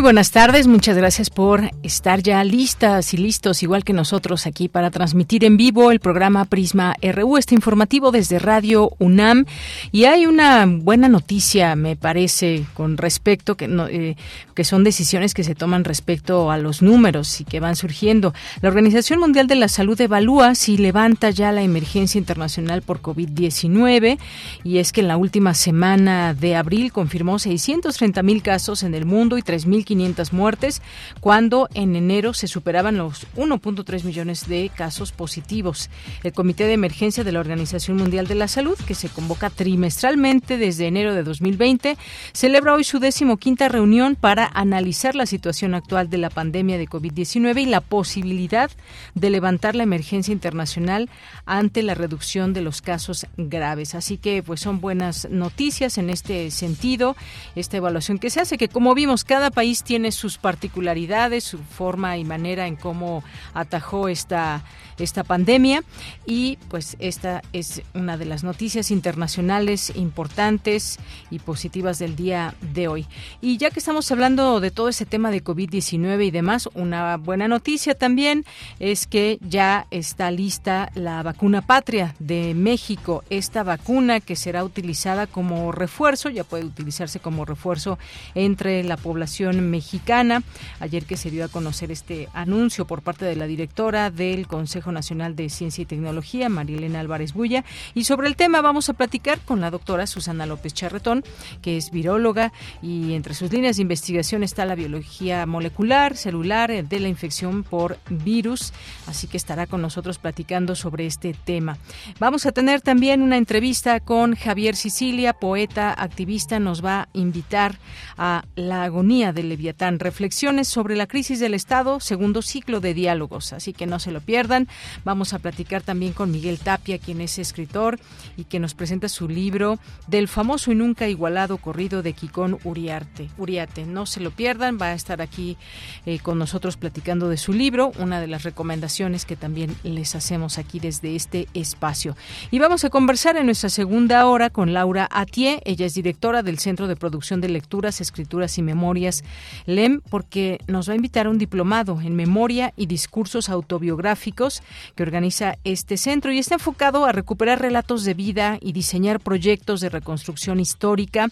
[0.00, 4.66] Muy buenas tardes, muchas gracias por estar ya listas y listos, igual que nosotros, aquí
[4.66, 9.44] para transmitir en vivo el programa Prisma RU, este informativo desde Radio UNAM.
[9.92, 14.16] Y hay una buena noticia, me parece, con respecto, que, eh,
[14.54, 18.32] que son decisiones que se toman respecto a los números y que van surgiendo.
[18.62, 24.16] La Organización Mundial de la Salud evalúa si levanta ya la emergencia internacional por COVID-19
[24.64, 29.04] y es que en la última semana de abril confirmó 630 mil casos en el
[29.04, 30.82] mundo y 3.000 500 muertes,
[31.18, 35.90] cuando en enero se superaban los 1.3 millones de casos positivos.
[36.22, 40.58] El Comité de Emergencia de la Organización Mundial de la Salud, que se convoca trimestralmente
[40.58, 41.96] desde enero de 2020,
[42.32, 47.62] celebra hoy su decimoquinta reunión para analizar la situación actual de la pandemia de COVID-19
[47.62, 48.70] y la posibilidad
[49.16, 51.10] de levantar la emergencia internacional
[51.46, 53.96] ante la reducción de los casos graves.
[53.96, 57.16] Así que pues son buenas noticias en este sentido,
[57.56, 62.16] esta evaluación que se hace, que como vimos cada país tiene sus particularidades, su forma
[62.16, 63.22] y manera en cómo
[63.54, 64.62] atajó esta,
[64.98, 65.82] esta pandemia
[66.26, 70.98] y pues esta es una de las noticias internacionales importantes
[71.30, 73.06] y positivas del día de hoy.
[73.40, 77.48] Y ya que estamos hablando de todo ese tema de COVID-19 y demás, una buena
[77.48, 78.44] noticia también
[78.78, 85.26] es que ya está lista la vacuna patria de México, esta vacuna que será utilizada
[85.26, 87.98] como refuerzo, ya puede utilizarse como refuerzo
[88.34, 90.42] entre la población mexicana.
[90.80, 94.92] Ayer que se dio a conocer este anuncio por parte de la directora del Consejo
[94.92, 97.64] Nacional de Ciencia y Tecnología, Marilena Álvarez Bulla.
[97.94, 101.24] Y sobre el tema vamos a platicar con la doctora Susana López Charretón,
[101.62, 106.82] que es viróloga y entre sus líneas de investigación está la biología molecular, celular eh,
[106.82, 108.72] de la infección por virus.
[109.06, 111.78] Así que estará con nosotros platicando sobre este tema.
[112.18, 116.58] Vamos a tener también una entrevista con Javier Sicilia, poeta, activista.
[116.58, 117.78] Nos va a invitar
[118.16, 123.52] a la agonía del Leviatán, reflexiones sobre la crisis del Estado, segundo ciclo de diálogos,
[123.52, 124.68] así que no se lo pierdan.
[125.04, 128.00] Vamos a platicar también con Miguel Tapia, quien es escritor
[128.38, 133.28] y que nos presenta su libro del famoso y nunca igualado corrido de Kikón Uriarte.
[133.36, 135.58] Uriate, no se lo pierdan, va a estar aquí
[136.06, 140.56] eh, con nosotros platicando de su libro, una de las recomendaciones que también les hacemos
[140.56, 142.16] aquí desde este espacio.
[142.50, 146.58] Y vamos a conversar en nuestra segunda hora con Laura Atié, ella es directora del
[146.58, 149.22] Centro de Producción de Lecturas, Escrituras y Memorias
[149.66, 154.62] LEM porque nos va a invitar a un diplomado en memoria y discursos autobiográficos
[154.94, 159.80] que organiza este centro y está enfocado a recuperar relatos de vida y diseñar proyectos
[159.80, 161.28] de reconstrucción histórica.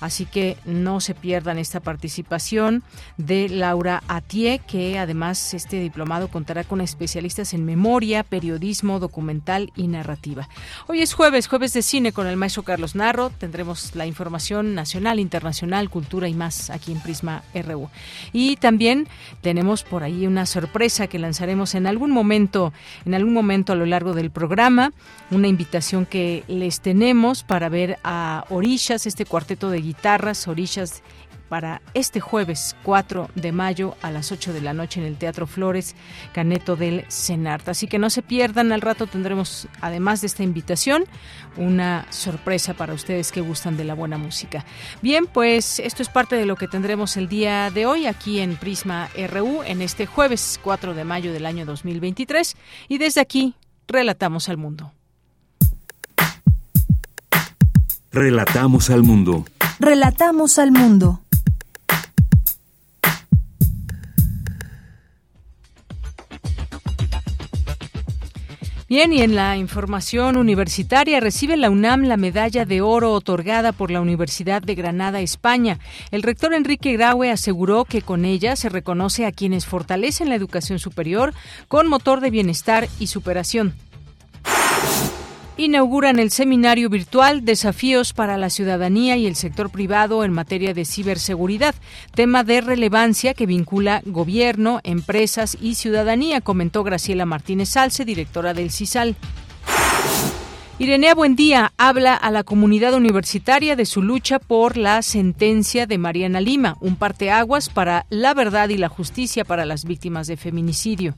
[0.00, 2.82] Así que no se pierdan esta participación
[3.16, 9.88] de Laura Atié, que además este diplomado contará con especialistas en memoria, periodismo, documental y
[9.88, 10.48] narrativa.
[10.86, 13.30] Hoy es jueves, jueves de cine con el maestro Carlos Narro.
[13.30, 17.88] Tendremos la información nacional, internacional, cultura y más aquí en Prisma RU.
[18.32, 19.08] Y también
[19.40, 22.72] tenemos por ahí una sorpresa que lanzaremos en algún momento,
[23.04, 24.92] en algún momento a lo largo del programa,
[25.30, 31.02] una invitación que les tenemos para ver a Orishas, este cuarteto de guitarras, Orishas
[31.48, 35.46] para este jueves 4 de mayo a las 8 de la noche en el Teatro
[35.46, 35.94] Flores
[36.32, 37.68] Caneto del Senart.
[37.68, 41.04] Así que no se pierdan, al rato tendremos, además de esta invitación,
[41.56, 44.64] una sorpresa para ustedes que gustan de la buena música.
[45.02, 48.56] Bien, pues esto es parte de lo que tendremos el día de hoy aquí en
[48.56, 52.56] Prisma RU en este jueves 4 de mayo del año 2023
[52.88, 53.54] y desde aquí
[53.86, 54.92] relatamos al mundo.
[58.14, 59.44] Relatamos al mundo.
[59.80, 61.23] Relatamos al mundo.
[68.96, 73.90] Bien, y en la información universitaria recibe la UNAM la medalla de oro otorgada por
[73.90, 75.80] la Universidad de Granada, España.
[76.12, 80.78] El rector Enrique Graue aseguró que con ella se reconoce a quienes fortalecen la educación
[80.78, 81.34] superior
[81.66, 83.74] con motor de bienestar y superación.
[85.56, 90.84] Inauguran el seminario virtual Desafíos para la ciudadanía y el sector privado en materia de
[90.84, 91.76] ciberseguridad,
[92.12, 98.72] tema de relevancia que vincula gobierno, empresas y ciudadanía, comentó Graciela Martínez Salce, directora del
[98.72, 99.14] CISAL.
[100.80, 106.40] Irenea Buendía habla a la comunidad universitaria de su lucha por la sentencia de Mariana
[106.40, 111.14] Lima, un parteaguas para la verdad y la justicia para las víctimas de feminicidio.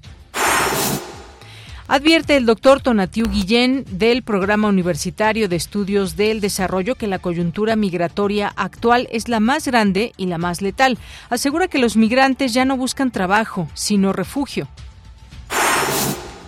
[1.88, 7.76] Advierte el doctor Tonatiu Guillén del Programa Universitario de Estudios del Desarrollo que la coyuntura
[7.76, 10.98] migratoria actual es la más grande y la más letal.
[11.30, 14.66] Asegura que los migrantes ya no buscan trabajo, sino refugio.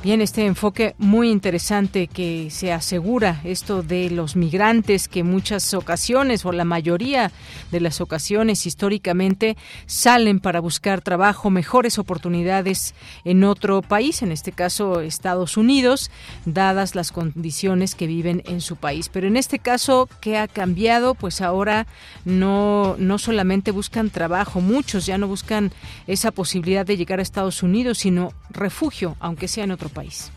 [0.01, 6.45] Bien, este enfoque muy interesante que se asegura esto de los migrantes que muchas ocasiones
[6.45, 7.33] o la mayoría
[7.73, 9.57] de las ocasiones históricamente
[9.87, 16.13] salen para buscar trabajo, mejores oportunidades en otro país, en este caso Estados Unidos,
[16.45, 19.09] dadas las condiciones que viven en su país.
[19.09, 21.17] Pero en este caso, ¿qué ha cambiado?
[21.17, 21.89] Pues ahora
[22.25, 25.73] no, no solamente buscan trabajo, muchos ya no buscan
[26.07, 30.31] esa posibilidad de llegar a Estados Unidos, sino refugio, aunque sea en otro país.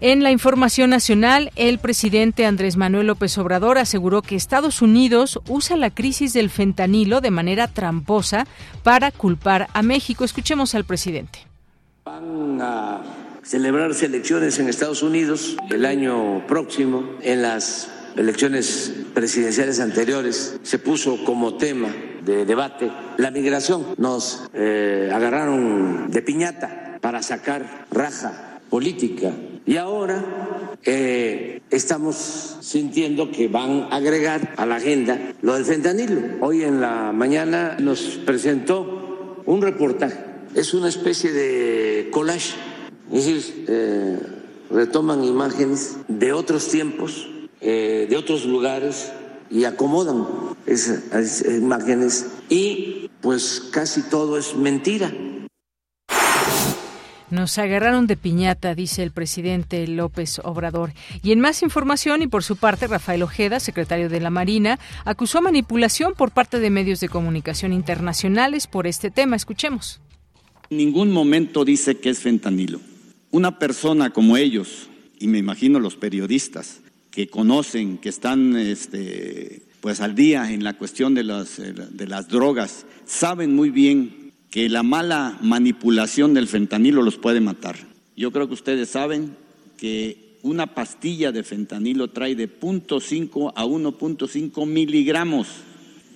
[0.00, 5.76] En la información nacional, el presidente Andrés Manuel López Obrador aseguró que Estados Unidos usa
[5.76, 8.46] la crisis del fentanilo de manera tramposa
[8.84, 10.24] para culpar a México.
[10.24, 11.40] Escuchemos al presidente.
[12.04, 13.02] Van a
[13.42, 17.16] celebrarse elecciones en Estados Unidos el año próximo.
[17.20, 21.88] En las elecciones presidenciales anteriores se puso como tema
[22.24, 23.84] de debate la migración.
[23.96, 29.32] Nos eh, agarraron de piñata para sacar raja política.
[29.66, 30.24] Y ahora
[30.84, 36.20] eh, estamos sintiendo que van a agregar a la agenda lo del fentanilo.
[36.40, 40.18] Hoy en la mañana nos presentó un reportaje.
[40.54, 42.54] Es una especie de collage.
[43.12, 44.18] Es decir, eh,
[44.70, 47.28] retoman imágenes de otros tiempos,
[47.60, 49.12] eh, de otros lugares
[49.50, 50.26] y acomodan
[50.66, 55.12] esas imágenes y pues casi todo es mentira.
[57.30, 60.92] Nos agarraron de piñata, dice el presidente López Obrador.
[61.22, 65.42] Y en más información, y por su parte, Rafael Ojeda, secretario de la Marina, acusó
[65.42, 69.36] manipulación por parte de medios de comunicación internacionales por este tema.
[69.36, 70.00] Escuchemos.
[70.70, 72.80] En ningún momento dice que es fentanilo.
[73.30, 74.88] Una persona como ellos,
[75.18, 76.80] y me imagino los periodistas
[77.10, 82.28] que conocen, que están este, pues al día en la cuestión de las, de las
[82.28, 87.76] drogas, saben muy bien que la mala manipulación del fentanilo los puede matar.
[88.16, 89.36] Yo creo que ustedes saben
[89.76, 95.48] que una pastilla de fentanilo trae de 0.5 a 1.5 miligramos.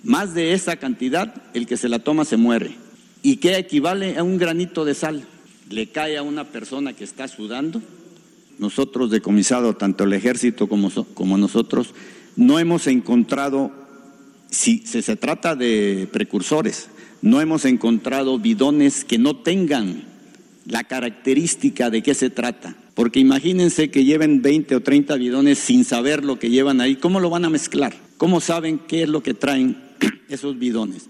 [0.03, 2.75] Más de esa cantidad, el que se la toma se muere.
[3.21, 5.25] ¿Y qué equivale a un granito de sal?
[5.69, 7.81] Le cae a una persona que está sudando.
[8.59, 11.93] Nosotros, decomisado, tanto el ejército como, como nosotros,
[12.35, 13.71] no hemos encontrado,
[14.49, 16.89] si se trata de precursores,
[17.23, 20.03] no hemos encontrado bidones que no tengan
[20.65, 22.75] la característica de qué se trata.
[22.95, 26.97] Porque imagínense que lleven 20 o 30 bidones sin saber lo que llevan ahí.
[26.97, 27.93] ¿Cómo lo van a mezclar?
[28.17, 29.77] ¿Cómo saben qué es lo que traen
[30.27, 31.07] esos bidones?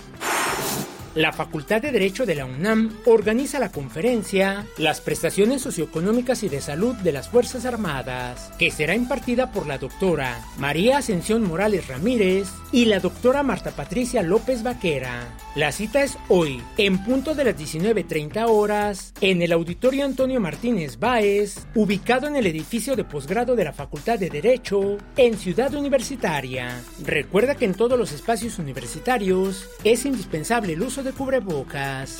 [1.20, 6.62] La Facultad de Derecho de la UNAM organiza la conferencia Las prestaciones socioeconómicas y de
[6.62, 12.48] salud de las Fuerzas Armadas, que será impartida por la doctora María Ascensión Morales Ramírez
[12.72, 15.28] y la doctora Marta Patricia López Vaquera.
[15.58, 21.00] La cita es hoy, en punto de las 19.30 horas, en el Auditorio Antonio Martínez
[21.00, 26.82] Báez, ubicado en el edificio de posgrado de la Facultad de Derecho, en Ciudad Universitaria.
[27.04, 32.18] Recuerda que en todos los espacios universitarios es indispensable el uso de cubrebocas.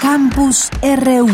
[0.00, 1.28] Campus RU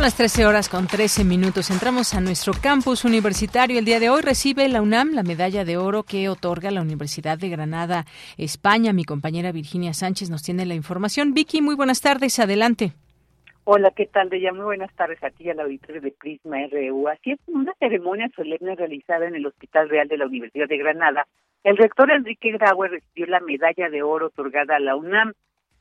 [0.00, 1.70] Son las 13 horas con 13 minutos.
[1.70, 3.78] Entramos a nuestro campus universitario.
[3.78, 7.36] El día de hoy recibe la UNAM la medalla de oro que otorga la Universidad
[7.36, 8.06] de Granada,
[8.38, 8.94] España.
[8.94, 11.34] Mi compañera Virginia Sánchez nos tiene la información.
[11.34, 12.38] Vicky, muy buenas tardes.
[12.38, 12.94] Adelante.
[13.64, 14.54] Hola, ¿qué tal, Deya?
[14.54, 17.06] Muy buenas tardes a ti al auditorio de Prisma RU.
[17.08, 21.26] Así es, una ceremonia solemne realizada en el Hospital Real de la Universidad de Granada,
[21.62, 25.34] el rector Enrique Grauer recibió la medalla de oro otorgada a la UNAM,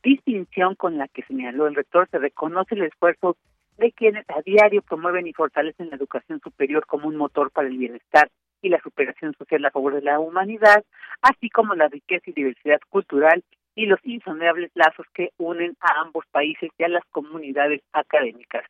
[0.03, 3.37] distinción con la que señaló el rector se reconoce el esfuerzo
[3.79, 7.77] de quienes a diario promueven y fortalecen la educación superior como un motor para el
[7.77, 8.29] bienestar
[8.61, 10.83] y la superación social a favor de la humanidad,
[11.21, 13.41] así como la riqueza y diversidad cultural
[13.75, 18.65] y los insondables lazos que unen a ambos países y a las comunidades académicas.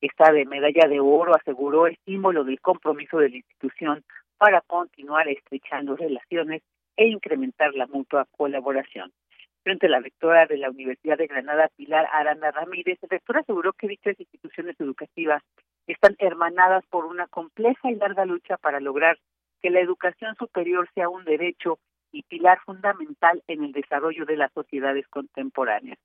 [0.00, 4.04] Esta medalla de oro aseguró el símbolo del compromiso de la institución
[4.38, 6.62] para continuar estrechando relaciones
[6.96, 9.10] e incrementar la mutua colaboración.
[9.64, 13.72] Frente a la rectora de la Universidad de Granada, Pilar Aranda Ramírez, el rector aseguró
[13.72, 15.42] que dichas instituciones educativas
[15.86, 19.16] están hermanadas por una compleja y larga lucha para lograr
[19.62, 21.78] que la educación superior sea un derecho
[22.12, 25.98] y pilar fundamental en el desarrollo de las sociedades contemporáneas.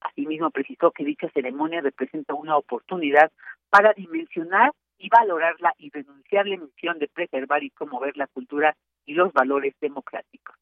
[0.00, 3.30] Asimismo, precisó que dicha ceremonia representa una oportunidad
[3.68, 9.34] para dimensionar y valorar la irrenunciable misión de preservar y promover la cultura y los
[9.34, 10.56] valores democráticos.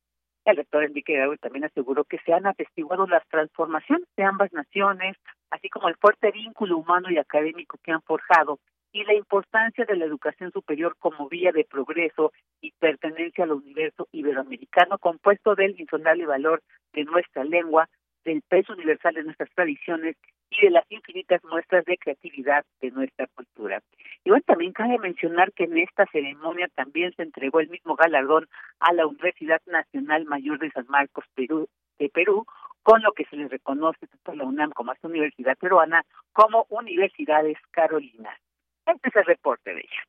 [0.50, 5.16] El rector Enrique Gabriel también aseguró que se han atestiguado las transformaciones de ambas naciones,
[5.50, 8.59] así como el fuerte vínculo humano y académico que han forjado
[8.92, 14.09] y la importancia de la educación superior como vía de progreso y pertenencia al universo
[14.11, 16.61] iberoamericano compuesto del insondable valor
[16.92, 17.88] de nuestra lengua,
[18.25, 20.16] del peso universal de nuestras tradiciones
[20.50, 23.80] y de las infinitas muestras de creatividad de nuestra cultura.
[24.25, 28.49] Y bueno, también cabe mencionar que en esta ceremonia también se entregó el mismo galardón
[28.80, 32.45] a la Universidad Nacional Mayor de San Marcos, Perú, de Perú,
[32.83, 36.04] con lo que se le reconoce tanto a la UNAM como a esta universidad peruana
[36.33, 38.38] como Universidades Carolinas.
[38.87, 40.02] Este es el reporte de ella.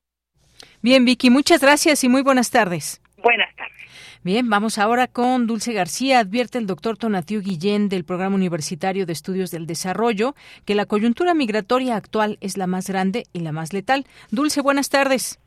[0.81, 3.01] Bien, Vicky, muchas gracias y muy buenas tardes.
[3.23, 3.73] Buenas tardes.
[4.23, 6.19] Bien, vamos ahora con Dulce García.
[6.19, 10.33] Advierte el doctor Tonatiu Guillén del Programa Universitario de Estudios del Desarrollo
[10.65, 14.05] que la coyuntura migratoria actual es la más grande y la más letal.
[14.31, 15.39] Dulce, buenas tardes.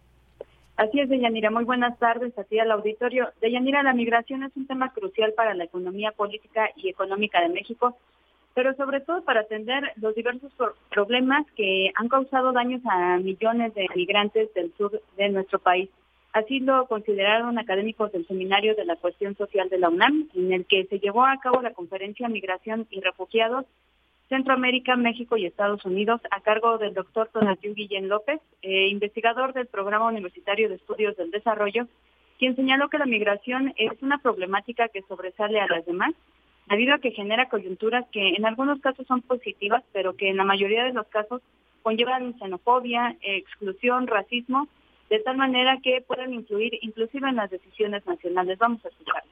[0.76, 1.50] Así es, Deyanira.
[1.50, 3.28] Muy buenas tardes a ti al auditorio.
[3.40, 7.96] Deyanira, la migración es un tema crucial para la economía política y económica de México,
[8.54, 10.52] pero sobre todo para atender los diversos
[10.90, 15.90] problemas que han causado daños a millones de migrantes del sur de nuestro país.
[16.34, 20.66] Así lo consideraron académicos del Seminario de la Cuestión Social de la UNAM, en el
[20.66, 23.66] que se llevó a cabo la conferencia Migración y Refugiados,
[24.28, 29.68] Centroamérica, México y Estados Unidos, a cargo del doctor Tonatiu Guillén López, eh, investigador del
[29.68, 31.86] Programa Universitario de Estudios del Desarrollo,
[32.40, 36.14] quien señaló que la migración es una problemática que sobresale a las demás,
[36.68, 40.44] debido a que genera coyunturas que en algunos casos son positivas, pero que en la
[40.44, 41.42] mayoría de los casos
[41.82, 44.66] conllevan xenofobia, exclusión, racismo
[45.10, 48.58] de tal manera que puedan influir inclusive en las decisiones nacionales.
[48.58, 49.30] Vamos a escucharlo.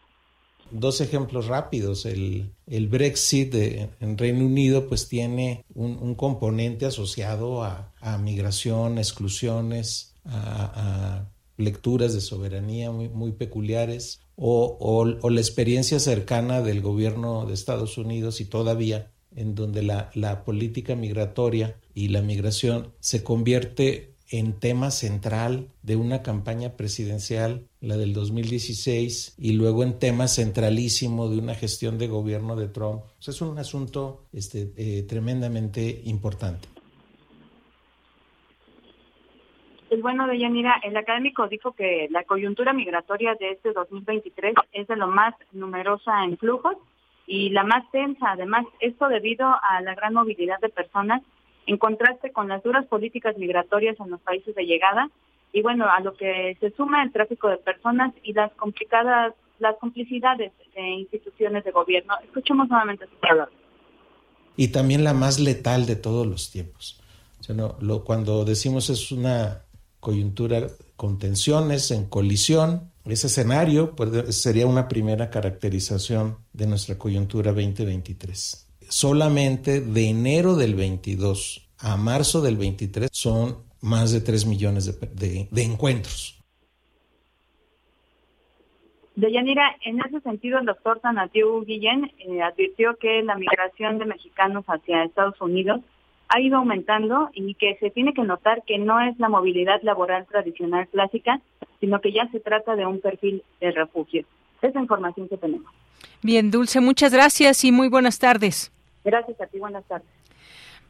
[0.70, 2.06] Dos ejemplos rápidos.
[2.06, 11.26] El, el Brexit en Reino Unido pues tiene un, componente asociado a, migración, exclusiones, a,
[11.58, 17.98] lecturas de soberanía muy, muy peculiares o, o, la experiencia cercana del gobierno de Estados
[17.98, 24.58] Unidos y todavía en donde la, la política migratoria y la migración se convierte en
[24.58, 31.38] tema central de una campaña presidencial, la del 2016, y luego en tema centralísimo de
[31.38, 33.02] una gestión de gobierno de Trump.
[33.20, 36.66] es un asunto este, eh, tremendamente importante.
[39.90, 44.96] Pues bueno, Deyanira, el académico dijo que la coyuntura migratoria de este 2023 es de
[44.96, 46.76] lo más numerosa en flujos
[47.26, 48.30] y la más tensa.
[48.30, 51.20] Además, esto debido a la gran movilidad de personas
[51.66, 55.10] en contraste con las duras políticas migratorias en los países de llegada
[55.52, 59.76] y bueno, a lo que se suma el tráfico de personas y las complicadas, las
[59.76, 62.14] complicidades de instituciones de gobierno.
[62.24, 63.50] Escuchemos nuevamente su palabra.
[64.56, 67.00] Y también la más letal de todos los tiempos.
[67.80, 69.62] lo, cuando decimos es una
[70.00, 72.90] coyuntura con tensiones, en colisión.
[73.04, 78.61] Ese escenario pues, sería una primera caracterización de nuestra coyuntura 2023.
[78.88, 85.48] Solamente de enero del 22 a marzo del 23 son más de 3 millones de,
[85.50, 86.38] de, encuentros.
[89.16, 94.64] Deyanira, en ese sentido, el doctor Sanatiu Guillén eh, advirtió que la migración de mexicanos
[94.66, 95.80] hacia Estados Unidos
[96.28, 100.26] ha ido aumentando y que se tiene que notar que no es la movilidad laboral
[100.26, 101.40] tradicional clásica,
[101.80, 104.24] sino que ya se trata de un perfil de refugio.
[104.62, 105.70] Esa información que tenemos.
[106.22, 108.72] Bien, Dulce, muchas gracias y muy buenas tardes.
[109.04, 110.08] Gracias a ti, buenas tardes.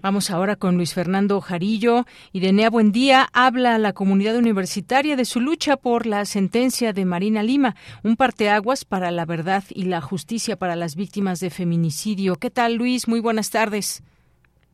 [0.03, 2.07] Vamos ahora con Luis Fernando Jarillo.
[2.33, 7.45] Irenea Buendía habla a la comunidad universitaria de su lucha por la sentencia de Marina
[7.45, 12.35] Lima, un parteaguas para la verdad y la justicia para las víctimas de feminicidio.
[12.35, 13.07] ¿Qué tal, Luis?
[13.07, 14.03] Muy buenas tardes.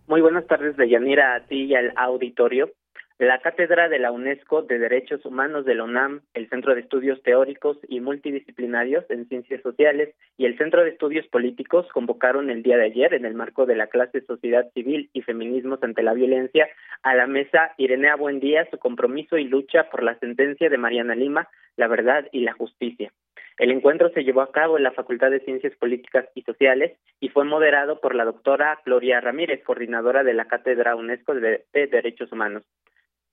[0.07, 2.71] Muy buenas tardes, Deyanira, a ti y al auditorio.
[3.19, 7.21] La Cátedra de la UNESCO de Derechos Humanos de la UNAM, el Centro de Estudios
[7.25, 12.77] Teóricos y Multidisciplinarios en Ciencias Sociales y el Centro de Estudios Políticos convocaron el día
[12.77, 16.69] de ayer, en el marco de la clase Sociedad Civil y Feminismos ante la Violencia,
[17.03, 21.49] a la mesa Irenea Buendía su compromiso y lucha por la sentencia de Mariana Lima,
[21.77, 23.13] la verdad y la justicia.
[23.59, 27.31] El encuentro se llevó a cabo en la Facultad de Ciencias Políticas y Sociales y
[27.31, 32.63] fue moderado por la doctora Gloria Ramírez, coordinadora de la Cátedra UNESCO de, Derechos Humanos.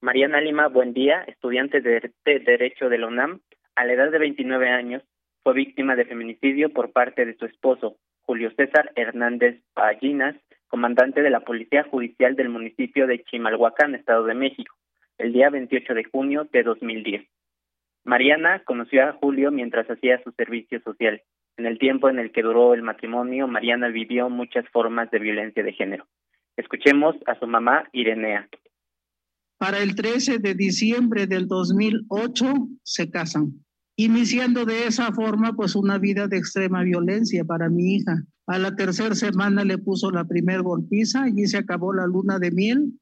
[0.02, 3.40] Mariana Lima buen día, estudiante de, Derecho de la UNAM,
[3.76, 5.04] a la edad de 29 años,
[5.44, 10.36] fue víctima de feminicidio por parte de su esposo, Julio César Hernández Ballinas,
[10.68, 14.76] comandante de la Policía Judicial del municipio de Chimalhuacán, Estado de México,
[15.18, 17.28] el día 28 de junio de 2010.
[18.04, 21.22] Mariana conoció a Julio mientras hacía su servicio social.
[21.58, 25.64] En el tiempo en el que duró el matrimonio, Mariana vivió muchas formas de violencia
[25.64, 26.06] de género.
[26.58, 28.48] Escuchemos a su mamá, Irenea.
[29.58, 33.66] Para el 13 de diciembre del 2008 se casan
[33.98, 38.24] iniciando de esa forma pues una vida de extrema violencia para mi hija.
[38.48, 42.52] A la tercera semana le puso la primer golpiza y se acabó la luna de
[42.52, 42.94] miel.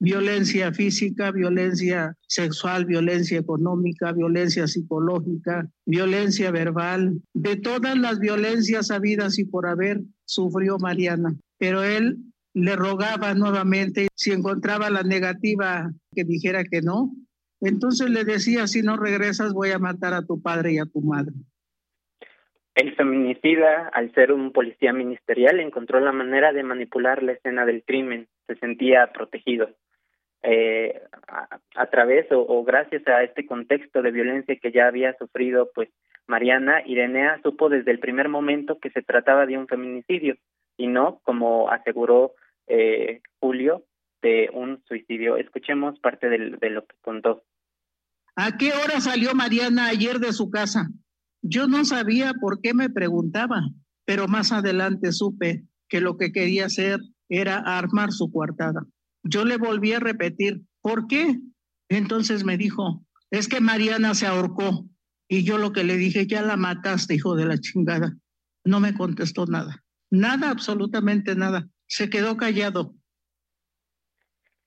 [0.00, 7.20] Violencia física, violencia sexual, violencia económica, violencia psicológica, violencia verbal.
[7.32, 11.36] De todas las violencias habidas y por haber sufrió Mariana.
[11.58, 12.18] Pero él
[12.54, 17.12] le rogaba nuevamente si encontraba la negativa que dijera que no,
[17.60, 21.00] entonces le decía, si no regresas voy a matar a tu padre y a tu
[21.00, 21.32] madre.
[22.74, 27.82] El feminicida, al ser un policía ministerial, encontró la manera de manipular la escena del
[27.82, 29.70] crimen, se sentía protegido.
[30.44, 31.02] Eh,
[31.74, 35.88] a, través o, o, gracias a este contexto de violencia que ya había sufrido, pues
[36.28, 40.36] Mariana Irenea supo desde el primer momento que se trataba de un feminicidio
[40.78, 42.32] y no, como aseguró
[42.66, 43.84] eh, Julio,
[44.22, 45.36] de un suicidio.
[45.36, 47.44] Escuchemos parte de, lo que contó.
[48.36, 50.88] ¿A qué hora salió Mariana ayer de su casa?
[51.42, 53.60] Yo no sabía por qué me preguntaba,
[54.06, 58.86] pero más adelante supe que lo que quería hacer era armar su coartada.
[59.24, 61.38] Yo le volví a repetir, ¿por qué?
[61.88, 64.86] Entonces me dijo, es que Mariana se ahorcó.
[65.28, 68.16] Y yo lo que le dije, ya la mataste, hijo de la chingada.
[68.64, 69.84] No me contestó nada.
[70.10, 71.68] Nada, absolutamente nada.
[71.86, 72.92] Se quedó callado.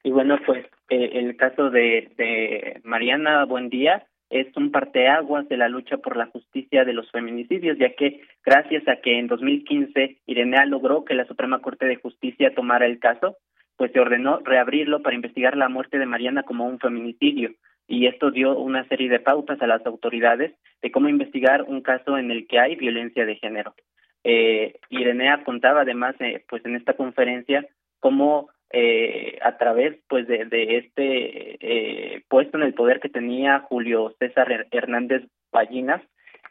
[0.03, 5.67] Y bueno, pues eh, el caso de, de Mariana Buendía es un parteaguas de la
[5.67, 10.65] lucha por la justicia de los feminicidios, ya que gracias a que en 2015 Irenea
[10.65, 13.37] logró que la Suprema Corte de Justicia tomara el caso,
[13.75, 17.51] pues se ordenó reabrirlo para investigar la muerte de Mariana como un feminicidio.
[17.87, 22.17] Y esto dio una serie de pautas a las autoridades de cómo investigar un caso
[22.17, 23.75] en el que hay violencia de género.
[24.23, 27.65] Eh, Irenea contaba además, eh, pues en esta conferencia,
[27.99, 34.15] cómo eh, a través pues de, este eh, puesto en el poder que tenía Julio
[34.17, 36.01] César Hernández Ballinas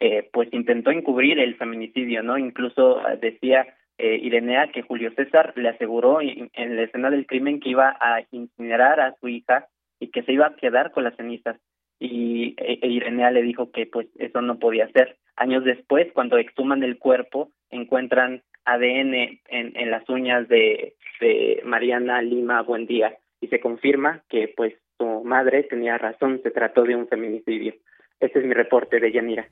[0.00, 5.70] eh, pues intentó encubrir el feminicidio no incluso decía eh, Irenea que Julio César le
[5.70, 10.22] aseguró en, la escena del crimen que iba a incinerar a su hija y que
[10.22, 11.58] se iba a quedar con las cenizas
[12.00, 16.38] y e, e Irenea le dijo que pues eso no podía ser años después cuando
[16.38, 23.48] exhuman el cuerpo encuentran ADN en, en las uñas de, de Mariana Lima Buendía y
[23.48, 27.74] se confirma que pues su madre tenía razón, se trató de un feminicidio.
[28.18, 29.48] Este es mi reporte de Yanira.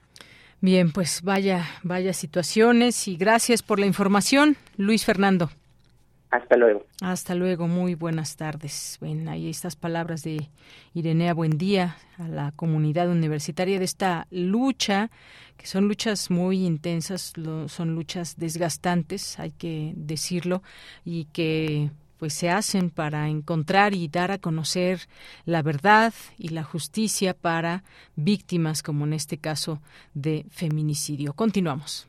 [0.60, 5.50] Bien, pues vaya, vaya situaciones y gracias por la información, Luis Fernando.
[6.30, 6.84] Hasta luego.
[7.00, 8.98] Hasta luego, muy buenas tardes.
[9.00, 10.50] Ven, ahí estas palabras de
[10.92, 15.10] Irenea Buendía a la comunidad universitaria de esta lucha,
[15.56, 17.32] que son luchas muy intensas,
[17.66, 20.62] son luchas desgastantes, hay que decirlo,
[21.04, 25.00] y que pues se hacen para encontrar y dar a conocer
[25.46, 27.84] la verdad y la justicia para
[28.16, 29.80] víctimas como en este caso
[30.14, 31.32] de feminicidio.
[31.32, 32.08] Continuamos.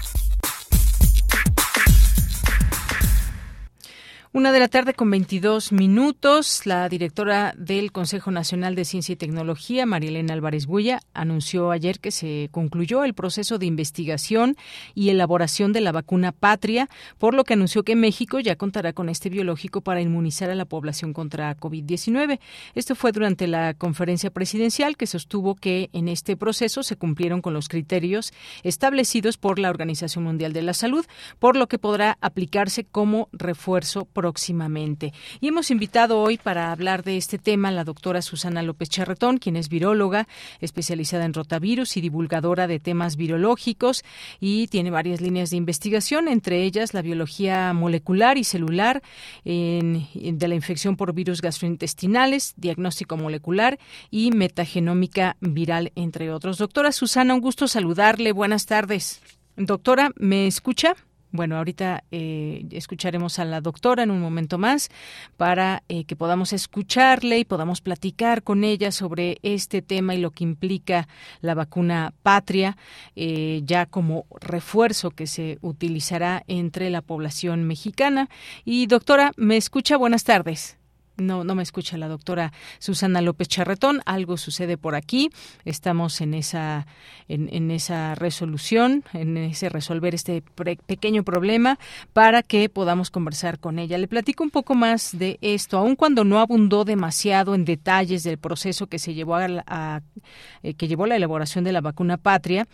[4.33, 9.17] Una de la tarde con 22 minutos, la directora del Consejo Nacional de Ciencia y
[9.17, 14.55] Tecnología, Marielena Álvarez Buya, anunció ayer que se concluyó el proceso de investigación
[14.95, 19.09] y elaboración de la vacuna Patria, por lo que anunció que México ya contará con
[19.09, 22.39] este biológico para inmunizar a la población contra COVID-19.
[22.73, 27.53] Esto fue durante la conferencia presidencial que sostuvo que en este proceso se cumplieron con
[27.53, 28.31] los criterios
[28.63, 31.05] establecidos por la Organización Mundial de la Salud,
[31.37, 35.13] por lo que podrá aplicarse como refuerzo próximamente.
[35.39, 39.39] Y hemos invitado hoy para hablar de este tema a la doctora Susana López Charretón,
[39.39, 40.27] quien es viróloga,
[40.59, 44.03] especializada en rotavirus y divulgadora de temas virológicos
[44.39, 49.01] y tiene varias líneas de investigación, entre ellas la biología molecular y celular
[49.43, 53.79] en, de la infección por virus gastrointestinales, diagnóstico molecular
[54.11, 56.59] y metagenómica viral, entre otros.
[56.59, 58.33] Doctora Susana, un gusto saludarle.
[58.33, 59.19] Buenas tardes.
[59.57, 60.95] Doctora, ¿me escucha?
[61.31, 64.89] Bueno, ahorita eh, escucharemos a la doctora en un momento más
[65.37, 70.31] para eh, que podamos escucharle y podamos platicar con ella sobre este tema y lo
[70.31, 71.07] que implica
[71.39, 72.75] la vacuna patria,
[73.15, 78.29] eh, ya como refuerzo que se utilizará entre la población mexicana.
[78.65, 79.95] Y doctora, ¿me escucha?
[79.95, 80.80] Buenas tardes.
[81.21, 84.01] No, no me escucha la doctora Susana López Charretón.
[84.05, 85.29] Algo sucede por aquí.
[85.65, 86.87] Estamos en esa,
[87.27, 90.43] en, esa resolución, en ese resolver este
[90.85, 91.79] pequeño problema
[92.13, 93.97] para que podamos conversar con ella.
[93.97, 98.37] Le platico un poco más de esto, aun cuando no abundó demasiado en detalles del
[98.37, 100.01] proceso que se llevó a,
[100.63, 102.67] eh, que llevó la elaboración de la vacuna patria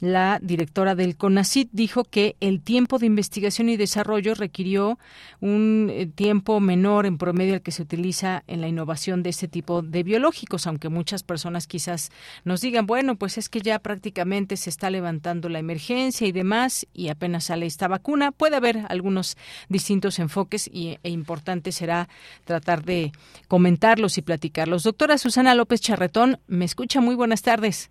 [0.00, 4.98] la directora del CONACIT dijo que el tiempo de investigación y desarrollo requirió
[5.40, 9.46] un eh, tiempo menor en promedio al que se utiliza en la innovación de este
[9.46, 12.10] tipo de biológicos, aunque muchas personas quizás
[12.44, 16.86] nos digan, bueno, pues es que ya prácticamente se está levantando la emergencia y demás
[16.92, 18.32] y apenas sale esta vacuna.
[18.32, 19.36] Puede haber algunos
[19.68, 22.08] distintos enfoques y, e importante será
[22.44, 23.12] tratar de
[23.48, 24.82] comentarlos y platicarlos.
[24.82, 27.00] Doctora Susana López Charretón, me escucha.
[27.00, 27.90] Muy buenas tardes.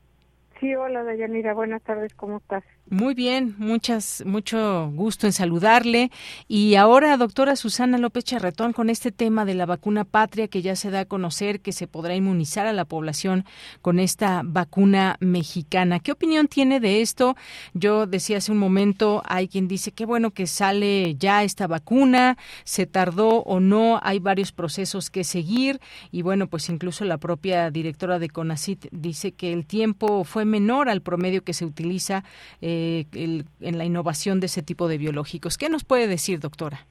[0.59, 2.63] Sí, hola Dayanira, buenas tardes, ¿cómo estás?
[2.89, 6.11] Muy bien, muchas, mucho gusto en saludarle.
[6.49, 10.75] Y ahora, doctora Susana López Charretón, con este tema de la vacuna patria que ya
[10.75, 13.45] se da a conocer que se podrá inmunizar a la población
[13.81, 16.01] con esta vacuna mexicana.
[16.01, 17.37] ¿Qué opinión tiene de esto?
[17.73, 22.37] Yo decía hace un momento, hay quien dice que bueno que sale ya esta vacuna,
[22.65, 25.79] se tardó o no, hay varios procesos que seguir.
[26.11, 30.89] Y bueno, pues incluso la propia directora de CONACIT dice que el tiempo fue menor
[30.89, 32.25] al promedio que se utiliza.
[32.61, 32.72] Eh,
[33.11, 35.57] en la innovación de ese tipo de biológicos.
[35.57, 36.85] ¿Qué nos puede decir, doctora?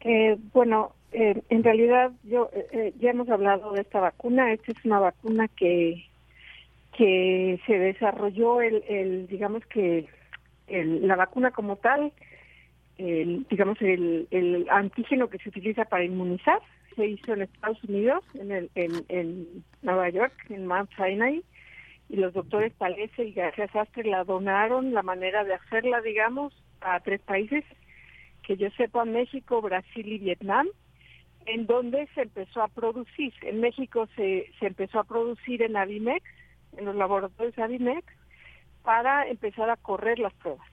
[0.00, 4.52] Eh, bueno, eh, en realidad yo eh, ya hemos hablado de esta vacuna.
[4.52, 6.04] Esta es una vacuna que
[6.96, 10.06] que se desarrolló el, digamos que
[10.68, 12.12] la vacuna como tal,
[12.96, 16.60] el, digamos el, el antígeno que se utiliza para inmunizar
[16.98, 19.46] se hizo en Estados Unidos, en, el, en, en
[19.82, 21.44] Nueva York, en Mount Sinai,
[22.08, 27.00] y los doctores Palese y García Sastre la donaron la manera de hacerla, digamos, a
[27.00, 27.64] tres países,
[28.42, 30.68] que yo sepa, México, Brasil y Vietnam,
[31.46, 33.32] en donde se empezó a producir.
[33.42, 36.24] En México se, se empezó a producir en Avimex,
[36.76, 38.06] en los laboratorios Avimex,
[38.82, 40.66] para empezar a correr las pruebas.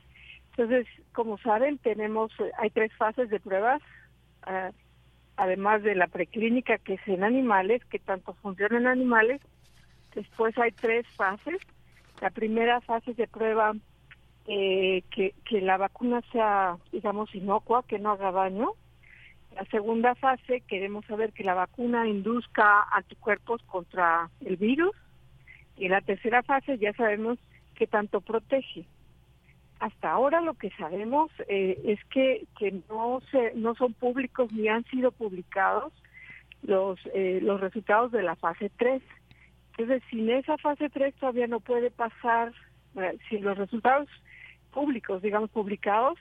[0.52, 3.82] Entonces, como saben, tenemos, hay tres fases de pruebas,
[4.44, 4.72] ah,
[5.36, 9.42] además de la preclínica que es en animales, que tanto funciona en animales,
[10.16, 11.58] Después hay tres fases.
[12.22, 13.74] La primera fase de prueba
[14.48, 18.72] eh, que, que la vacuna sea, digamos, inocua, que no haga daño.
[19.56, 24.96] La segunda fase queremos saber que la vacuna induzca anticuerpos contra el virus.
[25.78, 27.38] Y en la tercera fase ya sabemos
[27.76, 28.86] que tanto protege.
[29.80, 34.70] Hasta ahora lo que sabemos eh, es que, que no, se, no son públicos ni
[34.70, 35.92] han sido publicados
[36.64, 39.02] los, eh, los resultados de la fase 3.
[39.78, 42.54] Entonces, sin esa fase 3 todavía no puede pasar,
[42.96, 44.08] eh, si los resultados
[44.72, 46.18] públicos, digamos, publicados,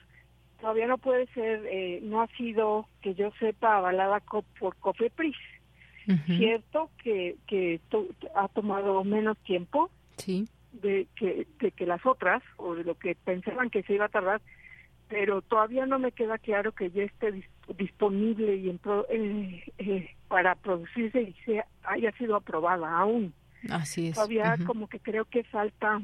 [0.60, 4.20] todavía no puede ser, eh, no ha sido, que yo sepa, avalada
[4.58, 5.36] por COFEPRIS.
[6.26, 7.80] Cierto que, que
[8.34, 10.46] ha tomado menos tiempo sí.
[10.72, 14.10] de, que, de que las otras, o de lo que pensaban que se iba a
[14.10, 14.42] tardar,
[15.08, 17.44] pero todavía no me queda claro que ya esté
[17.78, 23.32] disponible y en eh, eh, para producirse y sea, haya sido aprobada aún.
[23.70, 24.14] Así es.
[24.14, 26.00] Todavía como que creo que falta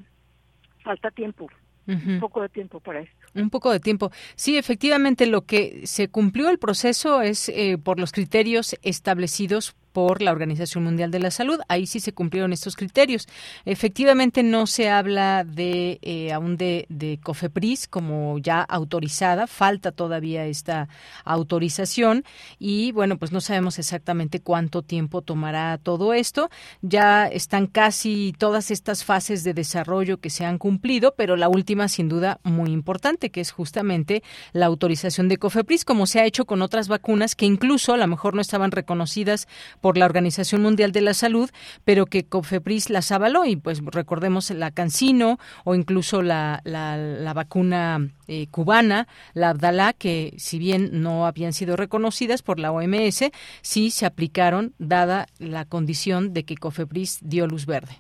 [0.83, 1.49] falta tiempo,
[1.87, 3.17] un poco de tiempo para esto.
[3.35, 4.11] Un poco de tiempo.
[4.35, 10.23] Sí, efectivamente, lo que se cumplió el proceso es eh, por los criterios establecidos por
[10.23, 11.61] la Organización Mundial de la Salud.
[11.69, 13.27] Ahí sí se cumplieron estos criterios.
[13.65, 19.47] Efectivamente, no se habla de eh, aún de, de, COFEPRIS como ya autorizada.
[19.47, 20.89] Falta todavía esta
[21.25, 22.25] autorización
[22.59, 26.51] y bueno, pues no sabemos exactamente cuánto tiempo tomará todo esto.
[26.83, 31.89] Ya están casi todas estas fases de desarrollo que se han cumplido, pero la última,
[31.89, 34.23] sin duda, muy importante, que es justamente
[34.53, 38.07] la autorización de COFEPRIS, como se ha hecho con otras vacunas que incluso a lo
[38.07, 39.49] mejor no estaban reconocidas
[39.81, 41.51] por la Organización Mundial de la Salud,
[41.85, 48.09] pero que COFEPRIS las avaló y pues recordemos la Cancino o incluso la, la, vacuna
[48.29, 53.31] eh, cubana, la Abdalá, que si bien no habían sido reconocidas por la OMS,
[53.63, 57.93] sí se aplicaron dada la condición de que COFEPRIS dio luz verde.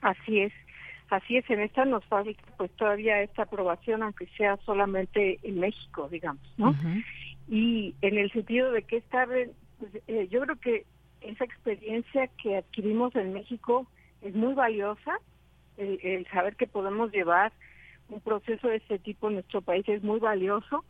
[0.00, 0.52] Así es.
[1.10, 6.08] Así es, en esta nos falta pues todavía esta aprobación, aunque sea solamente en México,
[6.08, 6.72] digamos, ¿no?
[7.48, 9.50] Y en el sentido de que esta, pues,
[10.06, 10.86] eh, yo creo que
[11.20, 13.86] esa experiencia que adquirimos en México
[14.22, 15.18] es muy valiosa.
[15.76, 17.52] El, saber que podemos llevar
[18.08, 20.84] un proceso de este tipo en nuestro país es muy valioso,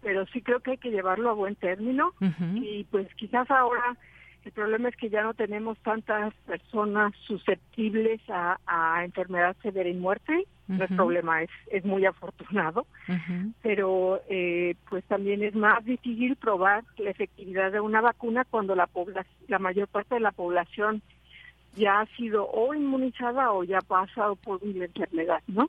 [0.00, 2.12] pero sí creo que hay que llevarlo a buen término.
[2.56, 3.96] Y pues quizás ahora
[4.44, 9.94] el problema es que ya no tenemos tantas personas susceptibles a, a enfermedad severa y
[9.94, 10.46] muerte.
[10.68, 12.86] No es problema, es, es muy afortunado.
[13.62, 18.88] Pero eh, pues también es más difícil probar la efectividad de una vacuna cuando la,
[19.48, 21.02] la mayor parte de la población
[21.76, 25.68] ya ha sido o inmunizada o ya ha pasado por una enfermedad, ¿no?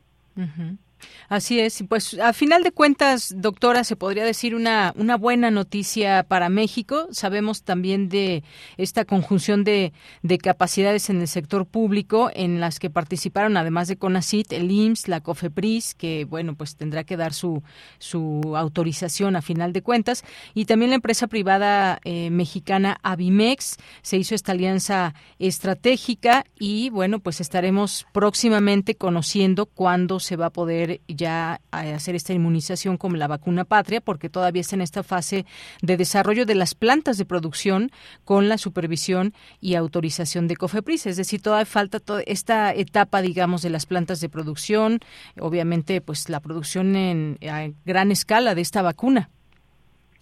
[1.30, 6.24] Así es, pues a final de cuentas, doctora, se podría decir una, una buena noticia
[6.24, 7.08] para México.
[7.12, 8.44] Sabemos también de
[8.78, 13.98] esta conjunción de, de capacidades en el sector público en las que participaron, además de
[13.98, 17.64] CONACIT, el IMSS, la COFEPRIS, que bueno, pues tendrá que dar su,
[18.00, 23.78] su autorización a final de cuentas, y también la empresa privada eh, mexicana Avimex.
[24.02, 30.50] Se hizo esta alianza estratégica y bueno, pues estaremos próximamente conociendo cuándo se va a
[30.50, 35.46] poder ya hacer esta inmunización como la vacuna patria, porque todavía está en esta fase
[35.82, 37.92] de desarrollo de las plantas de producción
[38.24, 41.08] con la supervisión y autorización de COFEPRIS.
[41.08, 45.00] Es decir, todavía falta toda esta etapa, digamos, de las plantas de producción,
[45.40, 49.30] obviamente, pues la producción en a gran escala de esta vacuna.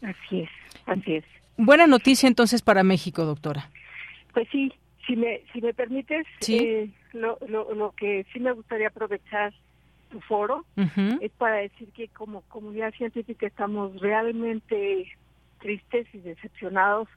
[0.02, 0.50] Así es,
[0.86, 1.26] así es.
[1.58, 3.70] Buena noticia entonces para México, doctora.
[4.34, 4.72] Pues sí,
[5.06, 9.54] si me, si me permites, eh, lo, lo, lo que sí me gustaría aprovechar
[10.12, 15.08] tu foro es para decir que como comunidad científica estamos realmente
[15.60, 17.08] tristes y decepcionados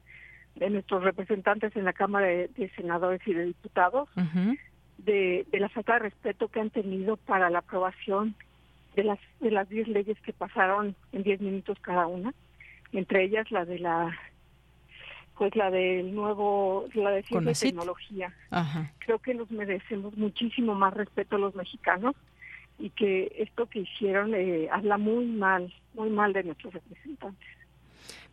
[0.54, 4.08] de nuestros representantes en la Cámara de, Senadores y de Diputados,
[4.98, 8.34] de, la falta de respeto que han tenido para la aprobación
[8.94, 12.32] de las de las 10 leyes que pasaron en 10 minutos cada una,
[12.92, 14.16] entre ellas la de la
[15.36, 18.32] pues la del nuevo la de ciencia y tecnología.
[18.98, 22.14] Creo que nos merecemos muchísimo más respeto a los mexicanos
[22.78, 27.48] y que esto que hicieron eh, habla muy mal, muy mal de nuestros representantes.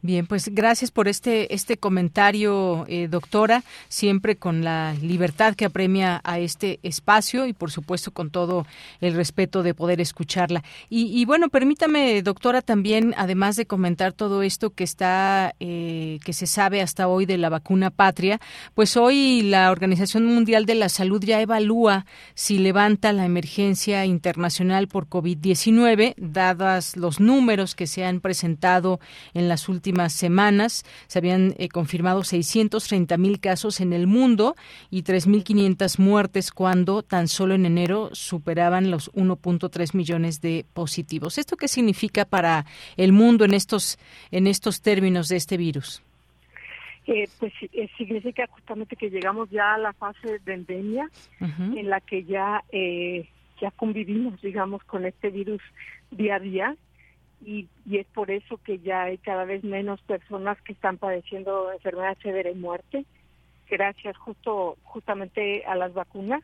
[0.04, 6.22] Bien, pues gracias por este este comentario, eh, doctora, siempre con la libertad que apremia
[6.24, 8.66] a este espacio y por supuesto con todo
[9.00, 10.64] el respeto de poder escucharla.
[10.90, 16.48] Y, bueno, permítame, doctora, también, además de comentar todo esto que está, eh, que se
[16.48, 18.40] sabe hasta hoy de la vacuna patria,
[18.74, 24.88] pues hoy la Organización Mundial de la Salud ya evalúa si levanta la emergencia internacional
[24.88, 29.00] por COVID-19, dadas los números que se han presentado
[29.36, 34.56] en las últimas semanas se habían eh, confirmado 630 mil casos en el mundo
[34.90, 41.38] y 3.500 muertes cuando tan solo en enero superaban los 1.3 millones de positivos.
[41.38, 42.66] ¿Esto qué significa para
[42.98, 43.98] el mundo en estos,
[44.32, 46.02] en estos términos de este virus?
[47.08, 52.00] Eh, pues eh, significa justamente que llegamos ya a la fase de endemia en la
[52.00, 52.64] que ya
[53.62, 55.62] ya convivimos, digamos, con este virus
[56.10, 56.76] día a día
[57.46, 61.72] y, y, es por eso que ya hay cada vez menos personas que están padeciendo
[61.72, 63.06] enfermedad severa y muerte,
[63.70, 66.44] gracias justo justamente a las vacunas.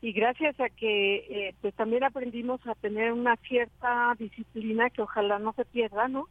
[0.00, 5.38] y gracias a que eh, pues también aprendimos a tener una cierta disciplina que ojalá
[5.38, 6.28] no se pierda, ¿no?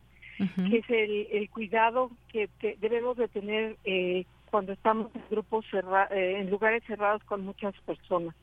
[0.69, 6.11] Que es el, el cuidado que, debemos de tener eh, cuando estamos en grupos cerrados,
[6.11, 8.35] eh, en lugares cerrados con muchas personas.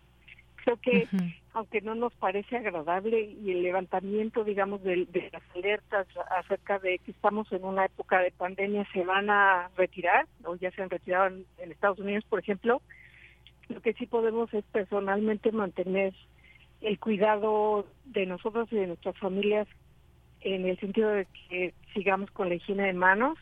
[0.69, 1.09] Creo que
[1.55, 6.07] aunque no nos parece agradable y el levantamiento, digamos, de, de, las alertas
[6.39, 10.71] acerca de que estamos en una época de pandemia se van a retirar, o ya
[10.73, 12.83] se han retirado en Estados Unidos, por ejemplo,
[13.71, 16.13] lo que sí podemos es personalmente mantener
[16.83, 19.67] el cuidado de nosotros y de nuestras familias
[20.43, 23.39] en el sentido de que sigamos con la higiene de manos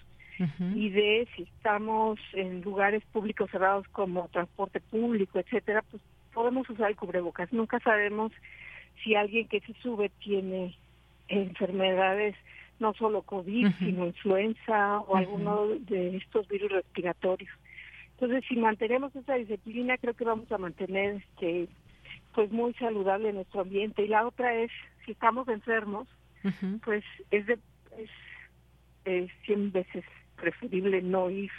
[0.75, 6.03] y de si estamos en lugares públicos cerrados como transporte público, etcétera, pues
[6.37, 7.51] podemos usar el cubrebocas.
[7.51, 8.31] Nunca sabemos
[9.03, 10.77] si alguien que se sube tiene
[11.29, 12.37] enfermedades
[12.79, 17.51] no solo COVID, sino influenza o alguno de estos virus respiratorios.
[18.11, 21.68] Entonces, si mantenemos esa disciplina, creo que vamos a mantener este
[22.35, 24.05] pues muy saludable nuestro ambiente.
[24.05, 24.70] Y la otra es,
[25.07, 26.07] si estamos enfermos,
[26.85, 27.59] pues es de
[29.07, 30.05] es, 100 veces
[30.37, 31.51] preferible no ir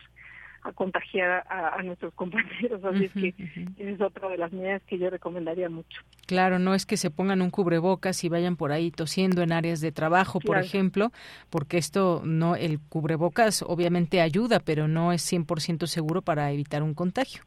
[0.68, 2.84] a contagiar a, nuestros compañeros.
[2.84, 3.34] Así es que
[3.78, 6.02] es otra de las medidas que yo recomendaría mucho.
[6.26, 9.82] Claro, no es que se pongan un cubrebocas y vayan por ahí tosiendo en áreas
[9.82, 11.12] de trabajo, por ejemplo,
[11.50, 16.94] porque esto no, el cubrebocas obviamente ayuda, pero no es 100% seguro para evitar un
[16.94, 17.44] contagio.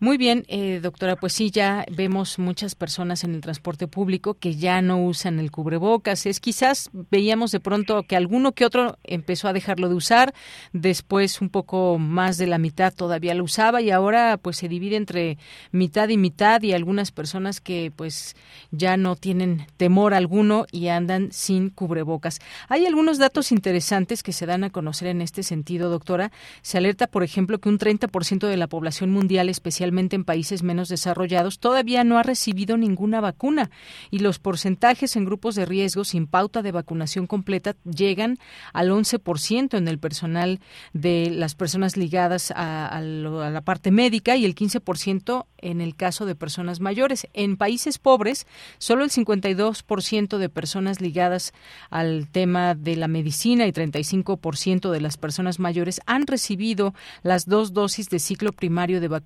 [0.00, 4.56] Muy bien, eh, doctora, pues sí, ya vemos muchas personas en el transporte público que
[4.56, 6.26] ya no usan el cubrebocas.
[6.26, 10.34] Es quizás veíamos de pronto que alguno que otro empezó a dejarlo de usar,
[10.72, 14.96] después un poco más de la mitad todavía lo usaba y ahora pues se divide
[14.96, 15.38] entre
[15.70, 18.34] mitad y mitad y algunas personas que pues
[18.70, 22.40] ya no tienen temor alguno y andan sin cubrebocas.
[22.68, 26.32] Hay algunos datos interesantes que se dan a conocer en este sentido, doctora.
[26.62, 30.88] Se alerta, por ejemplo, que un 30% de la población mundial especialmente en países menos
[30.88, 33.70] desarrollados, todavía no ha recibido ninguna vacuna
[34.10, 38.38] y los porcentajes en grupos de riesgo sin pauta de vacunación completa llegan
[38.72, 40.60] al 11% en el personal
[40.92, 46.34] de las personas ligadas a, la parte médica y el 15% en el caso de
[46.34, 47.26] personas mayores.
[47.32, 48.46] En países pobres,
[48.78, 51.52] solo el 52% de personas ligadas
[51.90, 57.72] al tema de la medicina y 35% de las personas mayores han recibido las dos
[57.72, 59.17] dosis de ciclo primario de vacunación.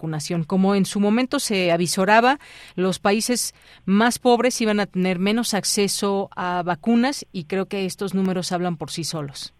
[0.45, 2.39] Como en su momento se avisoraba,
[2.77, 8.15] los países más pobres iban a tener menos acceso a vacunas y creo que estos
[8.15, 9.55] números hablan por sí solos.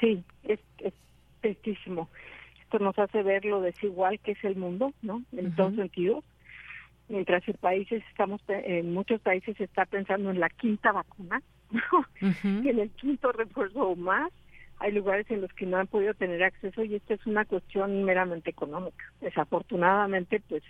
[0.00, 0.94] Sí, es, es
[2.62, 5.22] Esto nos hace ver lo desigual que es el mundo, ¿no?
[5.32, 6.24] En todos sentidos.
[7.08, 11.42] Mientras en países estamos, en muchos países se está pensando en la quinta vacuna,
[12.42, 14.32] en el quinto refuerzo o más,
[14.78, 18.04] hay lugares en los que no han podido tener acceso y esta es una cuestión
[18.04, 19.04] meramente económica.
[19.20, 20.62] Desafortunadamente, pues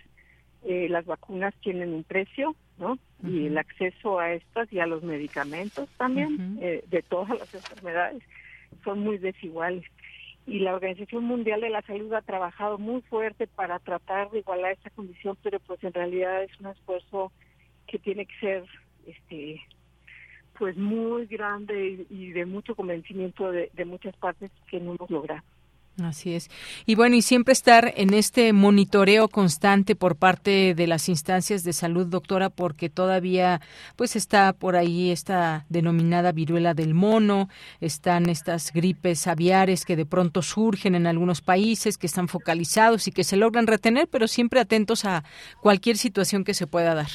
[0.63, 2.97] eh, las vacunas tienen un precio, ¿no?
[3.23, 8.23] Y el acceso a estas y a los medicamentos también eh, de todas las enfermedades
[8.83, 9.85] son muy desiguales.
[10.47, 14.73] Y la Organización Mundial de la Salud ha trabajado muy fuerte para tratar de igualar
[14.73, 17.31] esta condición, pero pues en realidad es un esfuerzo
[17.87, 18.63] que tiene que ser
[19.07, 19.61] este
[20.57, 25.43] pues muy grande y de mucho convencimiento de, muchas partes que no hemos logrado.
[26.03, 26.49] Así es.
[26.85, 31.71] Y bueno, y siempre estar en este monitoreo constante por parte de las instancias de
[31.71, 33.61] salud, doctora, porque todavía
[33.95, 37.47] pues está por ahí esta denominada viruela del mono,
[37.79, 43.13] están estas gripes aviares que de pronto surgen en algunos países, que están focalizados y
[43.13, 45.23] que se logran retener, pero siempre atentos a
[45.61, 47.07] cualquier situación que se pueda dar.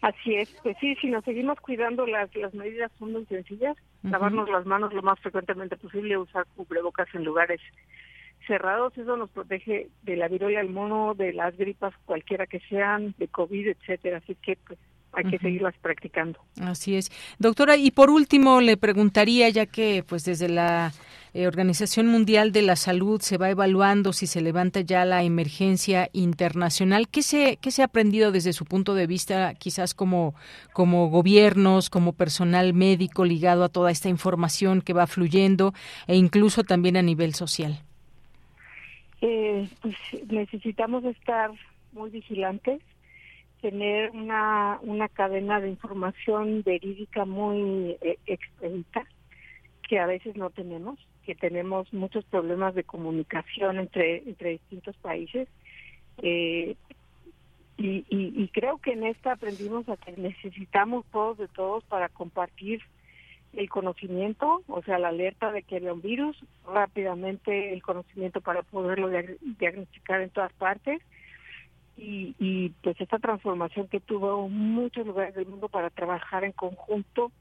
[0.00, 4.48] Así es, pues sí, si nos seguimos cuidando, las, las medidas son muy sencillas, lavarnos
[4.48, 7.60] las manos lo más frecuentemente posible, usar cubrebocas en lugares
[8.46, 13.14] cerrados, eso nos protege de la viruela del mono, de las gripas cualquiera que sean,
[13.18, 14.78] de COVID, etcétera, así que pues
[15.12, 16.38] hay que seguirlas practicando.
[16.60, 17.10] Así es.
[17.38, 20.92] Doctora, y por último le preguntaría, ya que pues desde la
[21.34, 26.08] eh, Organización Mundial de la Salud se va evaluando si se levanta ya la emergencia
[26.12, 30.34] internacional, ¿qué se, qué se ha aprendido desde su punto de vista, quizás como,
[30.72, 35.72] como gobiernos, como personal médico ligado a toda esta información que va fluyendo
[36.06, 37.80] e incluso también a nivel social?
[39.20, 39.96] Eh, pues
[40.28, 41.50] necesitamos estar
[41.92, 42.80] muy vigilantes
[43.60, 49.04] tener una, una cadena de información verídica muy eh, expedita
[49.88, 50.98] que a veces no tenemos,
[51.30, 55.48] que tenemos muchos problemas de comunicación entre, entre distintos países.
[56.18, 56.74] Eh,
[57.76, 62.82] y, y, creo que en esta aprendimos a que necesitamos todos de todos para compartir
[63.52, 68.62] el conocimiento, o sea, la alerta de que había un virus, rápidamente el conocimiento para
[68.62, 69.08] poderlo
[69.58, 71.00] diagnosticar en todas partes
[71.96, 77.32] y, y pues esta transformación que tuvo muchos lugares del mundo para trabajar en conjunto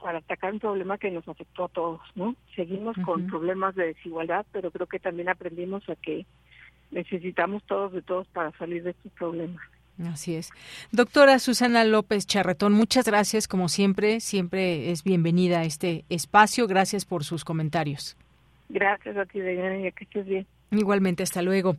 [0.00, 2.36] para atacar un problema que nos afectó a todos, ¿no?
[2.54, 6.26] Seguimos con problemas de desigualdad, pero creo que también aprendimos a que
[6.90, 9.62] necesitamos todos de todos para salir de estos problemas.
[10.06, 10.50] Así es.
[10.90, 16.66] Doctora Susana López Charretón, muchas gracias, como siempre, siempre es bienvenida a este espacio.
[16.66, 18.16] Gracias por sus comentarios.
[18.68, 20.46] Gracias a ti, Diana, que estés bien.
[20.70, 21.76] Igualmente, hasta luego.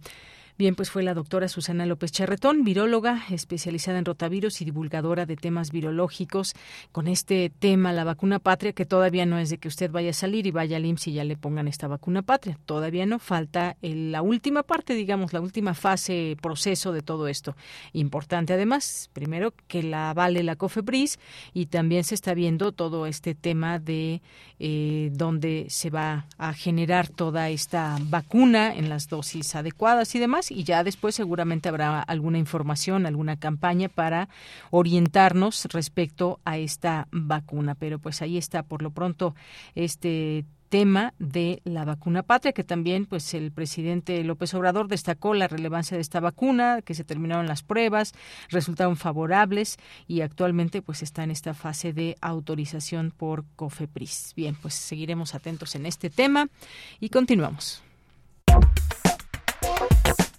[0.58, 5.36] Bien, pues fue la doctora Susana López Charretón, viróloga especializada en rotavirus y divulgadora de
[5.36, 6.54] temas virológicos,
[6.94, 10.14] con este tema, la vacuna patria, que todavía no es de que usted vaya a
[10.14, 12.58] salir y vaya al IMSS y ya le pongan esta vacuna patria.
[12.66, 17.58] Todavía no, falta la última parte, digamos, la última fase, proceso de todo esto.
[17.92, 21.20] Importante además, primero que la vale la COFEPRIS
[21.54, 24.22] y también se está viendo todo este tema de
[24.60, 30.45] eh, dónde se va a generar toda esta vacuna en las dosis adecuadas y demás
[30.52, 34.30] y ya después seguramente habrá alguna información, alguna campaña para
[34.72, 37.76] orientarnos respecto a esta vacuna.
[37.76, 39.36] Pero pues ahí está por lo pronto
[39.76, 45.48] este tema de la vacuna patria, que también pues el presidente López Obrador destacó la
[45.48, 48.14] relevancia de esta vacuna, que se terminaron las pruebas,
[48.50, 49.78] resultaron favorables
[50.08, 54.34] y actualmente pues está en esta fase de autorización por COFEPRIS.
[54.36, 56.50] Bien, pues seguiremos atentos en este tema
[57.00, 57.82] y continuamos.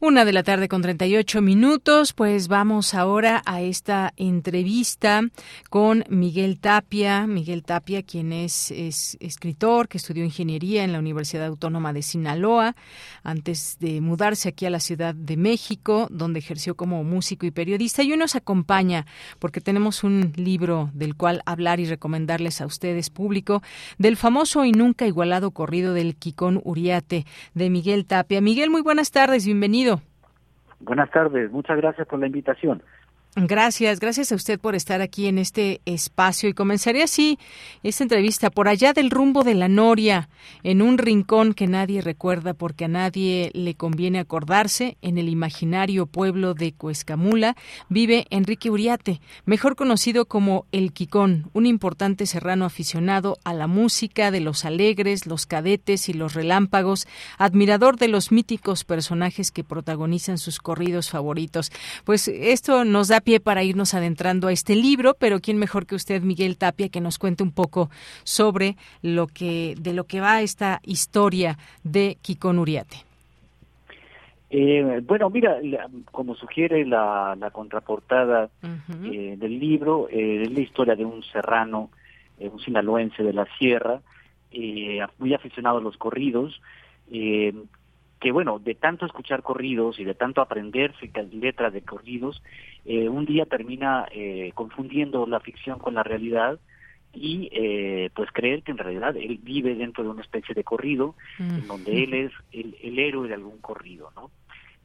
[0.00, 5.22] Una de la tarde con 38 minutos, pues vamos ahora a esta entrevista
[5.70, 7.26] con Miguel Tapia.
[7.26, 12.76] Miguel Tapia, quien es, escritor, que estudió ingeniería en la Universidad Autónoma de Sinaloa,
[13.24, 18.04] antes de mudarse aquí a la Ciudad de México, donde ejerció como músico y periodista.
[18.04, 19.04] Y hoy nos acompaña
[19.40, 23.64] porque tenemos un libro del cual hablar y recomendarles a ustedes, público,
[23.98, 28.40] del famoso y nunca igualado corrido del Quicón Uriate de Miguel Tapia.
[28.40, 29.88] Miguel, muy buenas tardes, bienvenido.
[30.80, 32.82] Buenas tardes, muchas gracias por la invitación.
[33.36, 37.38] Gracias, gracias a usted por estar aquí en este espacio y comenzaré así
[37.82, 40.28] esta entrevista por allá del rumbo de la Noria,
[40.64, 46.06] en un rincón que nadie recuerda porque a nadie le conviene acordarse, en el imaginario
[46.06, 47.54] pueblo de Cuescamula
[47.88, 54.30] vive Enrique Uriate, mejor conocido como El Quicón, un importante serrano aficionado a la música
[54.30, 57.06] de los alegres, los cadetes y los relámpagos,
[57.36, 61.70] admirador de los míticos personajes que protagonizan sus corridos favoritos.
[62.04, 65.94] Pues esto nos da pie para irnos adentrando a este libro, pero quién mejor que
[65.94, 67.90] usted, Miguel Tapia, que nos cuente un poco
[68.24, 73.08] sobre lo que de lo que va esta historia de Kikón Uriate.
[74.50, 75.58] Eh, bueno, mira,
[76.10, 78.48] como sugiere la, contraportada
[79.04, 81.90] eh, del libro, eh, es la historia de un serrano,
[82.38, 84.00] un sinaloense de la sierra,
[85.18, 86.60] muy aficionado a los corridos,
[88.20, 90.94] que bueno, de tanto escuchar corridos y de tanto aprender
[91.32, 92.42] letras de corridos,
[92.84, 96.58] eh, un día termina eh, confundiendo la ficción con la realidad
[97.12, 101.14] y eh, pues creer que en realidad él vive dentro de una especie de corrido
[101.38, 104.30] en donde él es el, héroe de algún corrido, ¿no?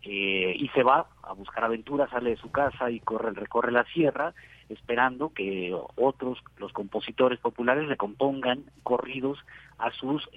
[0.05, 4.33] y se va a buscar aventuras, sale de su casa y corre, recorre la sierra
[4.67, 9.39] esperando que otros, los compositores populares le compongan corridos
[9.77, 10.29] a sus,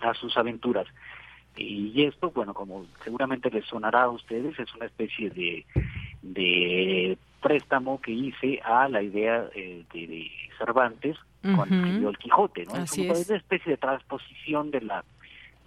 [0.00, 0.88] a sus aventuras.
[1.56, 5.64] Y esto, bueno, como seguramente les sonará a ustedes, es una especie de,
[6.22, 11.16] de préstamo que hice a la idea eh, de, Cervantes
[11.54, 12.76] cuando el Quijote, ¿no?
[12.76, 15.04] es, una especie de transposición de la,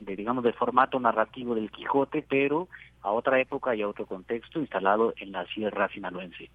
[0.02, 2.68] de, digamos, del formato narrativo del Quijote, pero
[3.02, 6.50] a otra época y a otro contexto, instalado en la Sierra Sinaloense.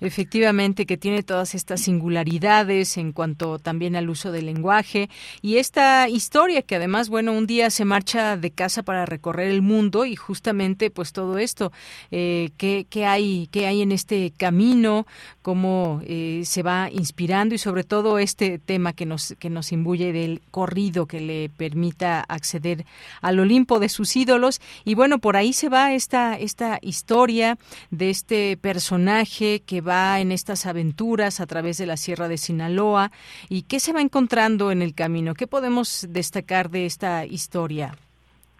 [0.00, 5.08] Efectivamente, que tiene todas estas singularidades en cuanto también al uso del lenguaje
[5.42, 9.62] y esta historia que además, bueno, un día se marcha de casa para recorrer el
[9.62, 11.72] mundo y justamente pues todo esto,
[12.10, 15.06] eh, ¿qué, hay, qué hay en este camino,
[15.42, 20.12] cómo eh, se va inspirando y sobre todo este tema que nos, que nos imbuye
[20.12, 22.84] del corrido que le permita acceder
[23.22, 24.60] al Olimpo de sus ídolos.
[24.84, 27.58] Y bueno, por ahí se va esta, esta historia
[27.90, 33.10] de este personaje que va en estas aventuras a través de la Sierra de Sinaloa
[33.48, 35.34] y qué se va encontrando en el camino.
[35.34, 37.94] ¿Qué podemos destacar de esta historia,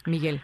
[0.04, 0.40] Miguel?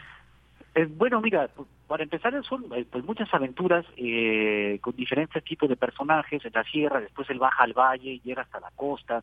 [0.75, 1.51] Eh, bueno, mira,
[1.87, 6.65] para empezar son eh, pues muchas aventuras eh, con diferentes tipos de personajes en la
[6.65, 9.23] sierra, después él baja al valle, llega hasta la costa,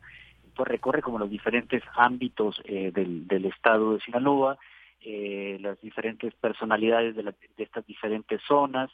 [0.54, 4.58] pues recorre como los diferentes ámbitos eh, del, del estado de Sinaloa,
[5.02, 8.90] eh, las diferentes personalidades de, de estas diferentes zonas,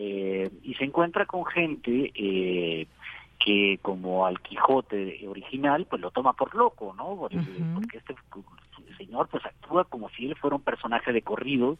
[0.00, 2.86] eh, y se encuentra con gente eh,
[3.44, 7.16] que como al Quijote original, pues lo toma por loco, ¿no?
[7.16, 7.38] Porque,
[7.74, 8.14] porque este
[8.96, 11.78] señor pues actúa como si él fuera un personaje de corrido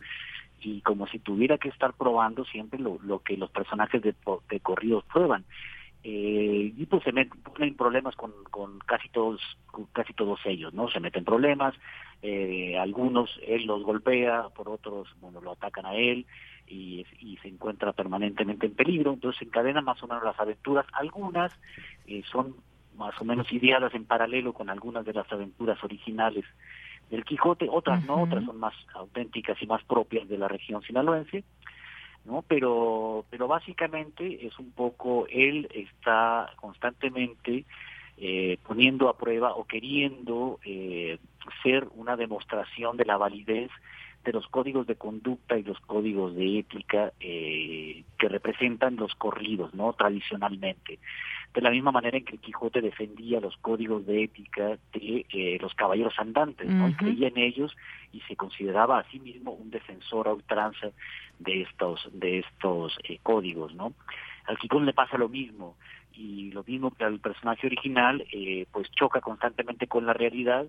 [0.61, 4.17] y como si tuviera que estar probando siempre lo, lo que los personajes de,
[4.51, 5.45] de corridos prueban.
[6.03, 10.73] Eh, y pues se meten en problemas con, con casi todos con casi todos ellos
[10.73, 11.75] no se meten problemas
[12.23, 16.25] eh, algunos él los golpea por otros bueno lo atacan a él
[16.69, 21.53] y, y se encuentra permanentemente en peligro entonces encadenan más o menos las aventuras algunas
[22.07, 22.57] eh, son
[22.97, 26.45] más o menos ideadas en paralelo con algunas de las aventuras originales
[27.11, 31.45] del Quijote otras no otras son más auténticas y más propias de la región sinaloense
[32.25, 32.45] ¿no?
[32.47, 37.65] Pero, pero básicamente es un poco, él está constantemente
[38.19, 41.19] eh, poniendo a prueba o queriendo eh,
[41.63, 43.71] ser una demostración de la validez
[44.29, 49.73] de los códigos de conducta y los códigos de ética eh, que representan los corridos,
[49.73, 49.95] ¿no?
[49.95, 50.99] Tradicionalmente.
[51.55, 55.75] De la misma manera en que Quijote defendía los códigos de ética de eh, los
[55.75, 56.91] caballeros andantes, ¿no?
[56.91, 57.75] Y creía en ellos
[58.13, 60.91] y se consideraba a sí mismo un defensor a ultranza
[61.39, 63.95] de estos, de estos eh, códigos, ¿no?
[64.45, 65.77] Al Quijote le pasa lo mismo
[66.13, 70.67] y lo mismo que al personaje original, eh, pues choca constantemente con la realidad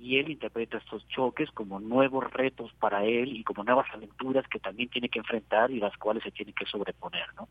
[0.00, 4.58] y él interpreta estos choques como nuevos retos para él y como nuevas aventuras que
[4.58, 7.48] también tiene que enfrentar y las cuales se tiene que sobreponer, ¿no?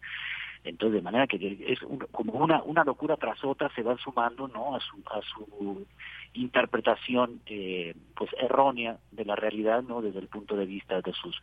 [0.63, 1.79] Entonces, de manera que es
[2.11, 4.75] como una, una locura tras otra se van sumando, ¿no?
[4.75, 5.85] A su, a su
[6.33, 10.01] interpretación, eh, pues, errónea de la realidad, ¿no?
[10.01, 11.39] Desde el punto de vista de sus,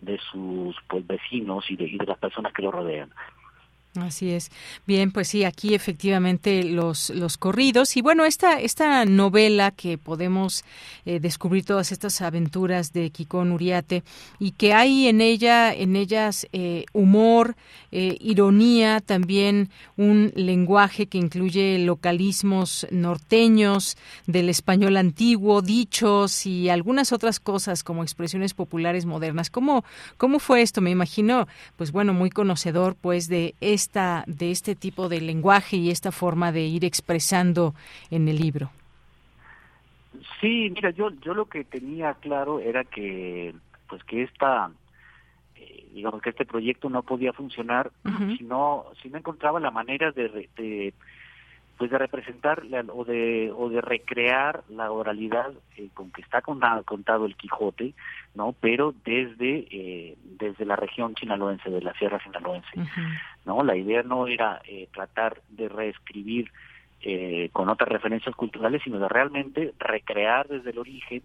[0.00, 3.12] de sus, pues, vecinos y de, y de las personas que lo rodean.
[4.02, 4.50] Así es.
[4.86, 7.96] Bien, pues sí, aquí efectivamente los, los corridos.
[7.96, 10.64] Y bueno, esta, esta novela que podemos
[11.04, 14.02] eh, descubrir todas estas aventuras de Kikón Uriate
[14.38, 17.56] y que hay en ella, en ellas eh, humor,
[17.92, 27.12] eh, ironía, también un lenguaje que incluye localismos norteños del español antiguo, dichos y algunas
[27.12, 29.50] otras cosas como expresiones populares modernas.
[29.50, 29.84] ¿Cómo,
[30.16, 30.80] cómo fue esto?
[30.80, 33.54] Me imagino, pues bueno, muy conocedor pues de
[33.86, 37.74] esta, de este tipo de lenguaje y esta forma de ir expresando
[38.10, 38.70] en el libro.
[40.40, 43.54] Sí, mira, yo yo lo que tenía claro era que
[43.88, 44.70] pues que esta
[45.54, 47.92] eh, digamos que este proyecto no podía funcionar
[48.36, 50.92] si no si no encontraba la manera de, de
[51.76, 52.62] pues de representar
[52.92, 57.94] o de o de recrear la oralidad eh, con que está contado, el Quijote
[58.34, 62.70] no pero desde eh, desde la región sinaloense de la sierra sinaloense
[63.44, 66.50] no la idea no era eh, tratar de reescribir
[67.02, 71.22] eh, con otras referencias culturales sino de realmente recrear desde el origen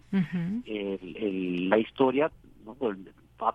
[0.66, 2.30] el, la historia
[2.64, 2.76] ¿no?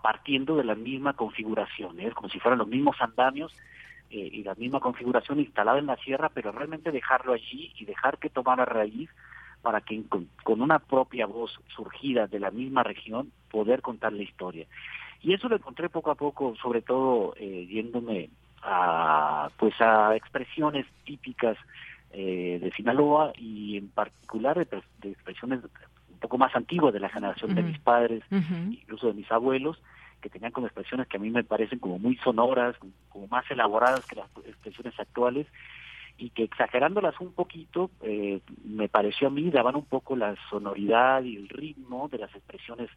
[0.02, 3.54] partiendo de la misma configuración es como si fueran los mismos andamios
[4.10, 8.18] eh, y la misma configuración instalada en la sierra, pero realmente dejarlo allí y dejar
[8.18, 9.10] que tomara raíz
[9.62, 10.30] para que con,
[10.62, 14.66] una propia voz surgida de la misma región poder contar la historia.
[15.22, 18.30] Y eso lo encontré poco a poco, sobre todo eh, yéndome
[18.62, 21.58] a pues a expresiones típicas
[22.12, 27.54] eh, de Sinaloa y en particular de, expresiones un poco más antiguas de la generación
[27.54, 29.82] de mis padres, incluso de mis abuelos,
[30.22, 32.76] que tenían como expresiones que a mí me parecen como muy sonoras,
[33.10, 35.48] como más elaboradas que las expresiones actuales,
[36.18, 41.24] y que exagerándolas un poquito, eh, me pareció a mí, daban un poco la sonoridad
[41.24, 42.90] y el ritmo de las expresiones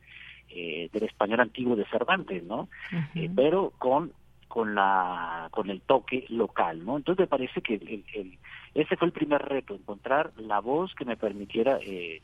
[0.48, 2.68] eh, del español antiguo de Cervantes, ¿no?
[3.14, 4.12] Eh, pero con
[4.48, 6.96] con la con el toque local, ¿no?
[6.96, 8.38] Entonces me parece que el, el,
[8.74, 12.20] ese fue el primer reto, encontrar la voz que me permitiera eh,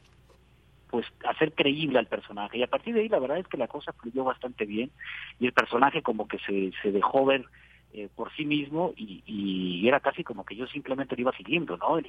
[0.97, 3.69] pues hacer creíble al personaje y a partir de ahí la verdad es que la
[3.69, 4.91] cosa fluyó bastante bien
[5.39, 7.45] y el personaje como que se, se dejó ver
[7.93, 11.77] eh, por sí mismo y, y, era casi como que yo simplemente lo iba siguiendo,
[11.77, 11.99] ¿no?
[11.99, 12.07] El,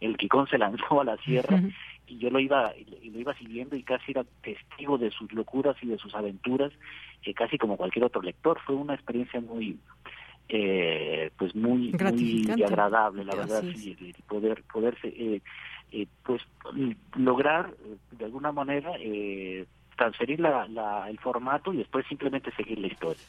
[0.00, 1.58] el Kikón se lanzó a la sierra
[2.06, 5.86] y yo lo iba lo iba siguiendo y casi era testigo de sus locuras y
[5.86, 6.70] de sus aventuras,
[7.24, 8.60] eh, casi como cualquier otro lector.
[8.66, 9.78] Fue una experiencia muy
[10.48, 15.42] eh, pues muy muy agradable, la verdad, sí, poder poderse eh,
[15.92, 16.42] eh, pues
[17.16, 17.74] lograr
[18.12, 23.22] de alguna manera eh, transferir la, el formato y después simplemente seguir la historia.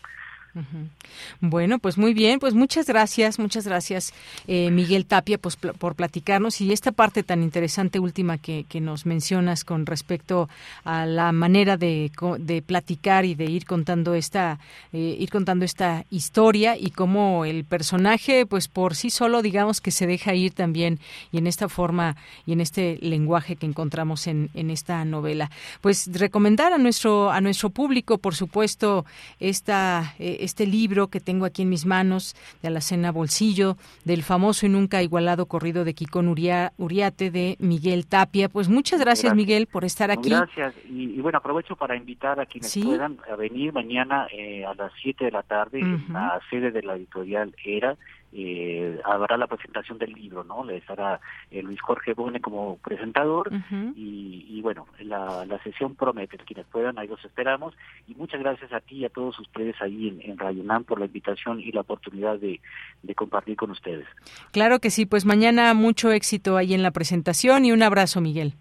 [1.41, 4.13] Bueno, pues muy bien, pues muchas gracias, muchas gracias
[4.47, 9.65] eh, Miguel Tapia pues, por platicarnos y esta parte tan interesante última que, nos mencionas
[9.65, 10.47] con respecto
[10.85, 14.57] a la manera de, de platicar y de ir contando esta
[14.93, 19.91] eh, ir contando esta historia y cómo el personaje pues por sí solo digamos que
[19.91, 20.99] se deja ir también
[21.33, 25.51] y en esta forma y en este lenguaje que encontramos en, en esta novela.
[25.81, 29.05] Pues recomendar a nuestro a nuestro público por supuesto
[29.39, 34.65] esta eh, este libro que tengo aquí en mis manos de Alacena Bolsillo, del famoso
[34.65, 38.49] y nunca igualado corrido de Kikón Uriate de Miguel Tapia.
[38.49, 40.29] Pues muchas gracias, Miguel, por estar aquí.
[40.29, 40.73] Gracias.
[40.89, 45.25] Y, bueno, aprovecho para invitar a quienes puedan a venir mañana eh, a las 7
[45.25, 47.97] de la tarde en la sede de la editorial ERA
[48.31, 50.63] eh, habrá la presentación del libro, ¿no?
[50.63, 51.19] Le estará
[51.51, 53.51] eh, Luis Jorge Bone como presentador
[53.95, 57.73] y, bueno, la, la sesión promete, quienes puedan, ahí los esperamos
[58.07, 61.05] y muchas gracias a ti y a todos ustedes ahí en, en Radio por la
[61.05, 62.59] invitación y la oportunidad de,
[63.01, 64.05] de compartir con ustedes.
[64.51, 68.53] Claro que sí, pues mañana mucho éxito ahí en la presentación y un abrazo, Miguel.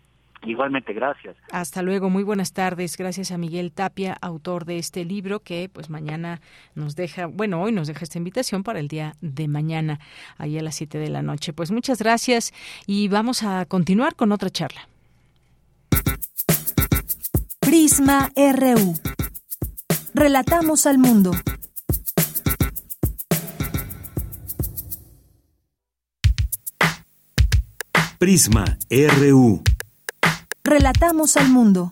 [0.42, 1.36] Igualmente, gracias.
[1.50, 2.96] Hasta luego, muy buenas tardes.
[2.96, 6.40] Gracias a Miguel Tapia, autor de este libro que pues mañana
[6.74, 9.98] nos deja, bueno, hoy nos deja esta invitación para el día de mañana,
[10.36, 11.52] ahí a las 7 de la noche.
[11.52, 12.52] Pues muchas gracias
[12.86, 14.88] y vamos a continuar con otra charla.
[17.60, 18.94] Prisma RU.
[20.14, 21.32] Relatamos al mundo.
[28.18, 29.62] Prisma RU.
[30.68, 31.90] Relatamos al mundo.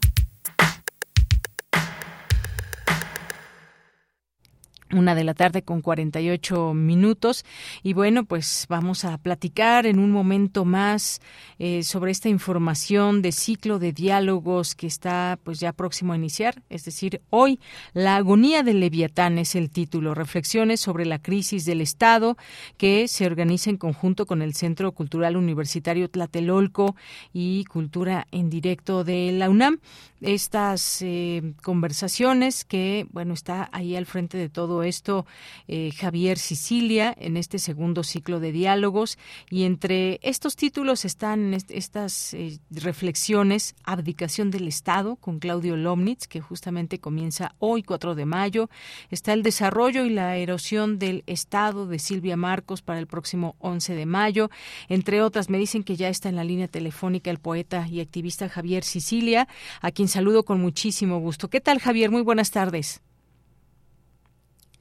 [4.93, 7.45] Una de la tarde con 48 minutos.
[7.83, 11.21] Y bueno, pues vamos a platicar en un momento más
[11.59, 16.63] eh, sobre esta información de ciclo de diálogos que está pues ya próximo a iniciar.
[16.71, 17.59] Es decir, hoy,
[17.95, 20.15] La agonía del Leviatán es el título.
[20.15, 22.37] Reflexiones sobre la crisis del Estado
[22.77, 26.95] que se organiza en conjunto con el Centro Cultural Universitario Tlatelolco
[27.33, 29.81] y Cultura en Directo de la UNAM.
[30.21, 35.27] Estas eh, conversaciones que, bueno, está ahí al frente de todo esto
[35.69, 39.19] eh, Javier Sicilia en este segundo ciclo de diálogos.
[39.51, 46.41] Y entre estos títulos están estas eh, reflexiones Abdicación del Estado con Claudio Lomnitz que
[46.41, 48.71] justamente comienza hoy 4 de mayo.
[49.11, 53.95] Está el desarrollo y la erosión del Estado de Silvia Marcos para el próximo 11
[53.95, 54.51] de mayo.
[54.89, 58.49] Entre otras me dicen que ya está en la línea telefónica el poeta y activista
[58.49, 59.47] Javier Sicilia
[59.81, 61.51] a quien saludo con muchísimo gusto.
[61.51, 62.11] ¿Qué tal Javier?
[62.11, 63.03] Muy buenas tardes.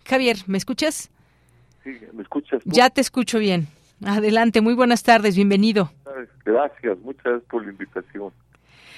[0.06, 1.10] Javier, ¿me escuchas?
[1.84, 2.62] Sí, ¿me escuchas?
[2.64, 3.68] Ya te escucho bien.
[4.06, 5.92] Adelante, muy buenas tardes, bienvenido.
[6.46, 8.32] Gracias, muchas gracias por la invitación.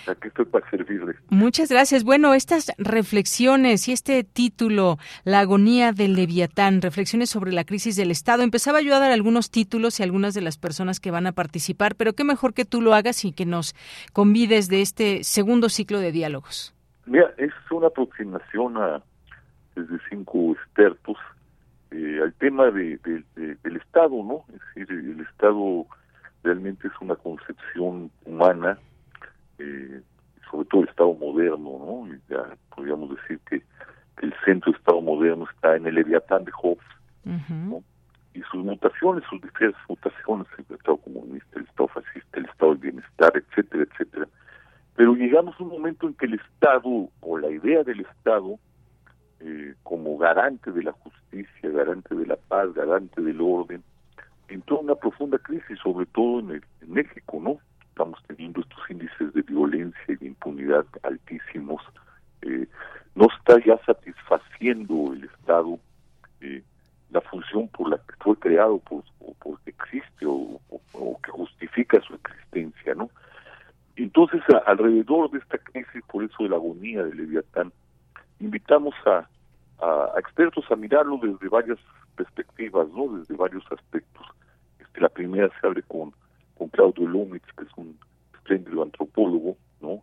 [0.08, 1.16] Aquí estoy para servirle.
[1.30, 2.04] Muchas gracias.
[2.04, 8.12] Bueno, estas reflexiones y este título, La agonía del Leviatán, reflexiones sobre la crisis del
[8.12, 8.44] Estado.
[8.44, 11.96] Empezaba yo a dar algunos títulos y algunas de las personas que van a participar,
[11.96, 13.76] pero qué mejor que tú lo hagas y que nos
[14.14, 16.74] convides de este segundo ciclo de diálogos.
[17.06, 19.02] Mira, es una aproximación a
[19.76, 21.18] desde cinco expertos
[21.92, 22.98] eh, al tema de,
[23.36, 24.44] del Estado, ¿no?
[24.50, 25.86] Es decir, el Estado
[26.44, 28.78] realmente es una concepción humana,
[29.60, 30.02] eh,
[30.50, 32.20] sobre todo el Estado moderno, ¿no?
[32.30, 33.64] Ya podríamos decir que,
[34.22, 36.88] el centro del Estado moderno está en el Leviatán de Hobbes,
[37.24, 37.84] ¿no?
[38.34, 42.82] Y sus mutaciones, sus diferentes mutaciones, el Estado comunista, el Estado fascista, el Estado del
[42.82, 44.28] bienestar, etcétera, etcétera.
[44.96, 48.58] Pero llegamos a un momento en que el Estado, o la idea del Estado,
[49.40, 53.84] eh, como garante de la justicia, garante de la paz, garante del orden,
[54.48, 57.60] entró una profunda crisis, sobre todo en, México, ¿no?
[57.98, 61.82] Estamos teniendo estos índices de violencia y de impunidad altísimos.
[62.44, 62.68] Eh,
[63.16, 65.80] no está ya satisfaciendo el Estado
[66.42, 66.62] eh,
[67.10, 70.62] la función por la que fue creado, por, o porque existe o,
[71.24, 73.10] que justifica su existencia, ¿no?
[73.96, 77.74] Entonces, alrededor de esta crisis, por eso de la agonía de Leviatán,
[78.40, 79.28] invitamos a,
[79.84, 81.80] a, expertos a mirarlo desde varias
[82.16, 83.18] perspectivas, ¿no?
[83.18, 84.28] Desde varios aspectos.
[84.78, 86.14] Este, la primera se abre con,
[86.58, 87.98] con Claudio Lumitz, que es un
[88.34, 90.02] espléndido antropólogo, ¿no?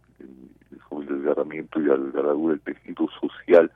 [0.89, 3.71] sobre el desgarramiento y la desgarradura del tejido social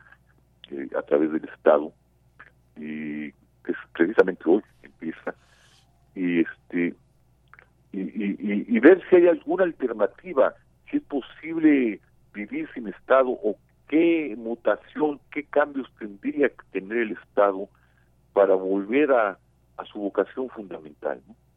[0.70, 1.92] eh, a través del Estado.
[2.76, 5.34] Y es precisamente hoy empieza.
[6.14, 6.94] Y este
[7.92, 10.54] y, y, y ver si hay alguna alternativa,
[10.90, 12.00] si es posible
[12.34, 13.56] vivir sin Estado o
[13.88, 17.68] qué mutación, qué cambios tendría que tener el Estado
[18.34, 19.38] para volver a,
[19.78, 21.20] a su vocación fundamental.
[21.26, 21.47] Este,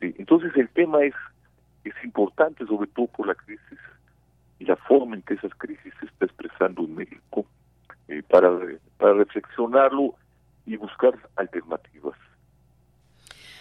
[0.00, 1.14] entonces el tema es,
[1.84, 3.78] es importante, sobre todo por la crisis
[4.58, 7.46] y la forma en que esas crisis se está expresando en México,
[8.08, 8.50] eh, para,
[8.98, 10.14] para reflexionarlo
[10.64, 12.16] y buscar alternativas.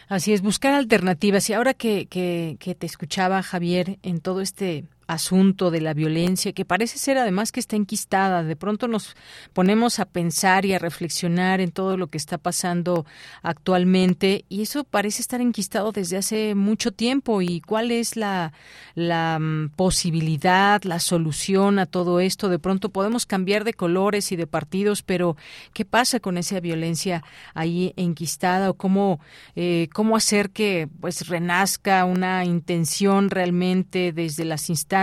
[0.08, 1.50] Así es, buscar alternativas.
[1.50, 6.54] Y ahora que, que, que te escuchaba, Javier, en todo este asunto de la violencia,
[6.54, 8.44] que parece ser además que está enquistada.
[8.44, 9.16] De pronto nos
[9.54, 13.06] ponemos a pensar y a reflexionar en todo lo que está pasando
[13.44, 17.42] actualmente y eso parece estar enquistado desde hace mucho tiempo.
[17.42, 18.54] ¿Y cuál es la,
[18.96, 22.50] la mm, posibilidad, la solución a todo esto?
[22.50, 25.38] De pronto podemos cambiar de colores y de partidos, pero
[25.74, 29.20] ¿qué pasa con esa violencia ahí enquistada o cómo,
[29.56, 34.95] eh, cómo hacer que pues renazca una intención realmente desde las instancias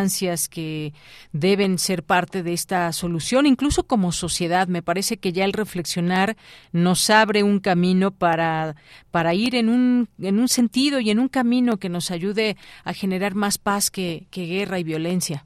[0.50, 0.92] que
[1.32, 4.66] deben ser parte de esta solución, incluso como sociedad.
[4.68, 6.36] Me parece que ya el reflexionar
[6.72, 8.74] nos abre un camino para,
[9.10, 12.94] para ir en un, en un sentido y en un camino que nos ayude a
[12.94, 15.44] generar más paz que, guerra y violencia.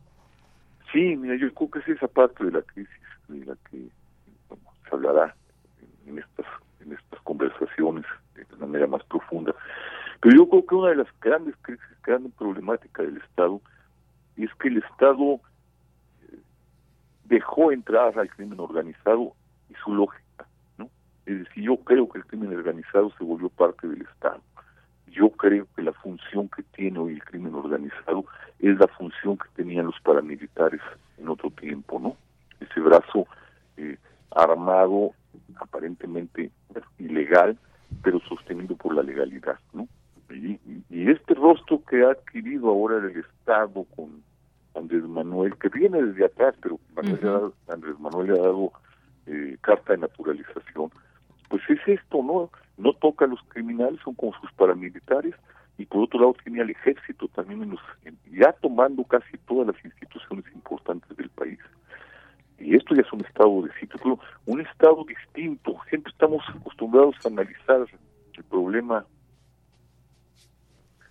[0.92, 4.94] Sí, mira, yo creo que es esa parte de la crisis de la que se
[4.94, 5.34] hablará
[6.06, 6.46] en estas,
[6.80, 8.04] en estas conversaciones
[8.36, 9.52] de manera más profunda.
[10.20, 13.60] Pero yo creo que una de las grandes crisis, gran problemática del Estado
[14.44, 15.40] es que el Estado
[16.22, 16.38] eh,
[17.24, 19.34] dejó entrar al crimen organizado
[19.70, 20.46] y su lógica,
[20.78, 20.88] ¿no?
[21.24, 24.40] Es decir, yo creo que el crimen organizado se volvió parte del Estado.
[25.08, 28.26] Yo creo que la función que tiene hoy el crimen organizado
[28.58, 30.80] es la función que tenían los paramilitares
[31.18, 32.16] en otro tiempo, ¿no?
[32.60, 33.26] Ese brazo
[33.76, 33.96] eh,
[34.30, 35.12] armado,
[35.56, 36.50] aparentemente
[36.98, 37.58] ilegal,
[38.02, 39.88] pero sostenido por la legalidad, ¿no?
[40.30, 40.58] Y,
[40.90, 44.22] y, este rostro que ha adquirido ahora el Estado con
[44.74, 48.72] Andrés Manuel, que viene desde atrás, pero Andrés Manuel le ha dado
[49.26, 50.90] eh, carta de naturalización,
[51.48, 52.50] pues es esto, ¿no?
[52.76, 55.34] No toca a los criminales, son como sus paramilitares,
[55.78, 57.80] y por otro lado tiene al ejército también, en los,
[58.30, 61.58] ya tomando casi todas las instituciones importantes del país.
[62.58, 65.76] Y esto ya es un estado de sitio, un estado distinto.
[65.90, 67.86] Siempre estamos acostumbrados a analizar
[68.36, 69.04] el problema,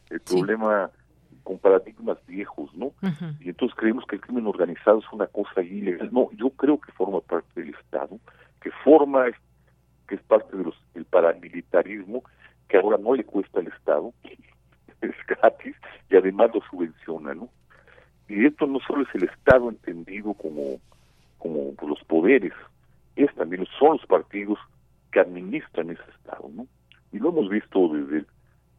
[0.09, 0.89] el problema
[1.43, 2.91] con paradigmas viejos, ¿no?
[3.39, 6.09] Y entonces creemos que el crimen organizado es una cosa ilegal.
[6.11, 8.19] No, yo creo que forma parte del Estado,
[8.61, 9.25] que forma,
[10.07, 12.23] que es parte del paramilitarismo,
[12.67, 14.11] que ahora no le cuesta al Estado,
[15.01, 15.75] es gratis
[16.09, 17.49] y además lo subvenciona, ¿no?
[18.27, 20.79] Y esto no solo es el Estado entendido como,
[21.37, 22.53] como los poderes,
[23.15, 24.57] es también son los partidos
[25.11, 26.65] que administran ese Estado, ¿no?
[27.11, 28.25] Y lo hemos visto desde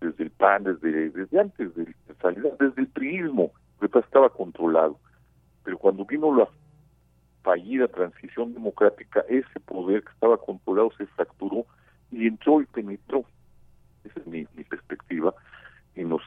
[0.01, 3.53] desde el PAN, desde, desde antes de salir, desde el priismo,
[4.16, 4.99] estaba controlado.
[5.64, 6.49] Pero cuando vino la
[7.42, 11.66] fallida transición democrática, ese poder que estaba controlado se fracturó
[12.11, 13.24] y entró y penetró.
[14.05, 15.34] Esa es mi, perspectiva
[15.94, 16.22] en, los,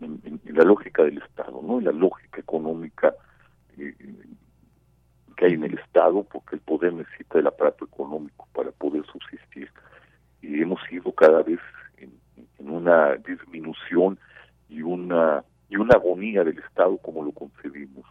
[0.00, 3.14] en, la lógica del Estado, no en la lógica económica
[3.76, 3.94] eh,
[5.36, 9.70] que hay en el Estado, porque el poder necesita el aparato económico para poder subsistir.
[10.42, 11.60] Y hemos ido cada vez
[12.60, 14.18] en una disminución
[14.68, 18.04] y una y una agonía del Estado como lo concebimos.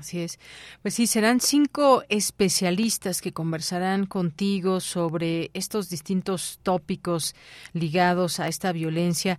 [0.00, 0.40] Así es.
[0.82, 7.36] Pues sí, serán cinco especialistas que conversarán contigo sobre estos distintos tópicos
[7.72, 9.38] ligados a esta violencia,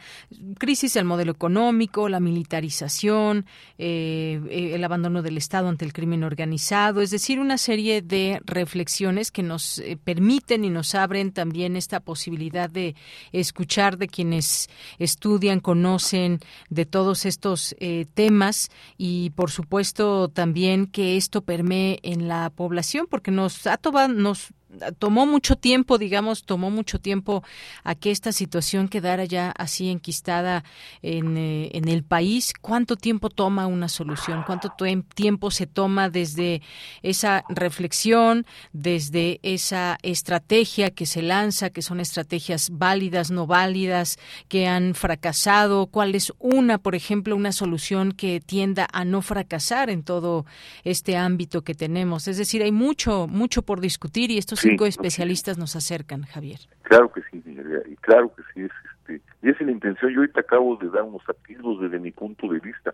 [0.57, 3.45] crisis del modelo económico, la militarización,
[3.77, 8.41] eh, eh, el abandono del Estado ante el crimen organizado, es decir, una serie de
[8.45, 12.95] reflexiones que nos eh, permiten y nos abren también esta posibilidad de
[13.33, 16.39] escuchar de quienes estudian, conocen
[16.69, 17.75] de todos estos
[18.13, 24.09] temas y, por supuesto, también que esto permee en la población, porque nos ha tomado,
[24.09, 24.53] nos
[24.99, 27.43] tomó mucho tiempo, digamos, tomó mucho tiempo
[27.83, 30.63] a que esta situación quedara ya así enquistada
[31.01, 32.53] en, eh, en el país.
[32.59, 34.43] ¿Cuánto tiempo toma una solución?
[34.45, 34.73] ¿Cuánto
[35.15, 36.61] tiempo se toma desde
[37.01, 44.67] esa reflexión, desde esa estrategia que se lanza, que son estrategias válidas, no válidas, que
[44.67, 45.87] han fracasado?
[45.87, 50.45] ¿Cuál es una, por ejemplo, una solución que tienda a no fracasar en todo
[50.83, 52.27] este ámbito que tenemos?
[52.27, 56.59] Es decir, hay mucho, mucho por discutir y estos cinco especialistas nos acercan, Javier.
[56.83, 60.11] Claro que sí, y claro que sí, es, este, y esa es la intención.
[60.11, 62.93] Yo ahorita acabo de dar unos atisbos desde mi punto de vista,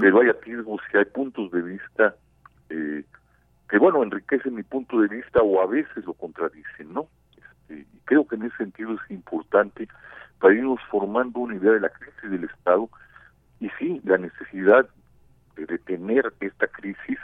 [0.00, 2.16] pero hay atisbos y hay puntos de vista
[2.70, 3.04] eh,
[3.68, 7.06] que, bueno, enriquecen mi punto de vista o a veces lo contradicen, ¿no?
[7.36, 9.88] Este, y creo que en ese sentido es importante
[10.38, 12.88] para irnos formando una idea de la crisis del Estado
[13.60, 14.88] y sí, la necesidad
[15.56, 17.18] de detener esta crisis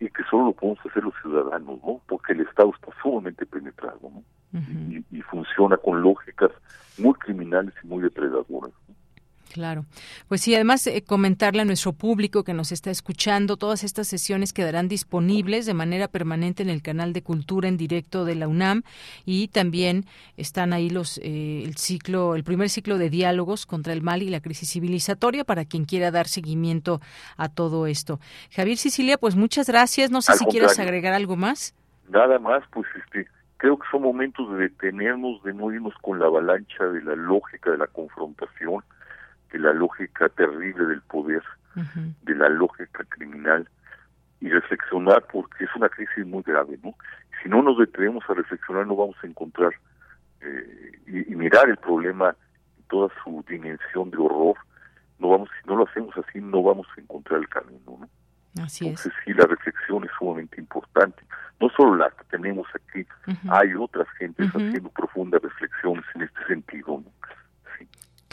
[0.00, 2.00] y que solo lo podemos hacer los ciudadanos, ¿no?
[2.06, 4.22] Porque el Estado está sumamente penetrado, ¿no?
[5.10, 6.50] y, funciona con lógicas
[6.98, 8.72] muy criminales y muy depredadoras.
[9.52, 9.84] Claro.
[10.28, 14.52] Pues sí, además eh, comentarle a nuestro público que nos está escuchando, todas estas sesiones
[14.52, 18.82] quedarán disponibles de manera permanente en el canal de Cultura en directo de la UNAM
[19.24, 24.02] y también están ahí los eh, el ciclo, el primer ciclo de diálogos contra el
[24.02, 27.00] mal y la crisis civilizatoria para quien quiera dar seguimiento
[27.36, 28.18] a todo esto.
[28.50, 30.10] Javier Sicilia, pues muchas gracias.
[30.10, 31.74] No sé si quieres agregar algo más.
[32.08, 36.26] Nada más, pues este creo que son momentos de detenernos, de no irnos con la
[36.26, 38.82] avalancha de la lógica de la confrontación
[39.54, 41.42] de la lógica terrible del poder,
[42.22, 43.68] de la lógica criminal,
[44.40, 46.94] y reflexionar porque es una crisis muy grave, ¿no?
[47.40, 49.72] Si no nos detenemos a reflexionar no vamos a encontrar
[50.40, 52.34] eh, y, mirar el problema
[52.76, 54.56] en toda su dimensión de horror,
[55.20, 58.08] no vamos, si no lo hacemos así no vamos a encontrar el camino, ¿no?
[58.62, 61.22] Así Entonces sí, la reflexión es sumamente importante.
[61.60, 63.06] No solo la que tenemos aquí,
[63.48, 66.33] hay otras gentes haciendo profundas reflexiones en este.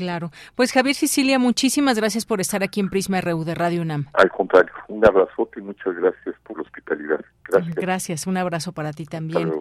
[0.01, 0.31] Claro.
[0.55, 4.07] Pues Javier Sicilia, muchísimas gracias por estar aquí en Prisma RU de Radio UNAM.
[4.13, 7.23] Al contrario, un abrazote y muchas gracias por la hospitalidad.
[7.47, 7.75] Gracias.
[7.75, 9.51] Gracias, un abrazo para ti también.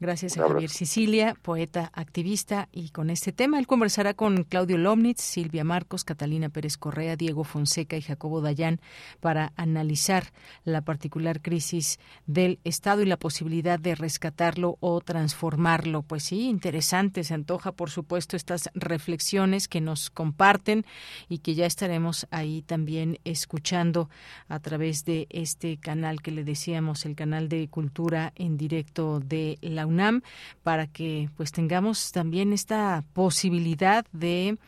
[0.00, 5.20] Gracias a Javier Sicilia, poeta, activista, y con este tema él conversará con Claudio Lomnitz,
[5.20, 8.80] Silvia Marcos, Catalina Pérez Correa, Diego Fonseca y Jacobo Dayán
[9.18, 10.32] para analizar
[10.62, 16.02] la particular crisis del Estado y la posibilidad de rescatarlo o transformarlo.
[16.02, 20.86] Pues sí, interesante, se antoja por supuesto estas reflexiones que nos comparten
[21.28, 24.10] y que ya estaremos ahí también escuchando
[24.46, 29.58] a través de este canal que le decíamos, el canal de cultura en directo de
[29.60, 30.22] la UNAM
[30.62, 34.58] para que pues tengamos también esta posibilidad de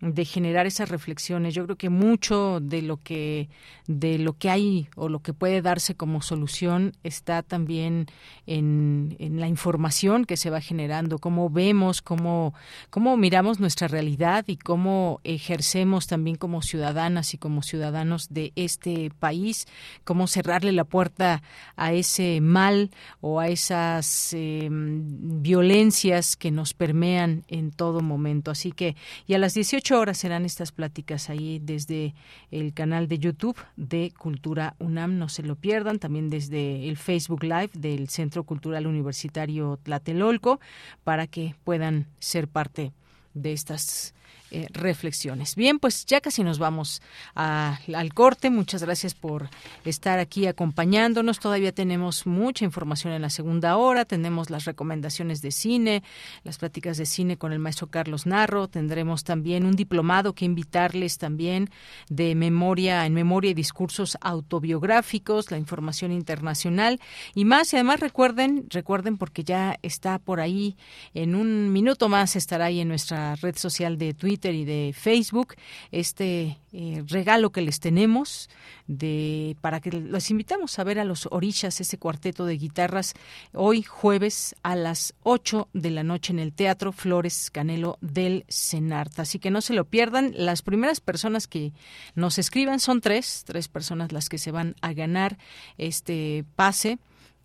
[0.00, 1.54] de generar esas reflexiones.
[1.54, 3.48] Yo creo que mucho de lo que
[3.88, 8.06] de lo que hay o lo que puede darse como solución está también
[8.46, 12.52] en, la información que se va generando, cómo vemos, cómo,
[12.90, 19.10] cómo miramos nuestra realidad y cómo ejercemos también como ciudadanas y como ciudadanos de este
[19.18, 19.66] país,
[20.04, 21.42] cómo cerrarle la puerta
[21.76, 22.90] a ese mal
[23.22, 28.50] o a esas em, violencias que nos permean en todo momento.
[28.50, 28.96] Así que,
[29.26, 32.14] y a las 18 horas serán estas pláticas ahí desde
[32.50, 37.42] el canal de YouTube de Cultura UNAM, no se lo pierdan, también desde el Facebook
[37.42, 40.60] Live del Centro Cultural Universitario Tlatelolco,
[41.04, 42.92] para que puedan ser parte
[43.34, 44.14] de estas
[44.50, 45.54] eh, reflexiones.
[45.56, 47.02] Bien, pues ya casi nos vamos
[47.34, 48.48] al corte.
[48.48, 49.50] Muchas gracias por
[49.84, 51.38] estar aquí acompañándonos.
[51.38, 54.06] Todavía tenemos mucha información en la segunda hora.
[54.06, 56.02] Tenemos las recomendaciones de cine,
[56.44, 58.68] las pláticas de cine con el maestro Carlos Narro.
[58.68, 61.68] Tendremos también un diplomado que invitarles también
[62.08, 67.00] de memoria, en memoria y discursos autobiográficos, la información internacional
[67.34, 67.70] y más.
[67.74, 70.76] Y además recuerden, recuerden porque ya está por ahí
[71.12, 75.54] en un minuto más estará ahí en nuestra red social de Twitter y de Facebook
[75.90, 78.48] este eh, regalo que les tenemos
[78.86, 83.14] de para que los invitamos a ver a los Orishas, ese cuarteto de guitarras,
[83.52, 89.18] hoy jueves a las 8 de la noche en el Teatro Flores Canelo del Senart.
[89.18, 90.32] Así que no se lo pierdan.
[90.36, 91.72] Las primeras personas que
[92.14, 95.38] nos escriban son tres, tres personas las que se van a ganar
[95.76, 96.98] este pase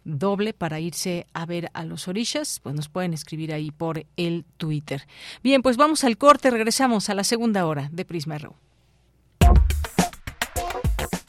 [0.03, 4.45] doble para irse a ver a los orishas, pues nos pueden escribir ahí por el
[4.57, 5.07] Twitter.
[5.43, 8.55] Bien, pues vamos al corte, regresamos a la segunda hora de Prisma RU.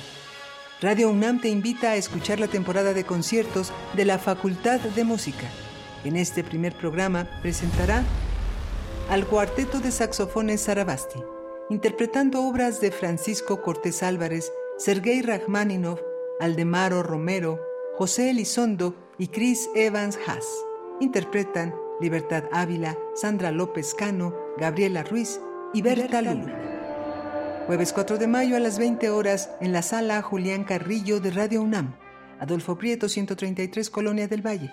[0.81, 5.51] Radio UNAM te invita a escuchar la temporada de conciertos de la Facultad de Música.
[6.03, 8.03] En este primer programa presentará
[9.11, 11.21] al cuarteto de saxofones Sarabasti,
[11.69, 16.01] interpretando obras de Francisco Cortés Álvarez, Sergei Rachmaninov,
[16.41, 17.61] Aldemaro Romero,
[17.99, 20.47] José Elizondo y Chris Evans Haas.
[21.01, 25.41] Interpretan Libertad Ávila, Sandra López Cano, Gabriela Ruiz
[25.73, 26.55] y Berta Luna.
[27.67, 31.63] Jueves 4 de mayo a las 20 horas en la sala Julián Carrillo de Radio
[31.63, 31.95] UNAM,
[32.41, 34.71] Adolfo Prieto 133 Colonia del Valle.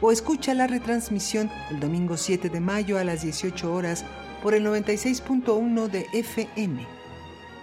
[0.00, 4.04] O escucha la retransmisión el domingo 7 de mayo a las 18 horas
[4.42, 6.84] por el 96.1 de FM.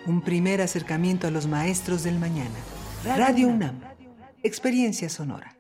[0.06, 2.56] Un primer acercamiento a los maestros del mañana.
[3.18, 3.82] Radio UNAM.
[4.44, 5.59] Experiencia sonora.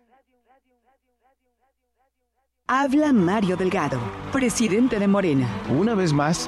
[2.71, 3.99] Habla Mario Delgado,
[4.31, 5.47] presidente de Morena.
[5.75, 6.47] Una vez más,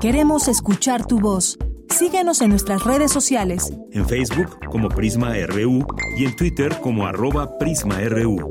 [0.00, 1.58] Queremos escuchar tu voz.
[1.88, 3.72] Síguenos en nuestras redes sociales.
[3.92, 8.48] En Facebook como Prisma RU y en Twitter como arroba PrismaRU.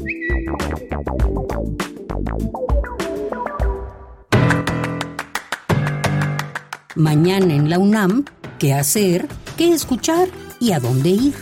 [6.95, 8.25] Mañana en la UNAM,
[8.59, 9.27] ¿qué hacer?
[9.57, 10.27] ¿Qué escuchar?
[10.59, 11.33] ¿Y a dónde ir?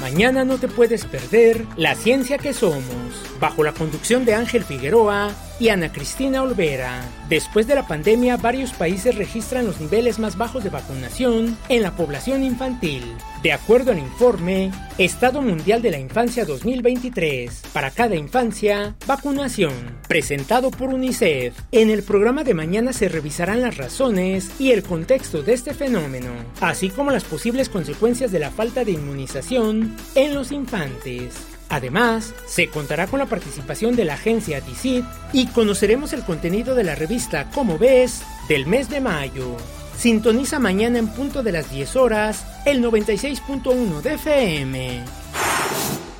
[0.00, 2.82] Mañana no te puedes perder La Ciencia que Somos,
[3.40, 7.02] bajo la conducción de Ángel Figueroa y Ana Cristina Olvera.
[7.28, 11.96] Después de la pandemia, varios países registran los niveles más bajos de vacunación en la
[11.96, 13.02] población infantil.
[13.42, 19.72] De acuerdo al informe Estado Mundial de la Infancia 2023, para cada infancia, vacunación,
[20.08, 21.54] presentado por UNICEF.
[21.72, 26.30] En el programa de mañana se revisarán las razones y el contexto de este fenómeno,
[26.60, 31.47] así como las posibles consecuencias de la falta de inmunización en los infantes.
[31.68, 36.84] Además, se contará con la participación de la agencia DICIT y conoceremos el contenido de
[36.84, 39.56] la revista Como ves del mes de mayo.
[39.96, 45.04] Sintoniza mañana en punto de las 10 horas el 96.1 de FM.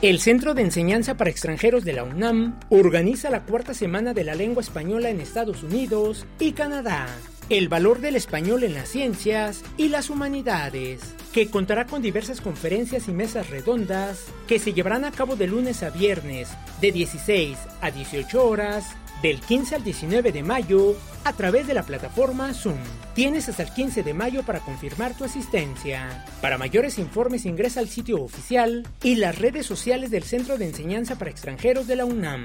[0.03, 4.35] El Centro de Enseñanza para Extranjeros de la UNAM organiza la cuarta semana de la
[4.35, 7.09] lengua española en Estados Unidos y Canadá.
[7.49, 13.09] El valor del español en las ciencias y las humanidades, que contará con diversas conferencias
[13.09, 16.51] y mesas redondas que se llevarán a cabo de lunes a viernes
[16.83, 18.85] de 16 a 18 horas
[19.23, 22.79] del 15 al 19 de mayo a través de la plataforma Zoom.
[23.15, 26.25] Tienes hasta el 15 de mayo para confirmar tu asistencia.
[26.41, 31.17] Para mayores informes ingresa al sitio oficial y las redes sociales del Centro de Enseñanza
[31.17, 32.45] para Extranjeros de la UNAM.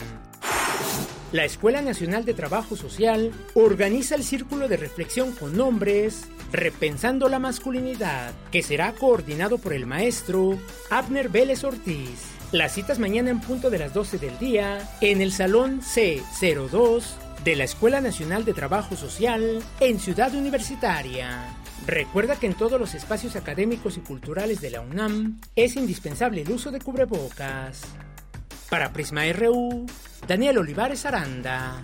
[1.31, 7.39] La Escuela Nacional de Trabajo Social organiza el Círculo de Reflexión con Nombres, Repensando la
[7.39, 10.59] Masculinidad, que será coordinado por el maestro
[10.91, 12.32] Abner Vélez Ortiz.
[12.53, 17.03] Las citas mañana en punto de las 12 del día en el Salón C02
[17.43, 21.47] de la Escuela Nacional de Trabajo Social en Ciudad Universitaria.
[21.87, 26.51] Recuerda que en todos los espacios académicos y culturales de la UNAM es indispensable el
[26.51, 27.81] uso de cubrebocas.
[28.69, 29.87] Para Prisma RU,
[30.27, 31.81] Daniel Olivares Aranda.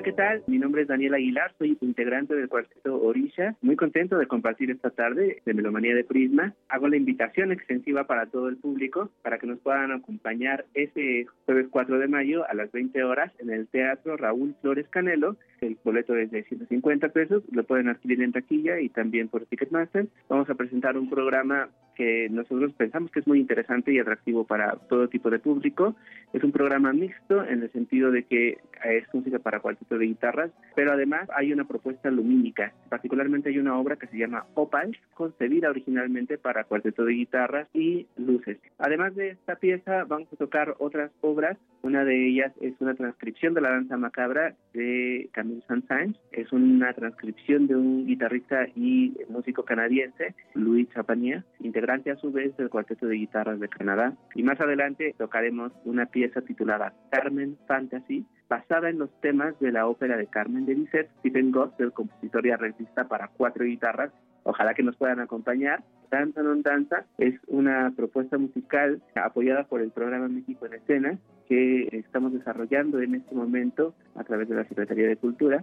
[0.00, 0.42] Hola, ¿qué tal?
[0.46, 3.54] Mi nombre es Daniel Aguilar, soy integrante del cuarteto Orisha.
[3.60, 6.54] Muy contento de compartir esta tarde de Melomanía de Prisma.
[6.70, 11.66] Hago la invitación extensiva para todo el público para que nos puedan acompañar ese jueves
[11.70, 15.36] 4 de mayo a las 20 horas en el Teatro Raúl Flores Canelo.
[15.60, 20.06] El boleto es de 150 pesos, lo pueden adquirir en taquilla y también por Ticketmaster.
[20.30, 21.68] Vamos a presentar un programa
[22.00, 25.94] que nosotros pensamos que es muy interesante y atractivo para todo tipo de público.
[26.32, 29.60] Es un programa mixto en el sentido de que es música para
[29.98, 32.72] de guitarras, pero además hay una propuesta lumínica.
[32.88, 38.06] Particularmente hay una obra que se llama Opal, concebida originalmente para cuarteto de guitarras y
[38.16, 38.58] luces.
[38.78, 41.58] Además de esta pieza, vamos a tocar otras obras.
[41.82, 46.16] Una de ellas es una transcripción de la danza macabra de Camille Saint-Saëns.
[46.32, 52.56] Es una transcripción de un guitarrista y músico canadiense, Louis Chapanier, integrante a su vez
[52.56, 54.14] del cuarteto de guitarras de Canadá.
[54.34, 59.86] Y más adelante tocaremos una pieza titulada Carmen Fantasy, basada en los temas de la
[59.86, 64.10] ópera de Carmen de Bizet, Stephen Goss, compositor y arreglista para cuatro guitarras.
[64.42, 65.84] Ojalá que nos puedan acompañar.
[66.10, 71.86] Danza non danza es una propuesta musical apoyada por el programa México en Escena que
[71.92, 75.62] estamos desarrollando en este momento a través de la Secretaría de Cultura.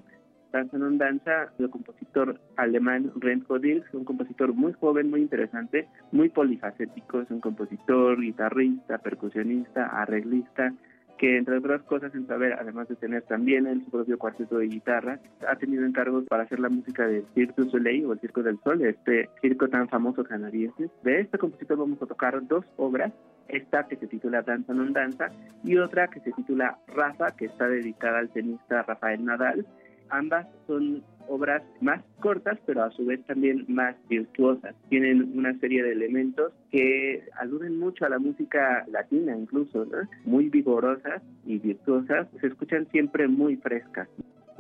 [0.53, 6.29] Danza non danza, el compositor alemán Renko Dilks, un compositor muy joven, muy interesante, muy
[6.29, 10.71] polifacético, es un compositor, guitarrista, percusionista, arreglista,
[11.18, 14.68] que entre otras cosas en saber, además de tener también el su propio cuarteto de
[14.68, 18.43] guitarra, ha tenido encargos para hacer la música del Cirque du Soleil o el Circo
[18.43, 20.89] del Sol, este circo tan famoso canadiense.
[21.03, 23.11] De este compositor vamos a tocar dos obras,
[23.47, 25.32] esta que se titula Danza non danza
[25.63, 29.65] y otra que se titula Rafa, que está dedicada al tenista Rafael Nadal.
[30.09, 34.75] Ambas son obras más cortas, pero a su vez también más virtuosas.
[34.89, 39.85] Tienen una serie de elementos que aluden mucho a la música latina incluso.
[40.25, 44.07] Muy vigorosas y virtuosas, se escuchan siempre muy frescas.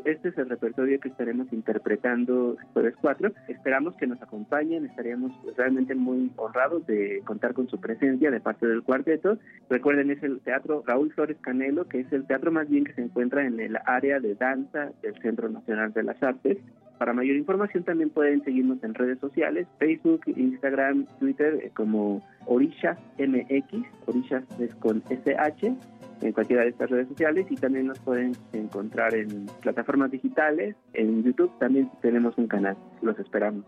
[0.05, 3.31] Este es el repertorio que estaremos interpretando jueves 4.
[3.47, 8.67] Esperamos que nos acompañen, estaríamos realmente muy honrados de contar con su presencia de parte
[8.67, 9.37] del cuarteto.
[9.69, 13.01] Recuerden, es el Teatro Raúl Flores Canelo, que es el teatro más bien que se
[13.01, 16.57] encuentra en el área de danza del Centro Nacional de las Artes.
[16.97, 22.97] Para mayor información también pueden seguirnos en redes sociales, Facebook, Instagram, Twitter, eh, como Orishas
[23.19, 25.75] MX, Orishas es con SH,
[26.21, 31.23] en cualquiera de estas redes sociales y también nos pueden encontrar en plataformas digitales, en
[31.23, 33.65] YouTube también tenemos un canal, los esperamos.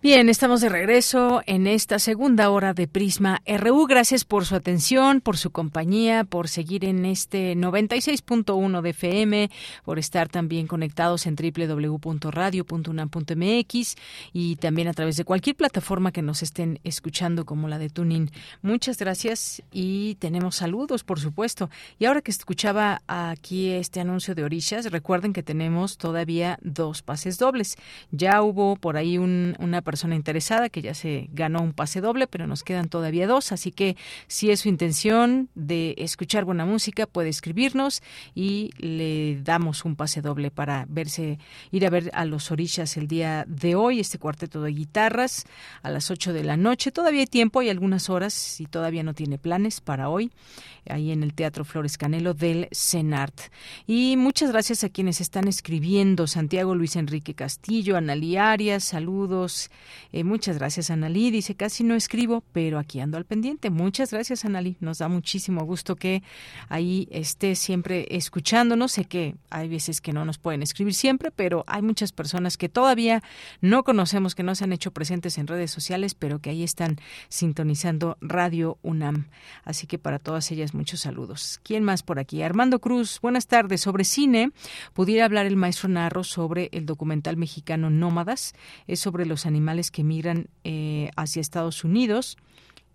[0.00, 3.88] Bien, estamos de regreso en esta segunda hora de Prisma RU.
[3.88, 9.50] Gracias por su atención, por su compañía, por seguir en este 96.1 de FM,
[9.84, 13.96] por estar también conectados en www.radio.unam.mx
[14.32, 18.30] y también a través de cualquier plataforma que nos estén escuchando como la de Tuning.
[18.62, 21.70] Muchas gracias y tenemos saludos, por supuesto.
[21.98, 27.36] Y ahora que escuchaba aquí este anuncio de Orishas, recuerden que tenemos todavía dos pases
[27.36, 27.74] dobles.
[28.12, 32.26] Ya hubo por ahí un, una persona interesada que ya se ganó un pase doble,
[32.26, 37.06] pero nos quedan todavía dos, así que si es su intención de escuchar buena música,
[37.06, 38.02] puede escribirnos
[38.34, 41.38] y le damos un pase doble para verse,
[41.70, 45.46] ir a ver a los orillas el día de hoy, este cuarteto de guitarras
[45.80, 46.92] a las 8 de la noche.
[46.92, 50.30] Todavía hay tiempo, hay algunas horas, si todavía no tiene planes para hoy,
[50.86, 53.40] ahí en el Teatro Flores Canelo del CENART.
[53.86, 59.70] Y muchas gracias a quienes están escribiendo, Santiago Luis Enrique Castillo, Analí Arias, saludos,
[60.12, 61.30] eh, muchas gracias, Analí.
[61.30, 63.70] Dice, casi no escribo, pero aquí ando al pendiente.
[63.70, 64.76] Muchas gracias, Analí.
[64.80, 66.22] Nos da muchísimo gusto que
[66.68, 68.92] ahí esté siempre escuchándonos.
[68.92, 72.68] Sé que hay veces que no nos pueden escribir siempre, pero hay muchas personas que
[72.68, 73.22] todavía
[73.60, 76.96] no conocemos, que no se han hecho presentes en redes sociales, pero que ahí están
[77.28, 79.26] sintonizando Radio UNAM.
[79.64, 81.60] Así que para todas ellas, muchos saludos.
[81.62, 82.42] ¿Quién más por aquí?
[82.42, 83.80] Armando Cruz, buenas tardes.
[83.80, 84.52] Sobre cine,
[84.94, 88.54] pudiera hablar el maestro Narro sobre el documental mexicano Nómadas.
[88.86, 92.36] Es sobre los animales que migran eh, hacia Estados Unidos.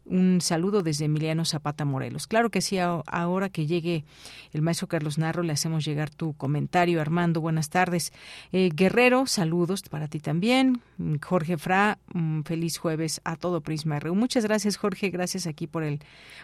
[0.06, 2.28] Un saludo desde Emiliano Zapata Morelos.
[2.28, 4.04] Claro que sí, ahora que llegue
[4.52, 7.00] el maestro Carlos Narro, le hacemos llegar tu comentario.
[7.00, 8.12] Armando, buenas tardes.
[8.52, 10.82] Eh, Guerrero, saludos para ti también.
[11.22, 12.00] Jorge Fra,
[12.44, 14.14] feliz jueves a todo Prisma RU.
[14.14, 15.10] Muchas gracias, Jorge.
[15.10, 16.00] Gracias aquí por, el,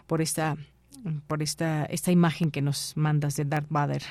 [0.07, 0.55] por esta
[1.27, 4.03] por esta, esta imagen que nos mandas de Darth Vader.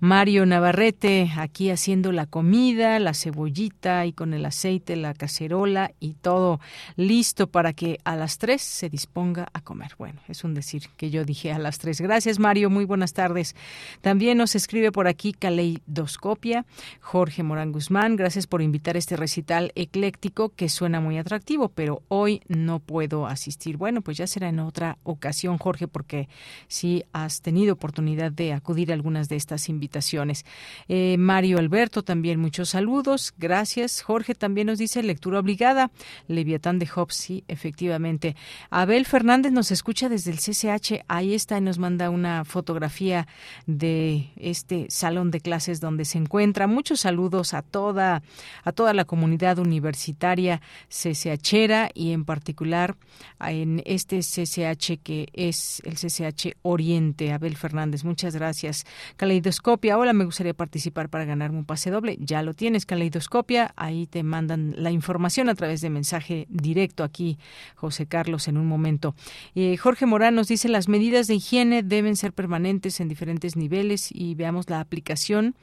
[0.00, 6.14] Mario Navarrete aquí haciendo la comida, la cebollita y con el aceite, la cacerola y
[6.14, 6.60] todo
[6.96, 9.92] listo para que a las tres se disponga a comer.
[9.98, 12.00] Bueno, es un decir que yo dije a las tres.
[12.00, 13.54] Gracias Mario, muy buenas tardes.
[14.00, 16.66] También nos escribe por aquí Caleidoscopia,
[17.00, 18.16] Jorge Morán Guzmán.
[18.16, 23.76] Gracias por invitar este recital ecléctico que suena muy atractivo, pero hoy no puedo asistir.
[23.76, 26.28] Bueno, pues ya será en otra ocasión, Jorge, porque porque
[26.68, 30.44] sí has tenido oportunidad de acudir a algunas de estas invitaciones.
[30.86, 33.32] Eh, Mario Alberto, también muchos saludos.
[33.38, 34.02] Gracias.
[34.02, 35.90] Jorge también nos dice lectura obligada.
[36.28, 38.36] Leviatán de Hobbes, sí, efectivamente.
[38.68, 41.04] Abel Fernández nos escucha desde el CCH.
[41.08, 43.26] Ahí está y nos manda una fotografía
[43.66, 46.66] de este salón de clases donde se encuentra.
[46.66, 48.22] Muchos saludos a toda,
[48.62, 50.60] a toda la comunidad universitaria
[50.90, 52.94] CCHera y en particular
[53.40, 57.32] en este CCH que es el CCH Oriente.
[57.32, 58.84] Abel Fernández, muchas gracias.
[59.16, 62.16] Caleidoscopia, hola, me gustaría participar para ganarme un pase doble.
[62.20, 63.72] Ya lo tienes, Caleidoscopia.
[63.76, 67.38] Ahí te mandan la información a través de mensaje directo aquí,
[67.74, 69.14] José Carlos, en un momento.
[69.54, 74.10] Eh, Jorge Morán nos dice las medidas de higiene deben ser permanentes en diferentes niveles
[74.10, 75.54] y veamos la aplicación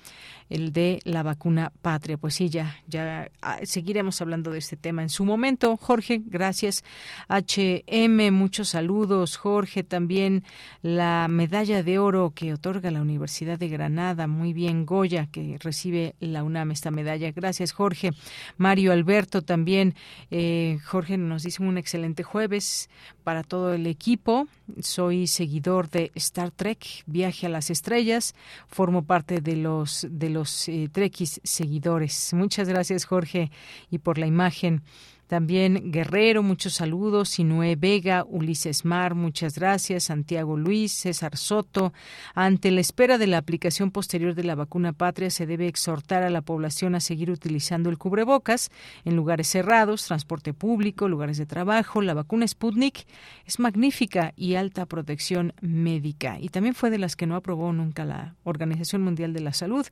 [0.51, 2.17] el de la vacuna patria.
[2.17, 5.77] Pues sí, ya, ya ah, seguiremos hablando de este tema en su momento.
[5.77, 6.83] Jorge, gracias.
[7.29, 9.37] HM, muchos saludos.
[9.37, 10.20] Jorge, también
[10.81, 14.27] la medalla de oro que otorga la Universidad de Granada.
[14.27, 17.31] Muy bien, Goya, que recibe la UNAM esta medalla.
[17.31, 18.11] Gracias, Jorge.
[18.57, 19.95] Mario Alberto también.
[20.29, 22.89] Eh, Jorge nos dice un excelente jueves
[23.23, 24.47] para todo el equipo.
[24.79, 28.35] Soy seguidor de Star Trek, Viaje a las Estrellas.
[28.67, 30.89] Formo parte de los de los eh,
[31.43, 32.33] seguidores.
[32.33, 33.51] Muchas gracias, Jorge,
[33.89, 34.81] y por la imagen.
[35.31, 37.29] También Guerrero, muchos saludos.
[37.29, 40.03] Sinué Vega, Ulises Mar, muchas gracias.
[40.03, 41.93] Santiago Luis, César Soto.
[42.35, 46.29] Ante la espera de la aplicación posterior de la vacuna patria, se debe exhortar a
[46.29, 48.71] la población a seguir utilizando el cubrebocas
[49.05, 52.01] en lugares cerrados, transporte público, lugares de trabajo.
[52.01, 53.07] La vacuna Sputnik
[53.45, 56.39] es magnífica y alta protección médica.
[56.41, 59.87] Y también fue de las que no aprobó nunca la Organización Mundial de la Salud.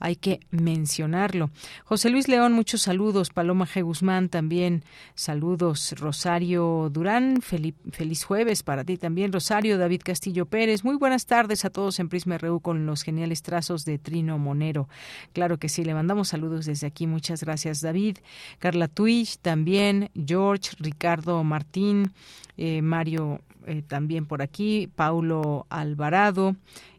[0.00, 1.52] Hay que mencionarlo.
[1.84, 3.30] José Luis León, muchos saludos.
[3.30, 3.84] Paloma G.
[3.84, 4.79] Guzmán también
[5.14, 7.40] Saludos, Rosario Durán.
[7.42, 9.78] Feliz, jueves para ti también, Rosario.
[9.78, 10.84] David Castillo Pérez.
[10.84, 14.88] Muy buenas tardes a todos en Prisma RU con los geniales trazos de Trino Monero.
[15.32, 17.06] Claro que sí, le mandamos saludos desde aquí.
[17.06, 18.18] Muchas gracias, David.
[18.58, 20.10] Carla Twitch también.
[20.14, 22.12] George, Ricardo Martín,
[22.56, 24.88] eh, Mario eh, también por aquí.
[24.94, 26.56] Paulo Alvarado.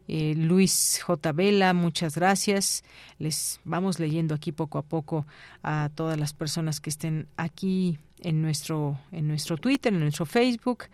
[0.08, 1.32] Eh, Luis J.
[1.32, 2.84] Vela, muchas gracias.
[3.18, 5.26] Les vamos leyendo aquí poco a poco
[5.62, 10.84] a todas las personas que estén aquí en nuestro, en nuestro Twitter, en nuestro Facebook.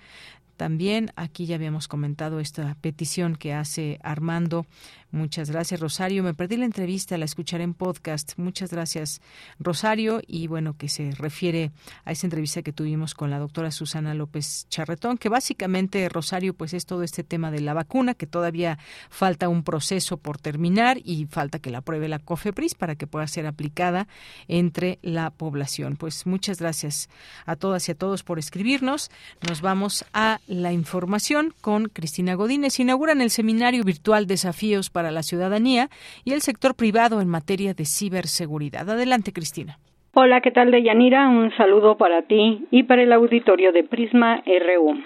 [0.56, 4.66] También aquí ya habíamos comentado esta petición que hace Armando
[5.10, 6.22] Muchas gracias, Rosario.
[6.22, 8.34] Me perdí la entrevista, la escucharé en podcast.
[8.36, 9.22] Muchas gracias,
[9.58, 10.20] Rosario.
[10.26, 11.70] Y bueno, que se refiere
[12.04, 16.74] a esa entrevista que tuvimos con la doctora Susana López Charretón, que básicamente, Rosario, pues
[16.74, 18.78] es todo este tema de la vacuna, que todavía
[19.08, 23.26] falta un proceso por terminar y falta que la apruebe la COFEPRIS para que pueda
[23.28, 24.08] ser aplicada
[24.46, 25.96] entre la población.
[25.96, 27.08] Pues muchas gracias
[27.46, 29.10] a todas y a todos por escribirnos.
[29.48, 32.78] Nos vamos a la información con Cristina Godínez.
[32.78, 35.88] Inauguran el seminario virtual Desafíos para la ciudadanía
[36.24, 38.88] y el sector privado en materia de ciberseguridad.
[38.88, 39.78] Adelante, Cristina.
[40.14, 41.28] Hola, ¿qué tal, Deyanira?
[41.28, 44.98] Un saludo para ti y para el auditorio de Prisma RU.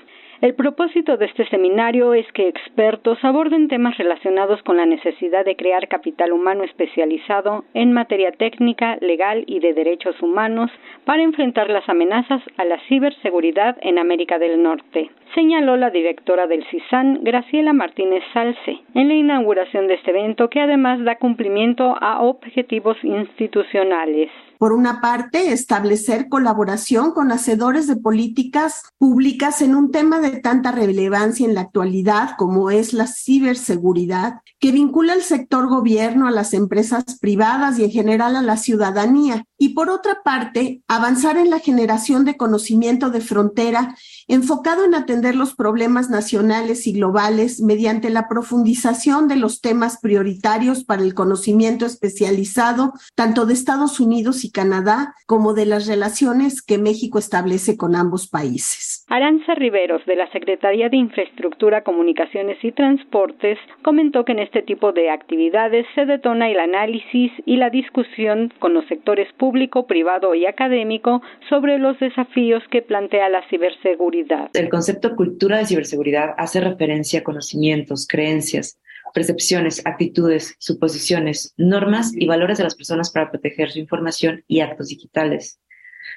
[0.43, 5.55] El propósito de este seminario es que expertos aborden temas relacionados con la necesidad de
[5.55, 10.69] crear capital humano especializado en materia técnica, legal y de derechos humanos
[11.05, 16.64] para enfrentar las amenazas a la ciberseguridad en América del Norte, señaló la directora del
[16.64, 22.20] CISAN, Graciela Martínez Salce, en la inauguración de este evento que además da cumplimiento a
[22.20, 24.28] objetivos institucionales.
[24.63, 30.71] Por una parte, establecer colaboración con hacedores de políticas públicas en un tema de tanta
[30.71, 36.55] relevancia en la actualidad como es la ciberseguridad, que vincula el sector gobierno a las
[36.55, 39.47] empresas privadas y en general a la ciudadanía.
[39.59, 43.97] Y por otra parte, avanzar en la generación de conocimiento de frontera
[44.33, 50.85] enfocado en atender los problemas nacionales y globales mediante la profundización de los temas prioritarios
[50.85, 56.79] para el conocimiento especializado tanto de Estados Unidos y Canadá como de las relaciones que
[56.79, 59.05] México establece con ambos países.
[59.09, 64.93] Aranza Riveros, de la Secretaría de Infraestructura, Comunicaciones y Transportes, comentó que en este tipo
[64.93, 70.47] de actividades se detona el análisis y la discusión con los sectores público, privado y
[70.47, 74.22] académico sobre los desafíos que plantea la ciberseguridad
[74.55, 78.78] el concepto cultura de ciberseguridad hace referencia a conocimientos, creencias,
[79.12, 84.89] percepciones, actitudes, suposiciones, normas y valores de las personas para proteger su información y actos
[84.89, 85.61] digitales.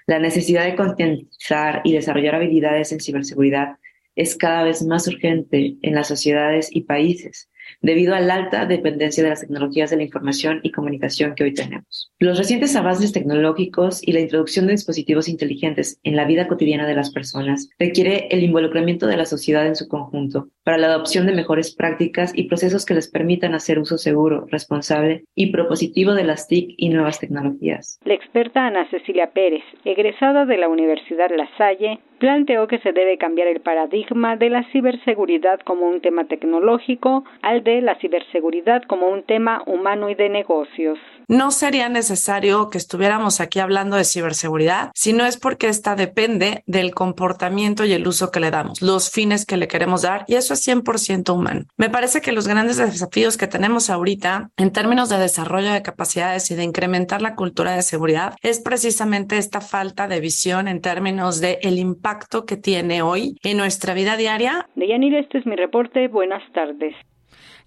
[0.08, 3.78] La necesidad de concientizar y desarrollar habilidades en ciberseguridad
[4.16, 7.50] es cada vez más urgente en las sociedades y países,
[7.82, 11.54] debido a la alta dependencia de las tecnologías de la información y comunicación que hoy
[11.54, 12.12] tenemos.
[12.20, 16.96] Los recientes avances tecnológicos y la introducción de dispositivos inteligentes en la vida cotidiana de
[16.96, 21.34] las personas requiere el involucramiento de la sociedad en su conjunto para la adopción de
[21.34, 26.48] mejores prácticas y procesos que les permitan hacer uso seguro, responsable y propositivo de las
[26.48, 28.00] TIC y nuevas tecnologías.
[28.04, 33.18] La experta Ana Cecilia Pérez, egresada de la Universidad La Salle, planteó que se debe
[33.18, 39.10] cambiar el paradigma de la ciberseguridad como un tema tecnológico al de la ciberseguridad como
[39.10, 40.98] un tema humano y de negocios.
[41.28, 46.64] No sería necesario que estuviéramos aquí hablando de ciberseguridad si no es porque esta depende
[46.68, 50.36] del comportamiento y el uso que le damos, los fines que le queremos dar y
[50.36, 51.66] eso es 100% humano.
[51.78, 56.52] Me parece que los grandes desafíos que tenemos ahorita en términos de desarrollo de capacidades
[56.52, 61.42] y de incrementar la cultura de seguridad es precisamente esta falta de visión en términos
[61.42, 64.68] de el impacto que tiene hoy en nuestra vida diaria.
[64.76, 66.08] Deyanira, este es mi reporte.
[66.08, 66.96] Buenas tardes.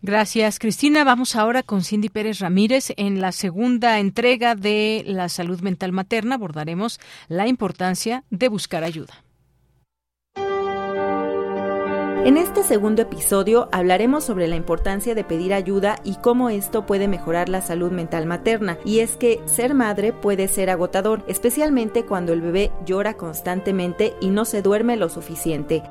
[0.00, 1.02] Gracias, Cristina.
[1.02, 2.92] Vamos ahora con Cindy Pérez Ramírez.
[2.96, 9.24] En la segunda entrega de la salud mental materna abordaremos la importancia de buscar ayuda.
[12.24, 17.08] En este segundo episodio hablaremos sobre la importancia de pedir ayuda y cómo esto puede
[17.08, 18.78] mejorar la salud mental materna.
[18.84, 24.28] Y es que ser madre puede ser agotador, especialmente cuando el bebé llora constantemente y
[24.28, 25.82] no se duerme lo suficiente.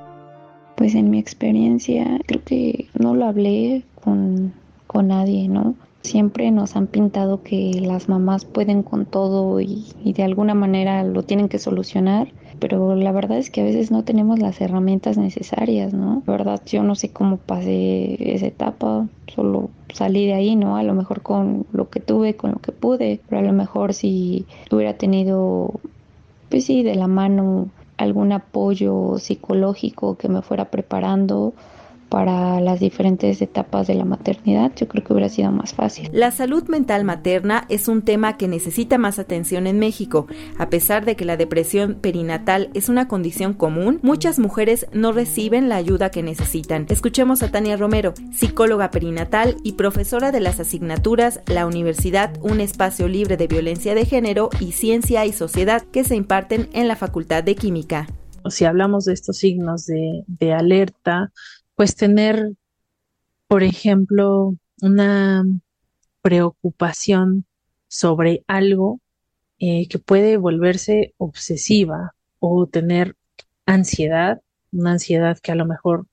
[0.78, 4.54] Pues en mi experiencia creo que no lo hablé con,
[4.86, 5.74] con nadie, ¿no?
[6.04, 11.04] Siempre nos han pintado que las mamás pueden con todo y, y, de alguna manera
[11.04, 12.28] lo tienen que solucionar,
[12.60, 16.22] pero la verdad es que a veces no tenemos las herramientas necesarias, ¿no?
[16.28, 20.78] La verdad yo no sé cómo pasé esa etapa, solo salí de ahí, ¿no?
[20.78, 23.96] A lo mejor con lo que tuve, con lo que pude, pero a lo mejor
[23.96, 25.72] si hubiera tenido,
[26.50, 27.68] pues sí, de la mano
[27.98, 31.54] algún apoyo psicológico que me fuera preparando
[32.10, 36.10] para las diferentes etapas de la maternidad, yo creo que hubiera sido más fácil.
[36.12, 40.28] La salud mental materna es un tema que necesita más atención en México.
[40.58, 45.70] A pesar de que la depresión perinatal es una condición común, muchas mujeres no reciben
[45.70, 46.86] la ayuda que necesitan.
[46.90, 53.08] Escuchemos a Tania Romero, psicóloga perinatal y profesora de las asignaturas La Universidad, un espacio
[53.08, 57.44] libre de violencia de género y ciencia y sociedad que se imparten en la Facultad
[57.44, 58.08] de Química.
[58.50, 61.32] Si hablamos de estos signos de, de alerta,
[61.78, 62.54] pues tener,
[63.48, 65.46] por ejemplo, una
[66.24, 67.46] preocupación
[67.88, 69.00] sobre algo
[69.60, 73.16] eh, que puede volverse obsesiva o tener
[73.68, 74.42] ansiedad,
[74.72, 76.08] una ansiedad que a lo mejor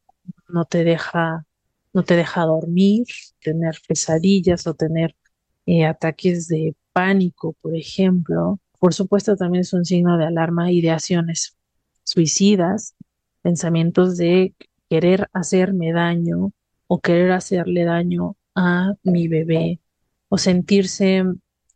[0.51, 1.47] no te deja,
[1.95, 3.07] no te deja dormir,
[3.43, 5.17] tener pesadillas o tener
[5.65, 8.61] eh, ataques de pánico, por ejemplo.
[8.79, 11.57] Por supuesto, también es un signo de alarma, ideaciones
[12.03, 12.95] suicidas,
[13.41, 14.55] pensamientos de
[14.89, 16.53] querer hacerme daño
[16.87, 19.81] o querer hacerle daño a mi bebé
[20.29, 21.25] o sentirse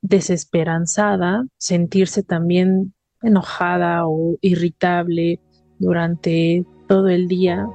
[0.01, 5.41] desesperanzada, sentirse también enojada o irritable
[5.79, 7.67] durante todo el día.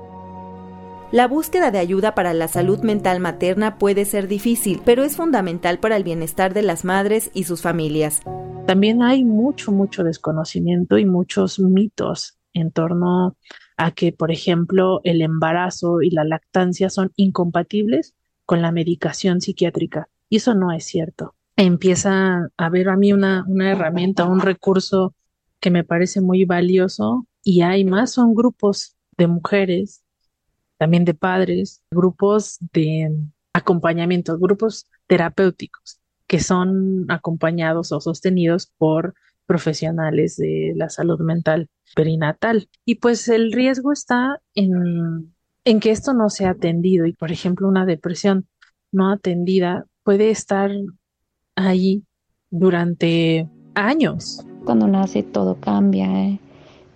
[1.11, 5.79] La búsqueda de ayuda para la salud mental materna puede ser difícil, pero es fundamental
[5.79, 8.21] para el bienestar de las madres y sus familias.
[8.65, 13.35] También hay mucho, mucho desconocimiento y muchos mitos en torno
[13.77, 20.09] a que, por ejemplo, el embarazo y la lactancia son incompatibles con la medicación psiquiátrica.
[20.29, 21.35] Y eso no es cierto.
[21.55, 25.13] Empieza a ver a mí una, una herramienta, un recurso
[25.59, 30.03] que me parece muy valioso y hay más, son grupos de mujeres,
[30.77, 33.15] también de padres, grupos de
[33.53, 35.99] acompañamiento, grupos terapéuticos
[36.33, 39.13] que son acompañados o sostenidos por
[39.45, 42.69] profesionales de la salud mental perinatal.
[42.85, 45.33] Y pues el riesgo está en,
[45.65, 48.47] en que esto no sea atendido y, por ejemplo, una depresión
[48.91, 50.71] no atendida puede estar
[51.55, 52.03] ahí
[52.49, 54.45] durante años.
[54.65, 56.39] Cuando nace todo cambia, ¿eh?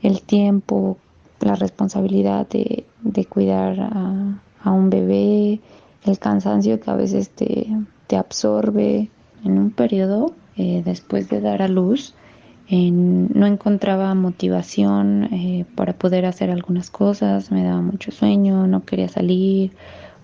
[0.01, 0.97] el tiempo,
[1.41, 4.41] la responsabilidad de, de cuidar a,
[4.71, 5.61] un bebé,
[6.03, 7.67] el cansancio que a veces te,
[8.07, 9.09] te absorbe
[9.45, 12.13] en un periodo eh, después de dar a luz
[12.69, 19.07] no encontraba motivación eh, para poder hacer algunas cosas, me daba mucho sueño, no quería
[19.07, 19.71] salir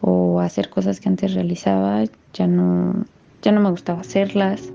[0.01, 2.03] o hacer cosas que antes realizaba,
[2.33, 3.05] ya no,
[3.41, 4.73] ya no me gustaba hacerlas.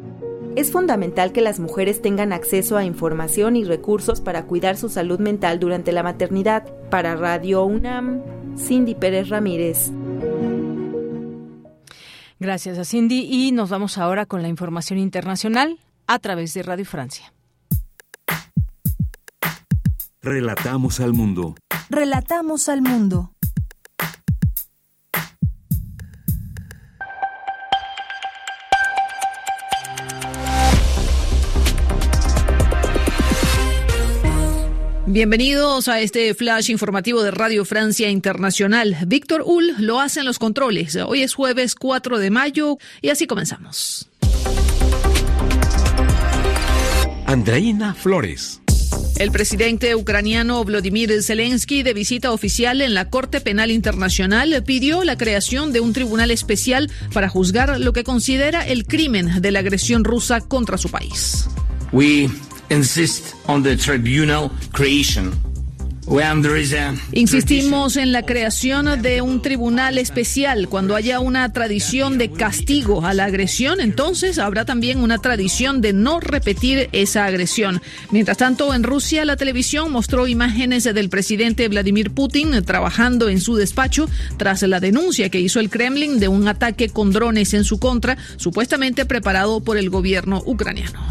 [0.57, 5.21] Es fundamental que las mujeres tengan acceso a información y recursos para cuidar su salud
[5.21, 6.65] mental durante la maternidad.
[6.91, 8.23] Para Radio UNAM,
[8.57, 9.93] Cindy Pérez Ramírez.
[12.41, 16.87] Gracias a Cindy y nos vamos ahora con la información internacional a través de Radio
[16.87, 17.33] Francia.
[20.31, 21.55] Relatamos al mundo.
[21.89, 23.33] Relatamos al mundo.
[35.07, 38.99] Bienvenidos a este flash informativo de Radio Francia Internacional.
[39.07, 40.95] Víctor Ull lo hace en los controles.
[40.97, 44.11] Hoy es jueves 4 de mayo y así comenzamos.
[47.25, 48.61] Andreina Flores.
[49.17, 55.17] El presidente ucraniano Vladimir Zelensky, de visita oficial en la Corte Penal Internacional, pidió la
[55.17, 60.05] creación de un tribunal especial para juzgar lo que considera el crimen de la agresión
[60.05, 61.49] rusa contra su país.
[67.13, 70.67] Insistimos en la creación de un tribunal especial.
[70.71, 75.93] Cuando haya una tradición de castigo a la agresión, entonces habrá también una tradición de
[75.93, 77.83] no repetir esa agresión.
[78.11, 83.57] Mientras tanto, en Rusia, la televisión mostró imágenes del presidente Vladimir Putin trabajando en su
[83.57, 84.09] despacho
[84.39, 88.17] tras la denuncia que hizo el Kremlin de un ataque con drones en su contra,
[88.39, 91.07] supuestamente preparado por el gobierno ucraniano.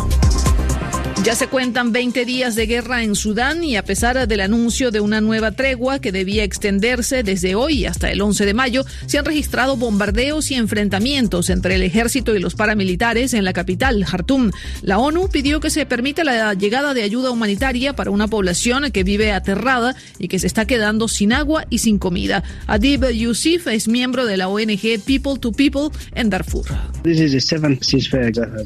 [1.27, 5.01] Ya se cuentan 20 días de guerra en Sudán y a pesar del anuncio de
[5.01, 9.25] una nueva tregua que debía extenderse desde hoy hasta el 11 de mayo, se han
[9.25, 14.51] registrado bombardeos y enfrentamientos entre el ejército y los paramilitares en la capital, Jartum.
[14.81, 19.03] La ONU pidió que se permita la llegada de ayuda humanitaria para una población que
[19.03, 22.41] vive aterrada y que se está quedando sin agua y sin comida.
[22.67, 26.67] Adib Yusuf es miembro de la ONG People to People en Darfur.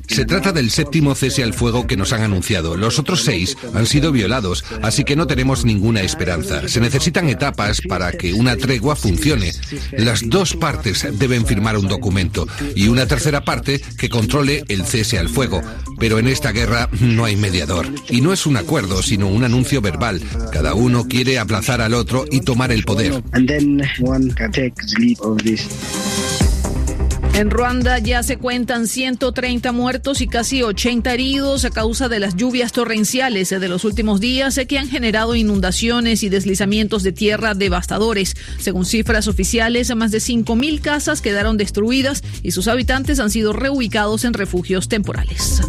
[0.08, 3.86] Se trata del séptimo cese al fuego que nos han anunciado los otros seis han
[3.86, 6.68] sido violados, así que no tenemos ninguna esperanza.
[6.68, 9.54] Se necesitan etapas para que una tregua funcione.
[9.94, 15.18] Las dos partes deben firmar un documento y una tercera parte que controle el cese
[15.18, 15.62] al fuego.
[15.98, 17.88] Pero en esta guerra no hay mediador.
[18.10, 20.22] Y no es un acuerdo, sino un anuncio verbal.
[20.52, 23.24] Cada uno quiere aplazar al otro y tomar el poder.
[27.34, 32.36] En Ruanda ya se cuentan 130 muertos y casi 80 heridos a causa de las
[32.36, 38.36] lluvias torrenciales de los últimos días que han generado inundaciones y deslizamientos de tierra devastadores.
[38.60, 44.26] Según cifras oficiales, más de 5.000 casas quedaron destruidas y sus habitantes han sido reubicados
[44.26, 45.62] en refugios temporales.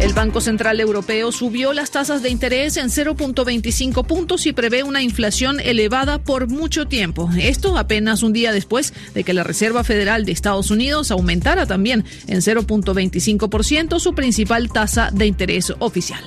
[0.00, 5.02] El Banco Central Europeo subió las tasas de interés en 0.25 puntos y prevé una
[5.02, 7.28] inflación elevada por mucho tiempo.
[7.36, 12.04] Esto apenas un día después de que la Reserva Federal de Estados Unidos aumentara también
[12.28, 16.22] en 0.25% su principal tasa de interés oficial.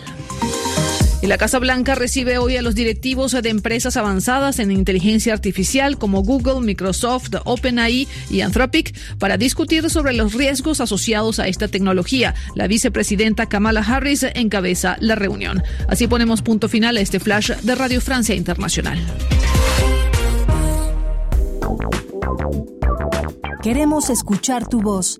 [1.21, 5.99] Y la Casa Blanca recibe hoy a los directivos de empresas avanzadas en inteligencia artificial
[5.99, 12.33] como Google, Microsoft, OpenAI y Anthropic para discutir sobre los riesgos asociados a esta tecnología.
[12.55, 15.61] La vicepresidenta Kamala Harris encabeza la reunión.
[15.87, 18.97] Así ponemos punto final a este flash de Radio Francia Internacional.
[23.61, 25.19] Queremos escuchar tu voz.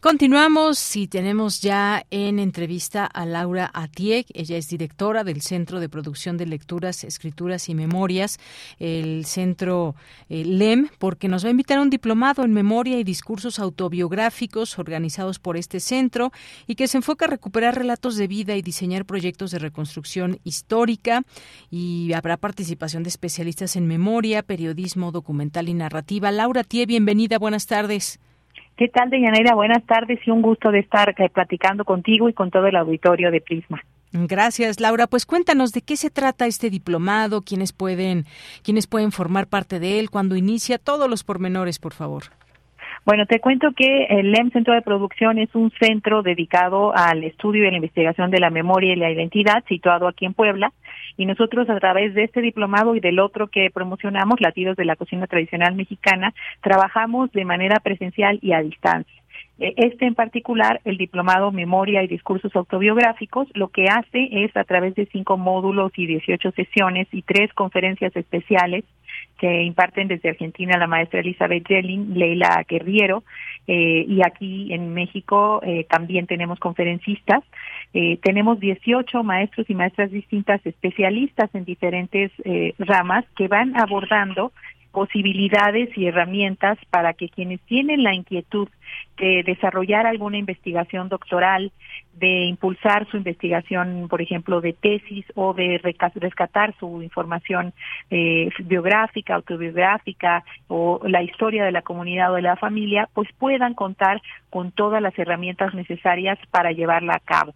[0.00, 4.26] Continuamos y tenemos ya en entrevista a Laura Atiek.
[4.34, 8.38] Ella es directora del Centro de Producción de Lecturas, Escrituras y Memorias,
[8.78, 9.96] el Centro
[10.28, 14.78] eh, LEM, porque nos va a invitar a un diplomado en memoria y discursos autobiográficos
[14.78, 16.30] organizados por este centro
[16.66, 21.22] y que se enfoca a recuperar relatos de vida y diseñar proyectos de reconstrucción histórica.
[21.70, 26.30] Y habrá participación de especialistas en memoria, periodismo documental y narrativa.
[26.30, 27.38] Laura Atiek, bienvenida.
[27.38, 28.20] Buenas tardes.
[28.76, 29.54] ¿Qué tal, Deyanira?
[29.54, 33.30] Buenas tardes y un gusto de estar eh, platicando contigo y con todo el auditorio
[33.30, 33.82] de Prisma.
[34.12, 35.06] Gracias, Laura.
[35.06, 38.24] Pues cuéntanos de qué se trata este diplomado, quiénes pueden,
[38.62, 42.24] quiénes pueden formar parte de él, cuando inicia, todos los pormenores, por favor.
[43.06, 47.64] Bueno, te cuento que el LEM Centro de Producción es un centro dedicado al estudio
[47.64, 50.72] y a la investigación de la memoria y la identidad, situado aquí en Puebla.
[51.16, 54.96] Y nosotros a través de este diplomado y del otro que promocionamos, Latidos de la
[54.96, 59.22] Cocina Tradicional Mexicana, trabajamos de manera presencial y a distancia.
[59.58, 64.64] Eh, este en particular, el diplomado Memoria y Discursos Autobiográficos, lo que hace es a
[64.64, 68.84] través de cinco módulos y 18 sesiones y tres conferencias especiales
[69.38, 73.22] que imparten desde Argentina la maestra Elizabeth Jelling, Leila Guerriero,
[73.66, 77.42] eh, y aquí en México eh, también tenemos conferencistas.
[77.92, 82.30] Eh, tenemos 18 maestros y maestras distintas especialistas en diferentes
[82.78, 84.52] ramas que van abordando
[84.96, 88.66] posibilidades y herramientas para que quienes tienen la inquietud
[89.18, 91.70] de desarrollar alguna investigación doctoral,
[92.14, 95.78] de impulsar su investigación, por ejemplo, de tesis o de
[96.14, 97.74] rescatar su información
[98.08, 103.74] eh, biográfica, autobiográfica o la historia de la comunidad o de la familia, pues puedan
[103.74, 107.52] contar con todas las herramientas necesarias para llevarla a cabo.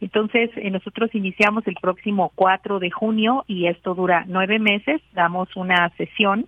[0.00, 5.00] Entonces, eh, nosotros iniciamos el próximo 4 de junio y esto dura nueve meses.
[5.12, 6.46] Damos una sesión,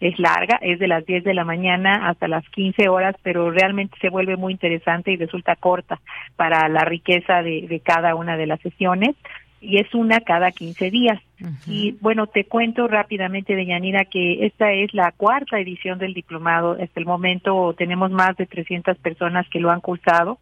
[0.00, 3.96] es larga, es de las 10 de la mañana hasta las 15 horas, pero realmente
[4.00, 6.00] se vuelve muy interesante y resulta corta
[6.36, 9.16] para la riqueza de, de cada una de las sesiones
[9.60, 11.20] y es una cada 15 días.
[11.66, 16.72] Y bueno, te cuento rápidamente, Deyanira, que esta es la cuarta edición del diplomado.
[16.72, 20.38] Hasta el momento tenemos más de 300 personas que lo han cursado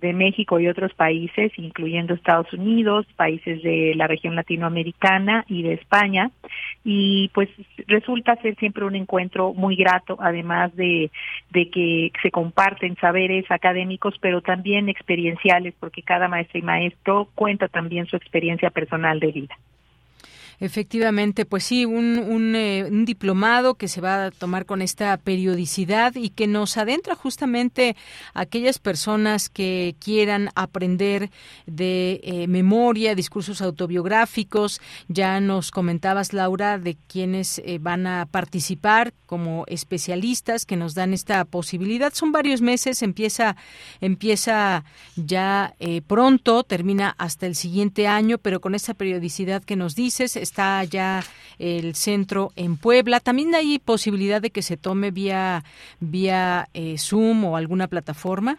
[0.00, 5.74] de México y otros países, incluyendo Estados Unidos, países de la región latinoamericana y de
[5.74, 6.30] España.
[6.84, 7.48] Y pues
[7.86, 11.10] resulta ser siempre un encuentro muy grato, además de,
[11.50, 17.68] de que se comparten saberes académicos, pero también experienciales, porque cada maestra y maestro cuenta
[17.68, 19.56] también su experiencia personal de vida.
[20.58, 25.14] Efectivamente, pues sí, un, un, eh, un, diplomado que se va a tomar con esta
[25.18, 27.94] periodicidad y que nos adentra justamente
[28.32, 31.30] a aquellas personas que quieran aprender
[31.66, 34.80] de eh, memoria, discursos autobiográficos.
[35.08, 41.12] Ya nos comentabas, Laura, de quienes eh, van a participar como especialistas que nos dan
[41.12, 42.14] esta posibilidad.
[42.14, 43.56] Son varios meses, empieza,
[44.00, 44.84] empieza
[45.16, 45.74] ya
[46.06, 51.22] pronto, termina hasta el siguiente año, pero con esa periodicidad que nos dices, está ya
[51.58, 53.20] el centro en Puebla.
[53.20, 55.62] También hay posibilidad de que se tome vía
[56.00, 58.58] vía eh, Zoom o alguna plataforma.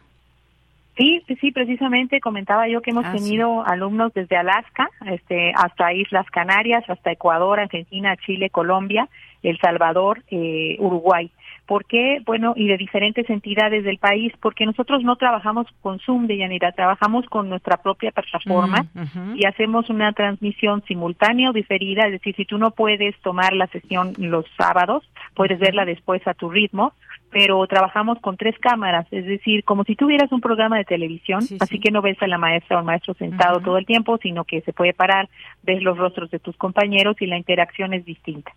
[0.97, 6.25] Sí, sí, precisamente comentaba yo que hemos ah, tenido alumnos desde Alaska, este, hasta Islas
[6.31, 9.07] Canarias, hasta Ecuador, Argentina, Chile, Colombia,
[9.43, 11.29] El Salvador, eh, Uruguay.
[11.67, 12.21] ¿Por qué?
[12.25, 16.71] Bueno, y de diferentes entidades del país, porque nosotros no trabajamos con Zoom de Yanira,
[16.71, 22.35] trabajamos con nuestra propia plataforma mm, y hacemos una transmisión simultánea o diferida, es decir,
[22.37, 25.03] si tú no puedes tomar la sesión los sábados,
[25.35, 26.93] puedes verla después a tu ritmo,
[27.31, 31.81] pero trabajamos con tres cámaras, es decir, como si tuvieras un programa de televisión, así
[31.81, 34.61] que no ves a la maestra o el maestro sentado todo el tiempo, sino que
[34.61, 35.27] se puede parar,
[35.63, 38.53] ves los rostros de tus compañeros y la interacción es distinta.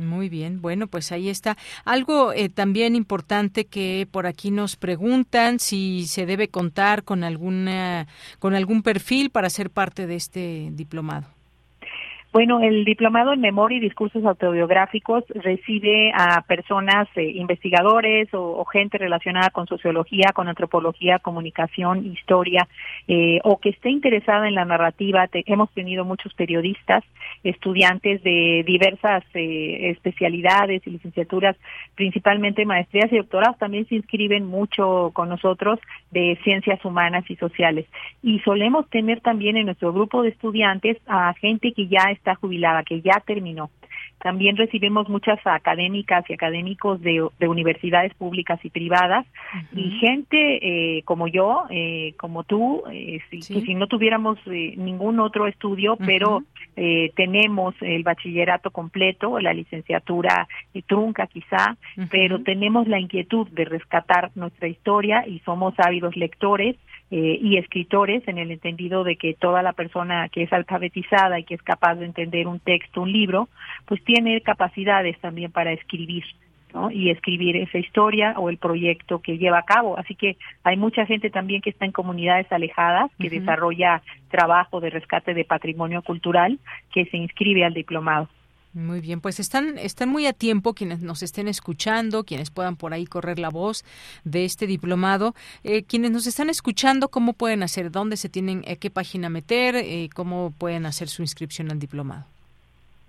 [0.00, 1.56] Muy bien, bueno, pues ahí está.
[1.84, 8.08] Algo eh, también importante que por aquí nos preguntan si se debe contar con alguna
[8.38, 11.39] con algún perfil para ser parte de este diplomado.
[12.32, 18.98] Bueno, el diplomado en memoria y discursos autobiográficos recibe a personas, eh, investigadores o, gente
[18.98, 22.68] relacionada con sociología, con antropología, comunicación, historia,
[23.08, 25.28] eh, o que esté interesada en la narrativa.
[25.32, 27.02] hemos tenido muchos periodistas,
[27.42, 31.56] estudiantes de diversas eh, especialidades y licenciaturas,
[31.96, 35.80] principalmente maestrías y doctorados, también se inscriben mucho con nosotros
[36.12, 37.86] de ciencias humanas y sociales.
[38.22, 42.82] Y solemos tener también en nuestro grupo de estudiantes a gente que ya está jubilada,
[42.84, 43.70] que ya terminó.
[44.22, 49.26] También recibimos muchas académicas y académicos de, universidades públicas y privadas
[49.74, 50.38] y gente
[50.98, 55.96] eh, como yo, eh, como tú, eh, si, que si no tuviéramos ningún otro estudio,
[55.96, 56.42] pero
[57.14, 60.48] tenemos el bachillerato completo, la licenciatura
[60.86, 61.76] trunca quizá,
[62.10, 66.76] pero tenemos la inquietud de rescatar nuestra historia y somos ávidos lectores
[67.10, 71.44] eh, y escritores en el entendido de que toda la persona que es alfabetizada y
[71.44, 73.48] que es capaz de entender un texto, un libro,
[73.86, 76.24] pues tiene capacidades también para escribir.
[76.72, 76.88] ¿no?
[76.88, 79.98] y escribir esa historia o el proyecto que lleva a cabo.
[79.98, 84.90] Así que hay mucha gente también que está en comunidades alejadas, que desarrolla trabajo de
[84.90, 86.60] rescate de patrimonio cultural,
[86.92, 88.28] que se inscribe al diplomado.
[88.72, 92.94] Muy bien, pues están, están muy a tiempo quienes nos estén escuchando, quienes puedan por
[92.94, 93.84] ahí correr la voz
[94.22, 95.34] de este diplomado.
[95.64, 97.90] Eh, quienes nos están escuchando, ¿cómo pueden hacer?
[97.90, 99.74] ¿Dónde se tienen, eh, qué página meter?
[99.74, 102.26] Eh, ¿Cómo pueden hacer su inscripción al diplomado?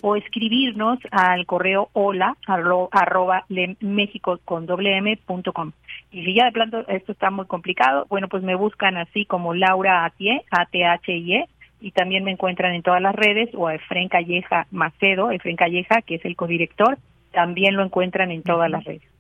[0.02, 3.46] o escribirnos al correo hola arroba
[3.80, 5.72] México con doble m punto com.
[6.12, 9.54] Y si ya de plano esto está muy complicado, bueno, pues me buscan así como
[9.54, 11.46] Laura Atie, A-T-H-I-E,
[11.80, 16.02] y también me encuentran en todas las redes, o a Efren Calleja Macedo, Efren Calleja,
[16.02, 16.98] que es el codirector,
[17.32, 19.11] también lo encuentran en todas las redes.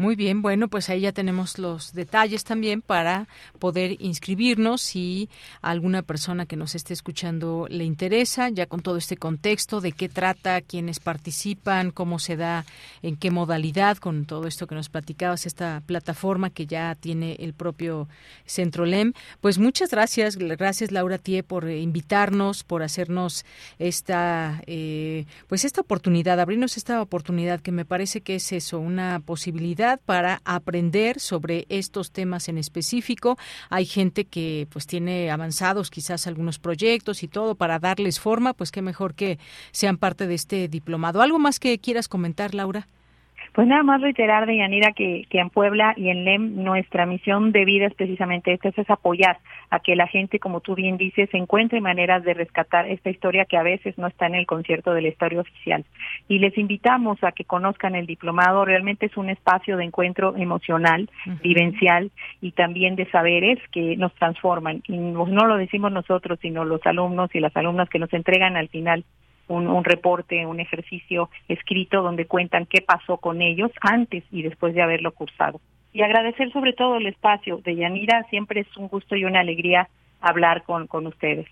[0.00, 3.26] Muy bien, bueno, pues ahí ya tenemos los detalles también para
[3.58, 5.28] poder inscribirnos si
[5.60, 10.08] alguna persona que nos esté escuchando le interesa, ya con todo este contexto de qué
[10.08, 12.64] trata, quiénes participan, cómo se da,
[13.02, 17.52] en qué modalidad, con todo esto que nos platicabas, esta plataforma que ya tiene el
[17.52, 18.06] propio
[18.46, 19.14] Centro LEM.
[19.40, 23.44] Pues muchas gracias, gracias Laura Tie por invitarnos, por hacernos
[23.80, 29.18] esta, eh, pues esta oportunidad, abrirnos esta oportunidad que me parece que es eso, una
[29.26, 33.38] posibilidad para aprender sobre estos temas en específico.
[33.70, 38.70] Hay gente que pues tiene avanzados quizás algunos proyectos y todo para darles forma, pues
[38.70, 39.38] qué mejor que
[39.72, 41.22] sean parte de este diplomado.
[41.22, 42.88] ¿Algo más que quieras comentar, Laura?
[43.52, 47.64] Pues nada más reiterar, Deyanira, que, que en Puebla y en LEM nuestra misión de
[47.64, 49.38] vida es precisamente esta, es apoyar
[49.70, 53.56] a que la gente, como tú bien dices, encuentre maneras de rescatar esta historia que
[53.56, 55.84] a veces no está en el concierto de la historia oficial.
[56.28, 61.10] Y les invitamos a que conozcan el diplomado, realmente es un espacio de encuentro emocional,
[61.42, 62.10] vivencial
[62.40, 64.82] y también de saberes que nos transforman.
[64.86, 68.68] Y no lo decimos nosotros, sino los alumnos y las alumnas que nos entregan al
[68.68, 69.04] final
[69.48, 74.82] un, reporte, un ejercicio escrito donde cuentan qué pasó con ellos antes y después de
[74.82, 75.60] haberlo cursado.
[75.92, 79.88] Y agradecer sobre todo el espacio de Yanira, siempre es un gusto y una alegría
[80.20, 81.46] hablar con, con ustedes.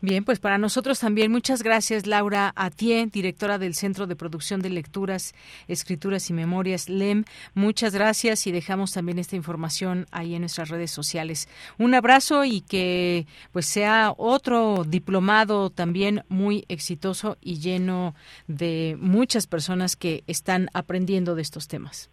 [0.00, 4.70] Bien, pues para nosotros también muchas gracias Laura Atie, directora del Centro de Producción de
[4.70, 5.34] Lecturas,
[5.68, 7.24] Escrituras y Memorias LEM.
[7.54, 11.48] Muchas gracias y dejamos también esta información ahí en nuestras redes sociales.
[11.78, 18.14] Un abrazo y que pues sea otro diplomado también muy exitoso y lleno
[18.48, 22.10] de muchas personas que están aprendiendo de estos temas.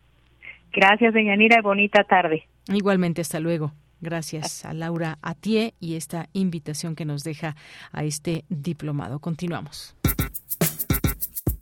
[0.71, 2.43] Gracias, Deyanira, bonita tarde.
[2.67, 3.73] Igualmente, hasta luego.
[4.01, 7.55] Gracias a Laura Atie y esta invitación que nos deja
[7.91, 9.19] a este diplomado.
[9.19, 9.95] Continuamos.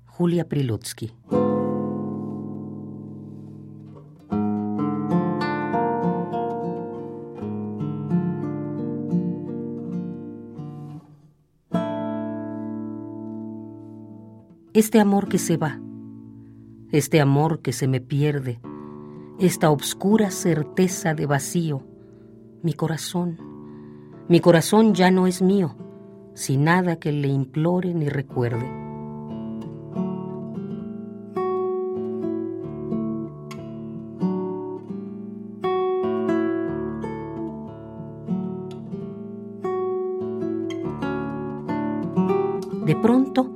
[0.08, 1.14] Julia Prilutsky.
[14.74, 15.80] Este amor que se va,
[16.92, 18.60] este amor que se me pierde,
[19.38, 21.84] esta obscura certeza de vacío,
[22.64, 23.38] mi corazón,
[24.28, 25.76] mi corazón ya no es mío
[26.34, 28.66] sin nada que le implore ni recuerde.
[42.86, 43.50] De pronto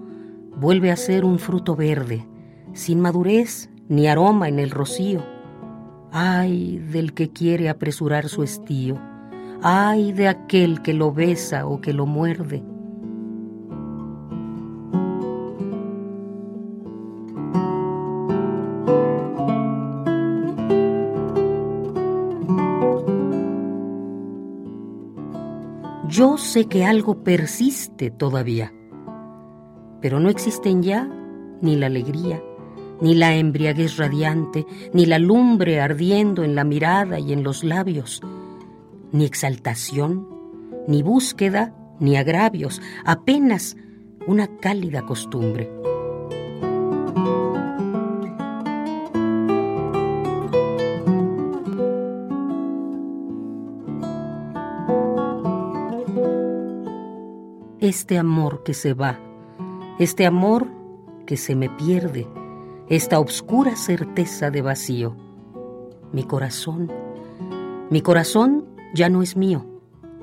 [0.56, 2.26] vuelve a ser un fruto verde,
[2.74, 5.24] sin madurez ni aroma en el rocío.
[6.12, 9.15] Ay del que quiere apresurar su estío
[9.68, 12.64] ay de aquel que lo besa o que lo muerde.
[26.08, 28.72] Yo sé que algo persiste todavía,
[30.00, 31.10] pero no existen ya
[31.62, 32.40] ni la alegría,
[33.02, 38.22] ni la embriaguez radiante, ni la lumbre ardiendo en la mirada y en los labios,
[39.16, 40.28] ni exaltación,
[40.90, 43.78] ni búsqueda, ni agravios, apenas
[44.28, 45.72] una cálida costumbre.
[57.80, 59.18] Este amor que se va,
[59.98, 60.68] este amor
[61.26, 62.28] que se me pierde,
[62.90, 65.16] esta obscura certeza de vacío,
[66.12, 66.92] mi corazón,
[67.90, 68.65] mi corazón
[68.96, 69.66] ya no es mío,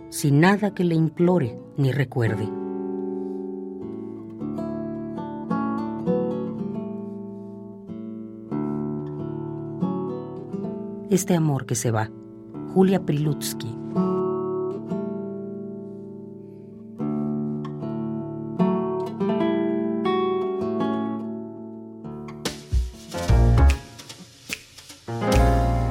[0.08, 2.48] sin nada que le implore ni recuerde.
[11.10, 12.10] Este amor que se va,
[12.72, 13.76] Julia Prilutsky.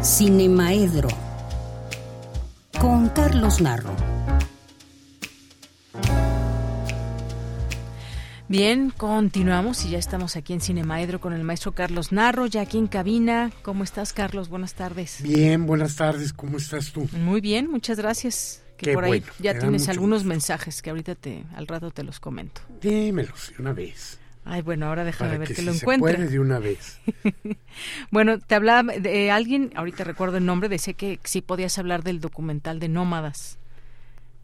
[0.01, 1.30] Cinemaedro
[3.13, 3.93] Carlos Narro.
[8.47, 12.77] Bien, continuamos y ya estamos aquí en Cinemaedro con el maestro Carlos Narro, ya aquí
[12.77, 13.51] en cabina.
[13.63, 14.47] ¿Cómo estás, Carlos?
[14.47, 15.21] Buenas tardes.
[15.21, 16.31] Bien, buenas tardes.
[16.31, 17.09] ¿Cómo estás tú?
[17.11, 18.63] Muy bien, muchas gracias.
[18.77, 22.61] Que por ahí ya tienes algunos mensajes que ahorita te, al rato te los comento.
[22.81, 24.20] Dímelos de una vez.
[24.43, 26.15] Ay, bueno, ahora déjame ver que, lo se encuentre.
[26.15, 26.99] puede de una vez.
[28.11, 32.19] bueno, te hablaba de alguien, ahorita recuerdo el nombre, decía que sí podías hablar del
[32.19, 33.59] documental de Nómadas.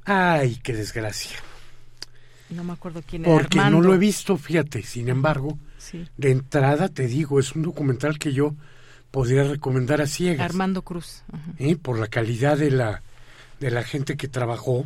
[0.05, 1.37] Ay, qué desgracia.
[2.49, 3.33] No me acuerdo quién era.
[3.33, 4.81] Porque no lo he visto, fíjate.
[4.83, 5.57] Sin embargo,
[6.15, 8.55] de entrada te digo, es un documental que yo
[9.11, 10.45] podría recomendar a ciegas.
[10.45, 11.23] Armando Cruz.
[11.57, 11.75] ¿eh?
[11.75, 13.01] Por la calidad de la,
[13.59, 14.85] de la gente que trabajó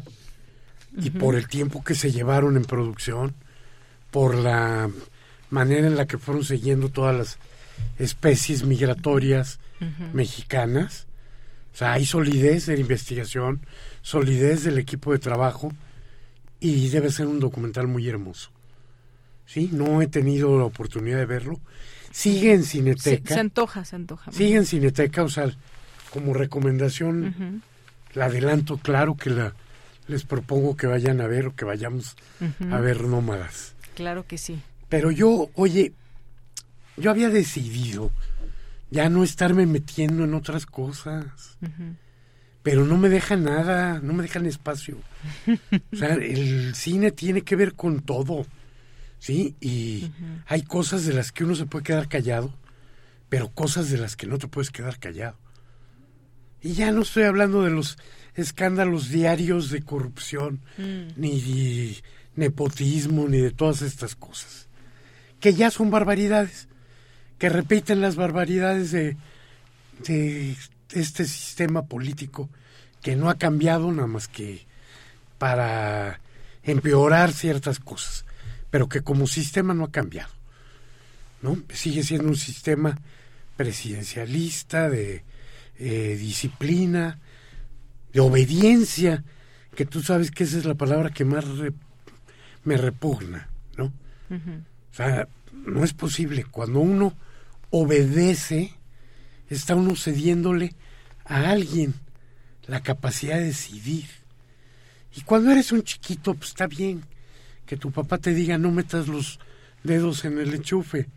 [0.98, 3.36] y por el tiempo que se llevaron en producción,
[4.12, 4.90] por la
[5.50, 7.38] manera en la que fueron siguiendo todas las
[7.98, 9.60] especies migratorias
[10.14, 11.08] mexicanas.
[11.74, 13.66] O sea, hay solidez de la investigación,
[14.02, 15.72] solidez del equipo de trabajo
[16.60, 18.52] y debe ser un documental muy hermoso.
[19.46, 21.60] Sí, no he tenido la oportunidad de verlo.
[22.12, 23.34] Sigue en Cineteca.
[23.34, 24.32] Se, antoja, se antoja.
[24.32, 25.50] Sigue en Cineteca, o sea,
[26.12, 27.64] como recomendación,
[28.14, 29.54] la adelanto, claro que la
[30.08, 32.16] les propongo que vayan a ver o que vayamos
[32.70, 33.76] a ver Nómadas.
[34.02, 34.60] Claro que sí.
[34.90, 35.94] Pero yo, oye,
[36.98, 38.12] yo había decidido
[38.90, 41.58] ya no estarme metiendo en otras cosas
[42.64, 44.98] pero no me dejan nada, no me dejan espacio.
[45.92, 48.46] O sea, el cine tiene que ver con todo,
[49.20, 49.56] ¿sí?
[49.60, 50.12] Y
[50.46, 52.54] hay cosas de las que uno se puede quedar callado,
[53.30, 55.38] pero cosas de las que no te puedes quedar callado.
[56.62, 57.98] Y ya no estoy hablando de los
[58.36, 61.20] escándalos diarios de corrupción, mm.
[61.20, 62.04] ni de
[62.36, 64.68] nepotismo, ni de todas estas cosas,
[65.40, 66.68] que ya son barbaridades,
[67.38, 69.18] que repiten las barbaridades de,
[70.94, 72.50] este sistema político
[73.02, 74.66] que no ha cambiado nada más que
[75.38, 76.20] para
[76.64, 78.26] empeorar ciertas cosas,
[78.70, 80.32] pero que como sistema no ha cambiado.
[81.42, 81.58] ¿no?
[81.74, 83.00] Sigue siendo un sistema
[83.58, 85.24] presidencialista, de
[85.80, 87.20] eh, disciplina,
[88.14, 89.24] de obediencia,
[89.76, 91.46] que tú sabes que esa es la palabra que más
[92.64, 93.86] me repugna, ¿no?
[94.30, 96.46] O sea, no es posible.
[96.46, 97.14] Cuando uno
[97.70, 98.74] obedece,
[99.50, 100.76] está uno cediéndole
[101.26, 101.94] a alguien
[102.68, 104.08] la capacidad de decidir.
[105.16, 107.04] Y cuando eres un chiquito, pues está bien
[107.66, 109.40] que tu papá te diga no metas los
[109.84, 111.08] dedos en el enchufe.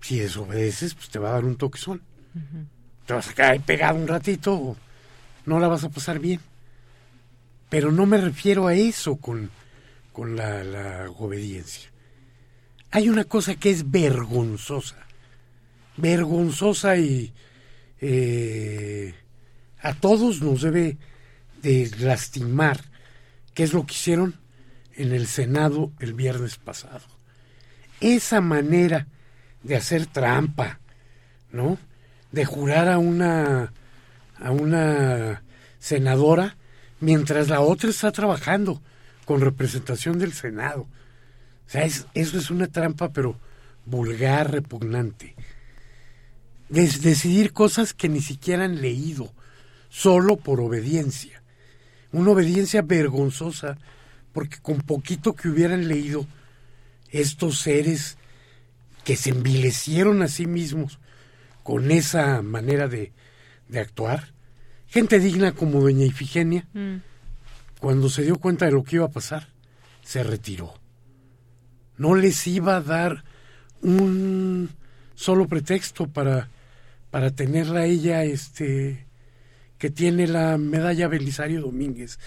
[0.00, 2.02] Si desobedeces, pues te va a dar un toquezón.
[3.06, 4.76] Te vas a quedar pegado un ratito,
[5.46, 6.40] no la vas a pasar bien.
[7.68, 9.50] Pero no me refiero a eso con,
[10.12, 11.90] con la, la obediencia.
[12.90, 14.96] Hay una cosa que es vergonzosa.
[15.96, 17.32] Vergonzosa y
[18.00, 19.14] eh,
[19.80, 20.96] a todos nos debe
[21.62, 22.80] de lastimar,
[23.54, 24.34] que es lo que hicieron
[24.94, 27.06] en el Senado el viernes pasado.
[28.00, 29.06] Esa manera
[29.62, 30.80] de hacer trampa,
[31.52, 31.78] ¿no?
[32.32, 33.72] De jurar a una
[34.38, 35.42] a una
[35.78, 36.56] senadora
[36.98, 38.80] mientras la otra está trabajando
[39.30, 40.88] con representación del Senado.
[41.66, 43.38] O sea, eso es una trampa, pero
[43.86, 45.36] vulgar, repugnante
[46.68, 49.32] decidir cosas que ni siquiera han leído,
[49.88, 51.44] solo por obediencia.
[52.10, 53.78] Una obediencia vergonzosa,
[54.32, 56.26] porque con poquito que hubieran leído
[57.10, 58.18] estos seres
[59.04, 60.98] que se envilecieron a sí mismos
[61.62, 63.12] con esa manera de,
[63.68, 64.32] de actuar,
[64.88, 67.09] gente digna como doña Ifigenia, mm.
[67.80, 69.48] Cuando se dio cuenta de lo que iba a pasar,
[70.02, 70.74] se retiró.
[71.96, 73.24] No les iba a dar
[73.82, 74.70] un
[75.14, 76.48] solo pretexto para
[77.10, 79.06] para tenerla ella, este,
[79.78, 82.18] que tiene la medalla Belisario Domínguez,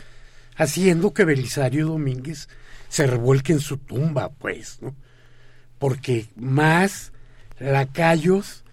[0.56, 2.50] haciendo que Belisario Domínguez
[2.90, 4.96] se revuelque en su tumba, pues, ¿no?
[5.80, 7.12] Porque más
[7.60, 8.64] lacayos,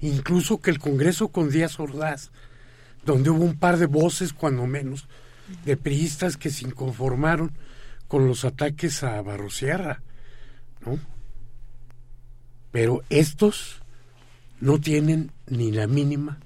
[0.00, 2.30] incluso que el Congreso con Díaz Ordaz,
[3.04, 5.06] donde hubo un par de voces, cuando menos,
[5.64, 7.52] de priistas que se inconformaron
[8.06, 10.02] con los ataques a Barrosierra,
[10.84, 10.98] ¿no?
[12.70, 13.82] Pero estos
[14.60, 16.38] no tienen ni la mínima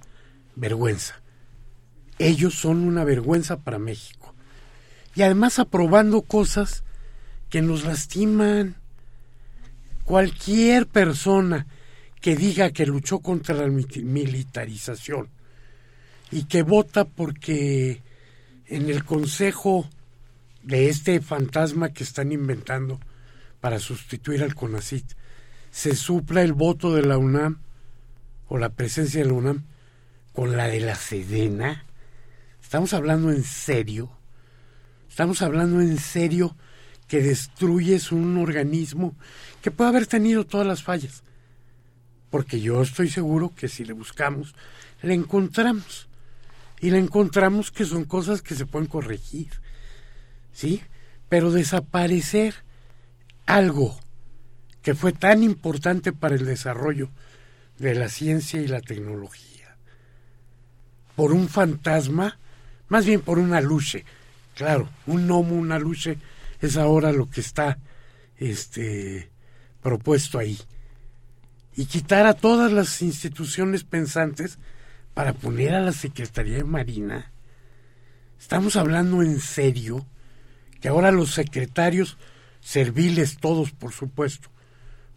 [0.56, 1.20] vergüenza.
[2.18, 4.34] Ellos son una vergüenza para México.
[5.14, 6.84] Y además aprobando cosas
[7.50, 8.76] que nos lastiman.
[10.04, 11.66] Cualquier persona
[12.20, 15.28] que diga que luchó contra la militarización
[16.30, 18.00] y que vota porque
[18.72, 19.86] en el consejo
[20.62, 22.98] de este fantasma que están inventando
[23.60, 25.04] para sustituir al CONACIT
[25.70, 27.58] se supla el voto de la UNAM
[28.48, 29.64] o la presencia de la UNAM
[30.32, 31.84] con la de la Sedena?
[32.62, 34.10] ¿Estamos hablando en serio?
[35.06, 36.56] ¿Estamos hablando en serio
[37.08, 39.14] que destruyes un organismo
[39.60, 41.22] que puede haber tenido todas las fallas?
[42.30, 44.54] Porque yo estoy seguro que si le buscamos,
[45.02, 46.08] le encontramos.
[46.82, 49.48] Y le encontramos que son cosas que se pueden corregir,
[50.52, 50.82] ¿sí?
[51.28, 52.56] Pero desaparecer
[53.46, 53.96] algo
[54.82, 57.08] que fue tan importante para el desarrollo
[57.78, 59.76] de la ciencia y la tecnología,
[61.14, 62.40] por un fantasma,
[62.88, 64.04] más bien por una luce,
[64.56, 66.18] claro, un gnomo, una luce,
[66.60, 67.78] es ahora lo que está
[68.38, 69.30] este,
[69.82, 70.58] propuesto ahí.
[71.76, 74.58] Y quitar a todas las instituciones pensantes
[75.14, 77.32] para poner a la Secretaría de Marina.
[78.38, 80.06] Estamos hablando en serio
[80.80, 82.18] que ahora los secretarios
[82.60, 84.48] serviles, todos por supuesto,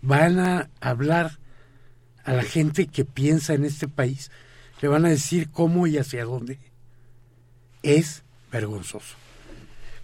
[0.02, 1.40] van a hablar
[2.24, 4.32] a la gente que piensa en este país,
[4.82, 6.60] le van a decir cómo y hacia dónde.
[7.84, 9.16] Es vergonzoso.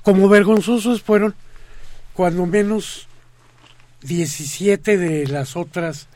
[0.03, 1.35] Como vergonzosos fueron
[2.13, 3.07] cuando menos
[4.01, 6.07] 17 de las otras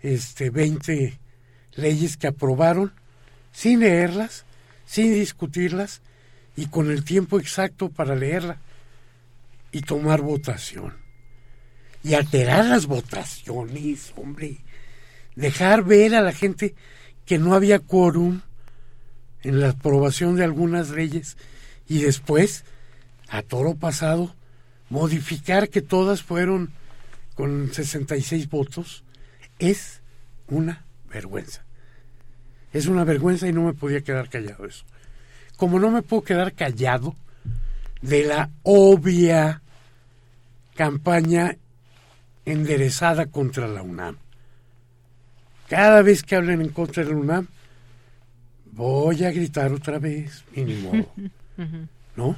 [0.00, 1.18] este, 20
[1.74, 2.92] leyes que aprobaron
[3.52, 4.44] sin leerlas,
[4.86, 6.00] sin discutirlas
[6.56, 8.58] y con el tiempo exacto para leerla
[9.72, 10.94] y tomar votación.
[12.02, 14.58] Y alterar las votaciones, hombre.
[15.36, 16.74] Dejar ver a la gente
[17.26, 18.40] que no había quórum
[19.42, 21.36] en la aprobación de algunas leyes
[21.88, 22.64] y después,
[23.28, 24.34] a toro pasado,
[24.88, 26.72] modificar que todas fueron
[27.34, 29.04] con 66 votos,
[29.58, 30.02] es
[30.48, 31.64] una vergüenza.
[32.72, 34.84] Es una vergüenza y no me podía quedar callado eso.
[35.56, 37.14] Como no me puedo quedar callado
[38.00, 39.62] de la obvia
[40.74, 41.56] campaña
[42.44, 44.16] enderezada contra la UNAM.
[45.68, 47.48] Cada vez que hablen en contra de la UNAM,
[48.72, 51.12] voy a gritar otra vez, mínimo.
[52.16, 52.36] ¿No?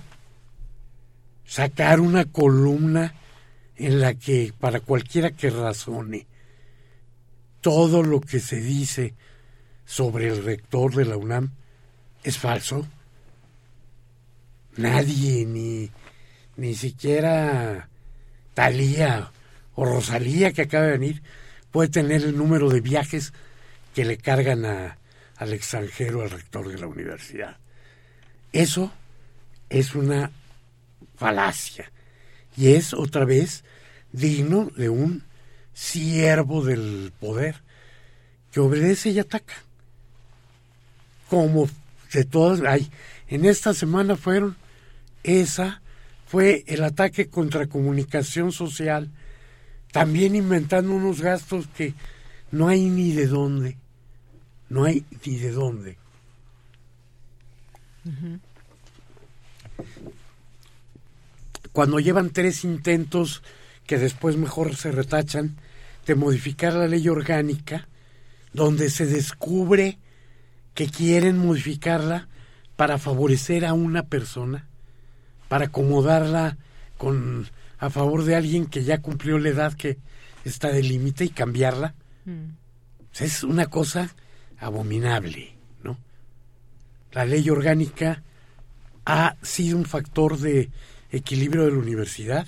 [1.46, 3.14] Sacar una columna
[3.76, 6.26] en la que, para cualquiera que razone,
[7.60, 9.14] todo lo que se dice
[9.84, 11.50] sobre el rector de la UNAM
[12.24, 12.86] es falso.
[14.76, 15.90] Nadie, ni,
[16.56, 17.88] ni siquiera
[18.54, 19.30] Talía
[19.74, 21.22] o Rosalía que acaba de venir,
[21.70, 23.32] puede tener el número de viajes
[23.94, 24.98] que le cargan a,
[25.36, 27.56] al extranjero al rector de la universidad.
[28.52, 28.92] Eso
[29.68, 30.30] es una
[31.16, 31.90] falacia
[32.56, 33.64] y es otra vez
[34.12, 35.24] digno de un
[35.72, 37.62] siervo del poder
[38.50, 39.54] que obedece y ataca.
[41.32, 41.66] Como
[42.12, 42.90] de todas, hay,
[43.26, 44.54] en esta semana fueron,
[45.22, 45.80] esa
[46.26, 49.08] fue el ataque contra comunicación social,
[49.92, 51.94] también inventando unos gastos que
[52.50, 53.78] no hay ni de dónde,
[54.68, 55.96] no hay ni de dónde.
[61.72, 63.42] Cuando llevan tres intentos
[63.86, 65.56] que después mejor se retachan,
[66.04, 67.88] de modificar la ley orgánica,
[68.52, 69.96] donde se descubre
[70.74, 72.28] que quieren modificarla
[72.76, 74.66] para favorecer a una persona,
[75.48, 76.56] para acomodarla
[76.96, 77.46] con
[77.78, 79.98] a favor de alguien que ya cumplió la edad que
[80.44, 81.94] está de límite y cambiarla.
[82.24, 82.52] Mm.
[83.18, 84.14] Es una cosa
[84.58, 85.98] abominable, ¿no?
[87.10, 88.22] La ley orgánica
[89.04, 90.70] ha sido un factor de
[91.10, 92.46] equilibrio de la universidad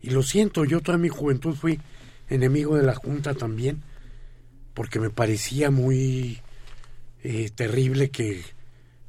[0.00, 1.80] y lo siento, yo toda mi juventud fui
[2.28, 3.82] enemigo de la Junta también,
[4.74, 6.40] porque me parecía muy
[7.22, 8.42] eh, terrible que,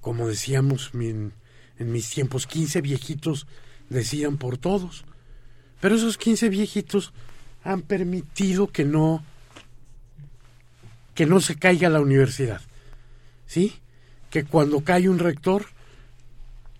[0.02, 1.34] como decíamos en,
[1.80, 3.48] en mis tiempos, 15 viejitos
[3.90, 5.06] decían por todos.
[5.80, 7.14] Pero esos 15 viejitos
[7.64, 9.24] han permitido que no
[11.14, 12.62] que no se caiga la universidad.
[13.46, 13.74] ¿Sí?
[14.30, 15.68] Que cuando cae un rector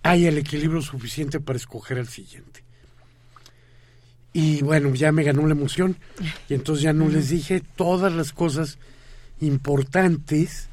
[0.02, 2.62] haya el equilibrio suficiente para escoger al siguiente.
[4.32, 5.96] Y bueno, ya me ganó la emoción
[6.48, 8.78] y entonces ya no les dije todas las cosas
[9.40, 10.68] importantes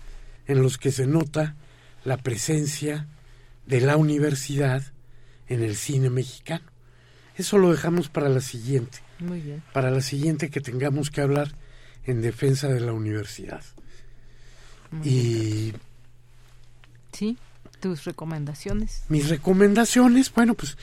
[0.52, 1.56] en los que se nota
[2.03, 3.07] la presencia
[3.65, 4.84] de la universidad
[5.48, 6.65] en el cine mexicano.
[7.36, 8.99] Eso lo dejamos para la siguiente.
[9.19, 9.64] Muy bien.
[9.73, 11.56] Para la siguiente que tengamos que hablar
[12.03, 13.64] en defensa de la universidad.
[15.03, 15.73] y
[17.14, 17.38] sí,
[17.80, 19.03] tus recomendaciones.
[19.07, 20.78] Mis recomendaciones, bueno, pues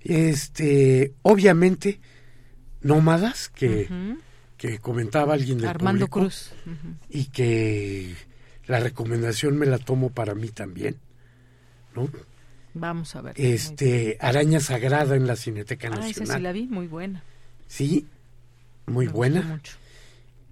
[0.00, 2.00] este obviamente
[2.82, 3.88] nómadas que,
[4.58, 6.52] que comentaba alguien del Armando Cruz.
[7.08, 8.14] Y que
[8.66, 10.96] la recomendación me la tomo para mí también.
[11.94, 12.08] ¿no?
[12.74, 13.34] Vamos a ver.
[13.36, 16.22] Este, Araña Sagrada en la Cineteca ah, Nacional.
[16.22, 17.22] Esa sí la vi, muy buena.
[17.68, 18.06] Sí,
[18.86, 19.60] muy buena.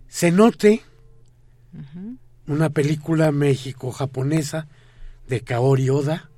[0.09, 0.81] Cenote,
[2.47, 4.69] una película México-japonesa
[5.29, 6.31] de Kaori Oda,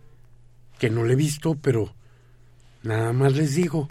[0.79, 1.95] que no le he visto, pero
[2.83, 3.89] nada más les digo,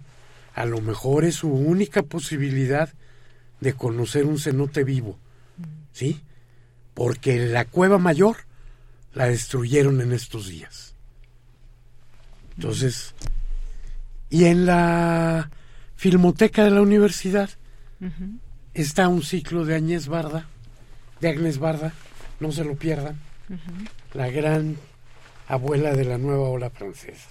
[0.54, 2.92] a lo mejor es su única posibilidad
[3.60, 5.18] de conocer un cenote vivo,
[5.92, 6.20] ¿sí?
[6.96, 8.38] Porque la cueva mayor
[9.12, 10.94] la destruyeron en estos días.
[12.56, 13.14] Entonces,
[14.30, 15.50] y en la
[15.94, 17.50] filmoteca de la universidad
[18.72, 20.46] está un ciclo de Agnès Barda,
[21.20, 21.92] de Agnes Barda,
[22.40, 23.20] no se lo pierdan,
[24.14, 24.78] la gran
[25.48, 27.28] abuela de la nueva ola francesa.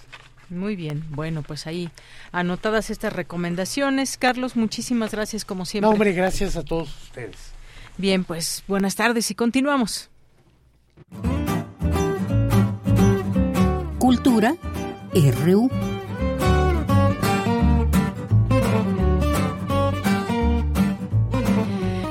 [0.48, 1.90] Muy bien, bueno, pues ahí
[2.30, 4.16] anotadas estas recomendaciones.
[4.16, 5.88] Carlos, muchísimas gracias como siempre.
[5.88, 7.55] No, hombre, gracias a todos ustedes.
[7.98, 10.10] Bien, pues buenas tardes y continuamos.
[13.98, 14.54] Cultura
[15.14, 15.70] RU.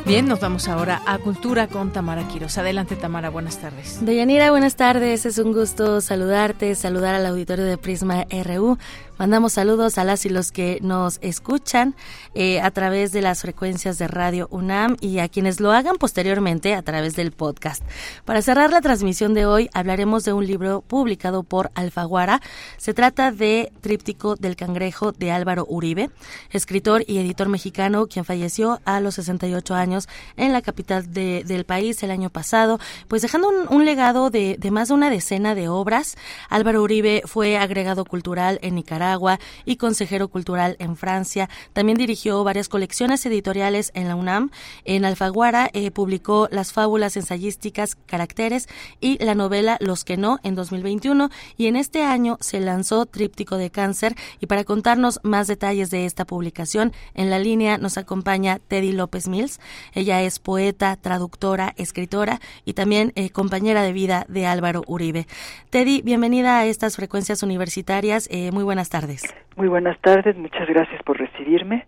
[0.05, 2.57] Bien, nos vamos ahora a Cultura con Tamara Quiros.
[2.59, 4.05] Adelante, Tamara, buenas tardes.
[4.05, 5.25] Deyanira, buenas tardes.
[5.25, 8.77] Es un gusto saludarte, saludar al auditorio de Prisma RU.
[9.17, 11.95] Mandamos saludos a las y los que nos escuchan
[12.33, 16.75] eh, a través de las frecuencias de Radio UNAM y a quienes lo hagan posteriormente
[16.75, 17.81] a través del podcast.
[18.25, 22.41] Para cerrar la transmisión de hoy, hablaremos de un libro publicado por Alfaguara.
[22.75, 26.09] Se trata de Tríptico del Cangrejo de Álvaro Uribe,
[26.49, 32.03] escritor y editor mexicano, quien falleció a los 68 años en la capital del país
[32.03, 36.17] el año pasado, pues dejando un, legado de, de más de una decena de obras.
[36.49, 41.49] Álvaro Uribe fue agregado cultural en Nicaragua Agua y consejero cultural en Francia.
[41.73, 44.51] También dirigió varias colecciones editoriales en la UNAM.
[44.83, 48.67] En Alfaguara eh, publicó las fábulas ensayísticas Caracteres
[48.99, 53.57] y la novela Los que no en 2021 y en este año se lanzó Tríptico
[53.57, 58.59] de Cáncer y para contarnos más detalles de esta publicación en la línea nos acompaña
[58.59, 59.59] Teddy López Mills.
[59.93, 65.27] Ella es poeta, traductora, escritora y también eh, compañera de vida de Álvaro Uribe.
[65.69, 68.27] Teddy, bienvenida a estas frecuencias universitarias.
[68.31, 69.35] Eh, muy buenas tardes tardes.
[69.57, 71.85] Muy buenas tardes, muchas gracias por recibirme.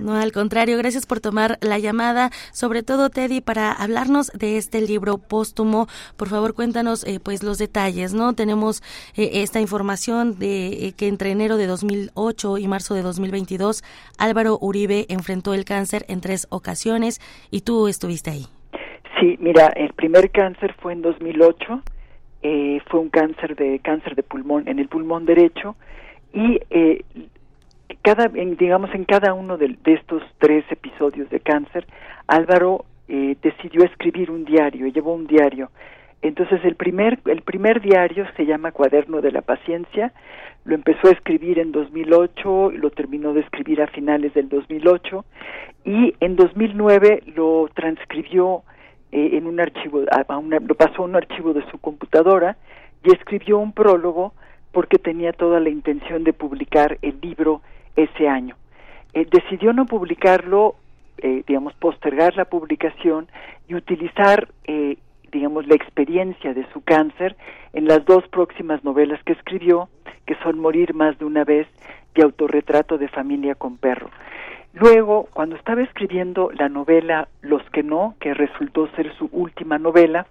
[0.00, 4.80] No, al contrario, gracias por tomar la llamada, sobre todo Teddy, para hablarnos de este
[4.80, 5.86] libro póstumo.
[6.16, 8.32] Por favor, cuéntanos eh, pues los detalles, ¿no?
[8.32, 8.82] Tenemos
[9.14, 13.84] eh, esta información de eh, que entre enero de 2008 y marzo de 2022
[14.18, 17.20] Álvaro Uribe enfrentó el cáncer en tres ocasiones
[17.52, 18.46] y tú estuviste ahí.
[19.20, 21.80] Sí, mira, el primer cáncer fue en 2008
[22.42, 25.76] eh, fue un cáncer de cáncer de pulmón en el pulmón derecho
[26.32, 27.04] y eh,
[28.02, 31.86] cada digamos en cada uno de, estos tres episodios de cáncer
[32.26, 35.70] Álvaro eh, decidió escribir un diario llevó un diario.
[36.20, 40.12] Entonces el primer el primer diario se llama Cuaderno de la Paciencia
[40.64, 45.24] lo empezó a escribir en 2008 lo terminó de escribir a finales del 2008
[45.84, 48.62] y en 2009 lo transcribió
[49.12, 52.56] eh, en un archivo, a una, lo pasó a un archivo de su computadora
[53.04, 54.32] y escribió un prólogo
[54.72, 57.60] porque tenía toda la intención de publicar el libro
[57.94, 58.56] ese año.
[59.12, 60.76] Eh, decidió no publicarlo,
[61.18, 63.28] eh, digamos, postergar la publicación
[63.68, 64.48] y utilizar,
[65.30, 67.36] digamos, la experiencia de su cáncer
[67.74, 69.90] en las dos próximas novelas que escribió,
[70.26, 71.68] que son Morir más de una vez
[72.14, 74.08] y Autorretrato de familia con perro.
[74.74, 80.26] Luego, cuando estaba escribiendo la novela Los que no, que resultó ser su última novela,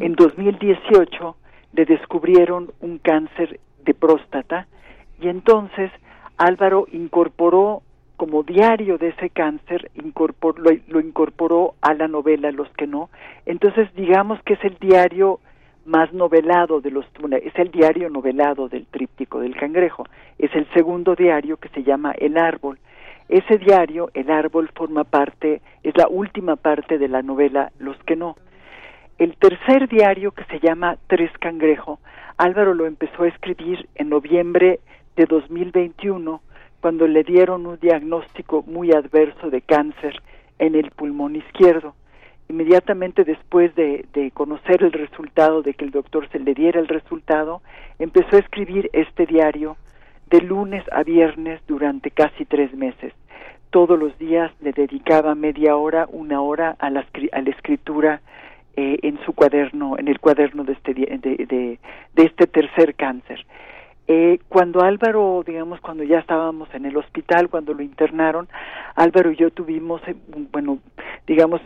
[0.00, 1.36] en 2018
[1.74, 4.66] le descubrieron un cáncer de próstata
[5.20, 5.90] y entonces
[6.38, 7.82] Álvaro incorporó
[8.16, 13.10] como diario de ese cáncer, lo, lo, incorporó a la novela Los que no.
[13.44, 15.40] Entonces digamos que es el diario
[15.84, 17.04] más novelado de los
[17.42, 20.06] es el diario novelado del tríptico del cangrejo.
[20.38, 22.78] Es el segundo diario que se llama El árbol
[23.28, 28.16] ese diario, El árbol, forma parte, es la última parte de la novela Los que
[28.16, 28.36] no.
[29.18, 32.00] El tercer diario, que se llama Tres Cangrejo,
[32.36, 34.80] Álvaro lo empezó a escribir en noviembre
[35.16, 36.42] de 2021,
[36.80, 40.20] cuando le dieron un diagnóstico muy adverso de cáncer
[40.58, 41.94] en el pulmón izquierdo.
[42.48, 46.88] Inmediatamente después de, de, conocer el resultado, de que el doctor se le diera el
[46.88, 47.62] resultado,
[47.98, 49.76] empezó a escribir este diario
[50.30, 53.12] de lunes a viernes durante casi tres meses.
[53.70, 58.20] Todos los días le dedicaba media hora, una hora a la, a la escritura
[58.76, 61.78] eh, en su cuaderno, en el cuaderno de este, de, de,
[62.24, 63.44] este tercer cáncer.
[64.08, 68.48] Eh, cuando Álvaro, digamos, cuando ya estábamos en el hospital, cuando lo internaron,
[68.96, 70.16] Álvaro y yo tuvimos, eh,
[70.50, 70.78] bueno,
[71.26, 71.60] digamos,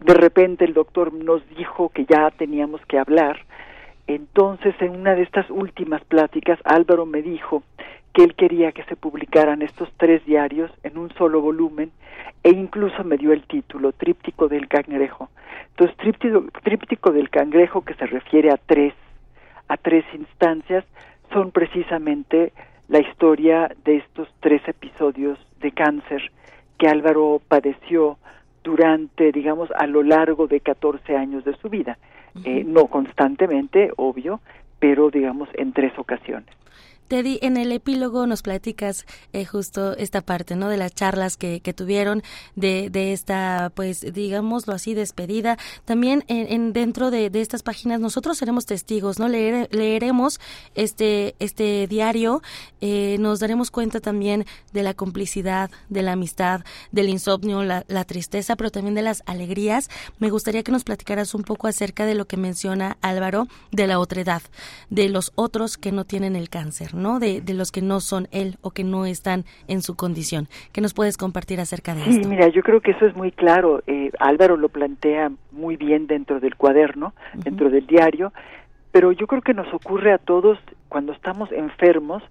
[0.00, 3.38] de repente el doctor nos dijo que ya teníamos que hablar.
[4.06, 7.62] Entonces, en una de estas últimas pláticas, Álvaro me dijo
[8.12, 11.92] que él quería que se publicaran estos tres diarios en un solo volumen
[12.42, 15.28] e incluso me dio el título Tríptico del Cangrejo.
[15.70, 18.94] Entonces, Tríptico, Tríptico del Cangrejo, que se refiere a tres,
[19.68, 20.84] a tres instancias,
[21.32, 22.52] son precisamente
[22.88, 26.32] la historia de estos tres episodios de cáncer
[26.78, 28.18] que Álvaro padeció
[28.64, 31.98] durante, digamos, a lo largo de 14 años de su vida.
[32.44, 34.40] eh, no constantemente, obvio,
[34.78, 36.59] pero digamos en tres ocasiones.
[37.10, 40.68] Teddy, en el epílogo nos platicas eh, justo esta parte, ¿no?
[40.68, 42.22] De las charlas que, que tuvieron,
[42.54, 45.58] de, de, esta, pues, digámoslo así, despedida.
[45.84, 49.26] También en, dentro de, de, estas páginas nosotros seremos testigos, ¿no?
[49.26, 50.38] Leer, leeremos
[50.76, 52.42] este, este diario,
[52.80, 56.60] eh, nos daremos cuenta también de la complicidad, de la amistad,
[56.92, 59.90] del insomnio, la, la tristeza, pero también de las alegrías.
[60.20, 63.98] Me gustaría que nos platicaras un poco acerca de lo que menciona Álvaro de la
[63.98, 64.42] otredad,
[64.90, 66.99] de los otros que no tienen el cáncer, ¿no?
[67.00, 70.48] De, de, los que no son él o que no están en su condición.
[70.72, 72.28] ¿Qué nos puedes compartir acerca de sí, esto?
[72.28, 73.82] mira, yo creo que eso es muy claro.
[73.86, 77.42] Eh, Álvaro lo plantea muy bien dentro del cuaderno, uh -huh.
[77.42, 78.34] dentro del diario,
[78.92, 80.58] pero yo creo que nos ocurre a todos
[80.90, 82.22] cuando estamos enfermos,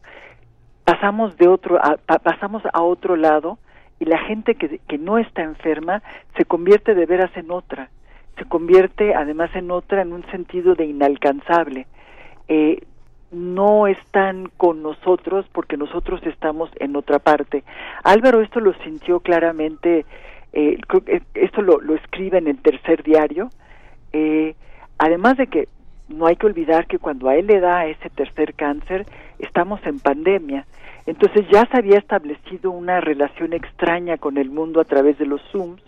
[0.86, 3.58] pasamos de otro, a, pasamos a otro lado
[4.00, 6.04] y la gente que, que no está enferma
[6.38, 7.90] se convierte de veras en otra,
[8.38, 11.88] se convierte además en otra en un sentido de inalcanzable.
[12.48, 12.84] Eh,
[13.32, 17.64] no están con nosotros porque nosotros estamos en otra parte.
[18.04, 20.06] Álvaro esto lo sintió claramente,
[20.54, 20.78] eh,
[21.36, 23.50] esto lo, escribe en el tercer diario,
[24.14, 24.56] eh,
[24.98, 25.68] además de que
[26.08, 29.06] no hay que olvidar que cuando a él le da ese tercer cáncer,
[29.38, 30.66] estamos en pandemia.
[31.06, 35.42] Entonces ya se había establecido una relación extraña con el mundo a través de los
[35.52, 35.82] Zooms,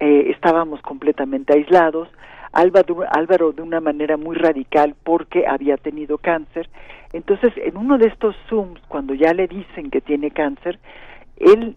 [0.00, 2.08] eh, estábamos completamente aislados,
[2.52, 6.68] Álvaro, de una manera muy radical porque había tenido cáncer.
[7.12, 10.78] Entonces, en uno de estos Zooms, cuando ya le dicen que tiene cáncer,
[11.36, 11.76] él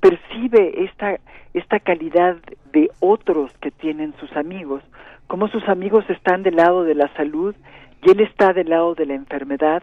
[0.00, 1.18] percibe esta,
[1.54, 2.36] esta calidad
[2.72, 4.82] de otros que tienen sus amigos,
[5.26, 7.54] como sus amigos están del lado de la salud
[8.02, 9.82] y él está del lado de la enfermedad,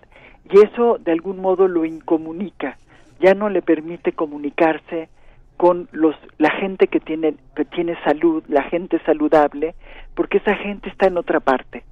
[0.50, 2.78] y eso de algún modo lo incomunica,
[3.20, 5.10] ya no le permite comunicarse
[5.58, 9.76] con los la gente que tiene que tiene salud, la gente saludable,
[10.14, 11.84] porque esa gente está en otra parte.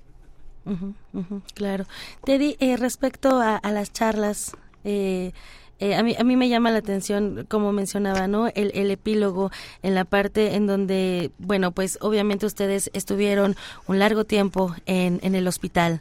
[0.66, 1.86] Uh -huh, uh claro.
[2.26, 5.34] Teddy, eh, respecto a, a, las charlas, eh,
[5.80, 8.48] eh, a, mí, a mí me llama la atención, como mencionaba, ¿no?
[8.48, 13.56] El, el, epílogo en la parte en donde, bueno, pues obviamente ustedes estuvieron
[13.88, 16.00] un largo tiempo en, en el hospital.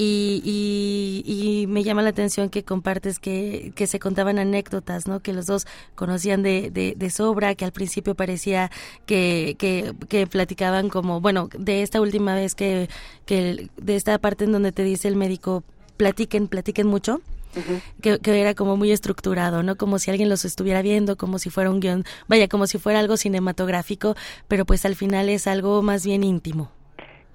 [0.00, 5.18] Y, y, y, me llama la atención que compartes que, que se contaban anécdotas, ¿no?
[5.18, 5.66] Que los dos
[5.96, 8.70] conocían de, de, de sobra, que al principio parecía
[9.06, 12.88] que, que, que, platicaban como, bueno, de esta última vez que,
[13.26, 15.64] que, de esta parte en donde te dice el médico,
[15.96, 17.20] platiquen, platiquen mucho.
[17.56, 17.82] Uh -huh.
[18.00, 19.74] que, que, era como muy estructurado, ¿no?
[19.76, 23.00] Como si alguien los estuviera viendo, como si fuera un guion, vaya, como si fuera
[23.00, 24.14] algo cinematográfico,
[24.46, 26.70] pero pues al final es algo más bien íntimo.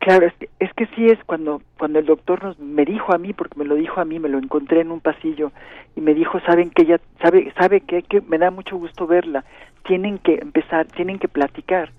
[0.04, 3.18] Claro, es que, es que sí es cuando cuando el doctor nos me dijo a
[3.18, 5.54] mí porque me lo dijo a mí, me lo encontré en un pasillo
[5.96, 9.46] y me dijo, "Saben que ella sabe sabe que, que me da mucho gusto verla.
[9.86, 11.92] Tienen que empezar, tienen que platicar."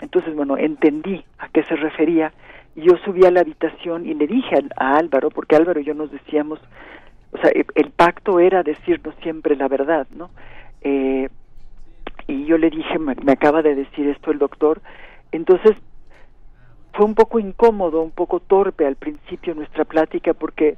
[0.00, 2.32] Entonces, bueno, entendí a qué se refería
[2.76, 5.92] yo subí a la habitación y le dije a, a Álvaro, porque Álvaro y yo
[5.92, 6.58] nos decíamos,
[7.32, 10.30] o sea, el, el pacto era decirnos siempre la verdad, ¿no?
[10.82, 11.28] Eh,
[12.26, 14.80] y yo le dije, me, me acaba de decir esto el doctor,
[15.32, 15.76] entonces
[16.92, 20.76] fue un poco incómodo, un poco torpe al principio nuestra plática porque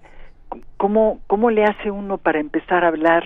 [0.76, 3.24] ¿cómo, cómo le hace uno para empezar a hablar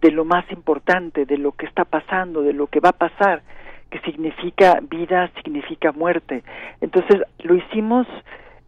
[0.00, 3.42] de lo más importante, de lo que está pasando, de lo que va a pasar,
[3.90, 6.42] que significa vida, significa muerte.
[6.80, 8.06] Entonces lo hicimos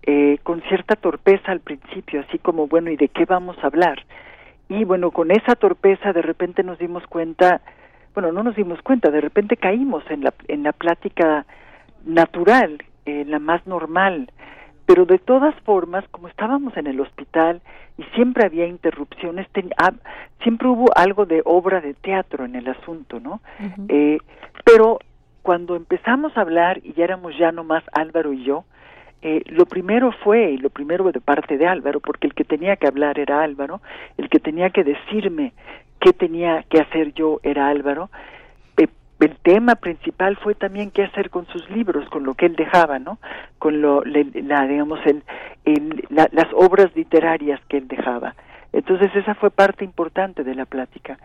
[0.02, 4.04] eh, con cierta torpeza al principio, así como, bueno, ¿y de qué vamos a hablar?
[4.68, 7.60] Y bueno, con esa torpeza de repente nos dimos cuenta,
[8.14, 11.44] bueno, no nos dimos cuenta, de repente caímos en la, en la plática
[12.04, 12.78] natural,
[13.10, 14.30] eh, la más normal.
[14.86, 17.60] Pero de todas formas, como estábamos en el hospital
[17.96, 19.92] y siempre había interrupciones, ten, ah,
[20.42, 23.40] siempre hubo algo de obra de teatro en el asunto, ¿no?
[23.60, 23.86] Uh -huh.
[23.88, 24.18] eh,
[24.64, 24.98] pero
[25.42, 28.64] cuando empezamos a hablar y ya éramos ya nomás Álvaro y yo,
[29.22, 32.76] eh, lo primero fue, y lo primero de parte de Álvaro, porque el que tenía
[32.76, 33.80] que hablar era Álvaro,
[34.16, 35.52] el que tenía que decirme
[36.00, 38.10] qué tenía que hacer yo era Álvaro,
[39.20, 42.98] el tema principal fue también qué hacer con sus libros, con lo que él dejaba,
[42.98, 43.18] ¿no?
[43.58, 45.22] Con lo, la, digamos, el,
[45.64, 48.34] el, la, las obras literarias que él dejaba.
[48.72, 51.18] Entonces esa fue parte importante de la plática.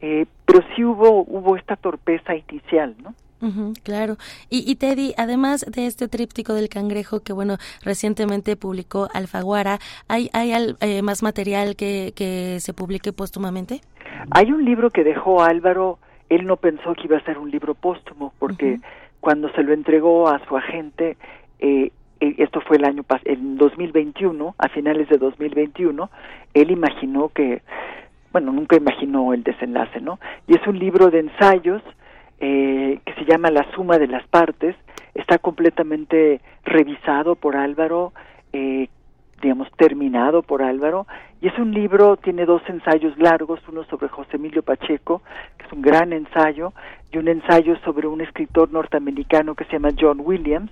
[0.00, 3.14] Eh, pero sí hubo, hubo esta torpeza inicial, ¿no?
[3.42, 4.16] Uh -huh, claro.
[4.50, 9.78] Y, y, Teddy, además de este tríptico del cangrejo que, bueno, recientemente publicó Alfaguara,
[10.08, 13.80] ¿hay, hay eh, más material que, que se publique póstumamente?
[14.30, 15.98] Hay un libro que dejó Álvaro
[16.30, 18.82] él no pensó que iba a ser un libro póstumo porque uh -huh.
[19.20, 21.16] cuando se lo entregó a su agente
[21.58, 21.90] eh,
[22.20, 26.10] esto fue el año en 2021 a finales de 2021
[26.54, 27.60] él imaginó que
[28.32, 31.82] bueno nunca imaginó el desenlace no y es un libro de ensayos
[32.40, 34.74] eh, que se llama La suma de las partes
[35.14, 38.12] está completamente revisado por Álvaro,
[38.52, 38.88] eh,
[39.40, 41.06] digamos, terminado por Álvaro,
[41.40, 45.22] y es un libro, tiene dos ensayos largos, uno sobre José Emilio Pacheco,
[45.56, 46.72] que es un gran ensayo,
[47.12, 50.70] y un ensayo sobre un escritor norteamericano que se llama John Williams.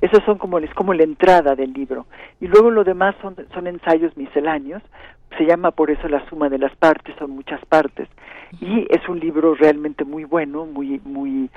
[0.00, 2.06] Esos son como, es como la entrada del libro.
[2.40, 4.82] Y luego lo demás son, son ensayos misceláneos,
[5.38, 8.08] se llama por eso la suma de las partes, son muchas partes.
[8.60, 11.48] Y es un libro realmente muy bueno, muy, muy,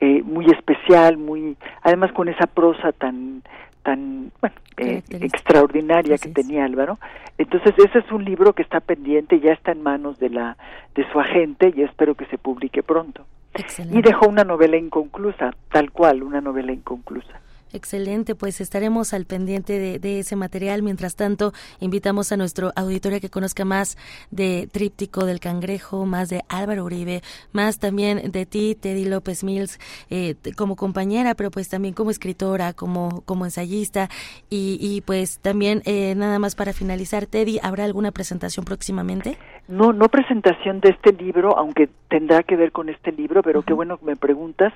[0.00, 3.42] eh, muy especial, muy, además con esa prosa tan,
[3.82, 6.98] tan bueno, eh, extraordinaria que tenía Álvaro.
[7.38, 10.56] Entonces ese es un libro que está pendiente, ya está en manos de la
[10.94, 13.24] de su agente y espero que se publique pronto.
[13.90, 17.40] Y dejó una novela inconclusa, tal cual, una novela inconclusa.
[17.72, 20.82] Excelente, pues estaremos al pendiente de, ese material.
[20.82, 23.96] Mientras tanto, invitamos a nuestro auditorio a que conozca más
[24.30, 27.22] de Tríptico del Cangrejo, más de Álvaro Uribe,
[27.52, 29.78] más también de ti, Teddy López Mills,
[30.10, 34.08] eh, como compañera, pero pues también como escritora, como, como ensayista.
[34.50, 39.38] Y, pues también, eh, nada más para finalizar, Teddy, ¿habrá alguna presentación próximamente?
[39.66, 43.72] No, no presentación de este libro, aunque tendrá que ver con este libro, pero qué
[43.72, 44.74] bueno que me preguntas.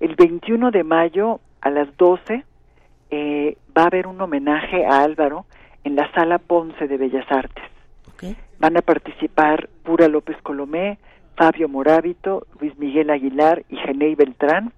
[0.00, 2.44] El 21 de mayo a las 12
[3.10, 5.44] eh, va a haber un homenaje a Álvaro
[5.84, 7.64] en la Sala Ponce de Bellas Artes.
[8.58, 10.98] Van a participar Pura López Colomé,
[11.34, 14.72] Fabio Morábito, Luis Miguel Aguilar y Genei Beltrán.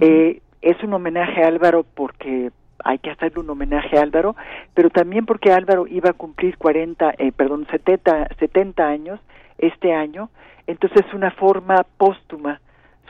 [0.00, 2.50] Eh, es un homenaje a Álvaro porque
[2.82, 4.34] hay que hacerle un homenaje a Álvaro,
[4.72, 9.20] pero también porque Álvaro iba a cumplir 40, eh, perdón, 70, 70 años
[9.58, 10.30] este año,
[10.66, 12.60] entonces es una forma póstuma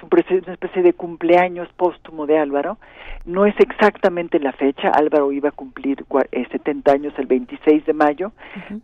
[0.02, 2.78] una especie de cumpleaños póstumo de Álvaro.
[3.24, 7.92] No es exactamente la fecha, Álvaro iba a cumplir 70 eh, años el 26 de
[7.92, 8.32] mayo,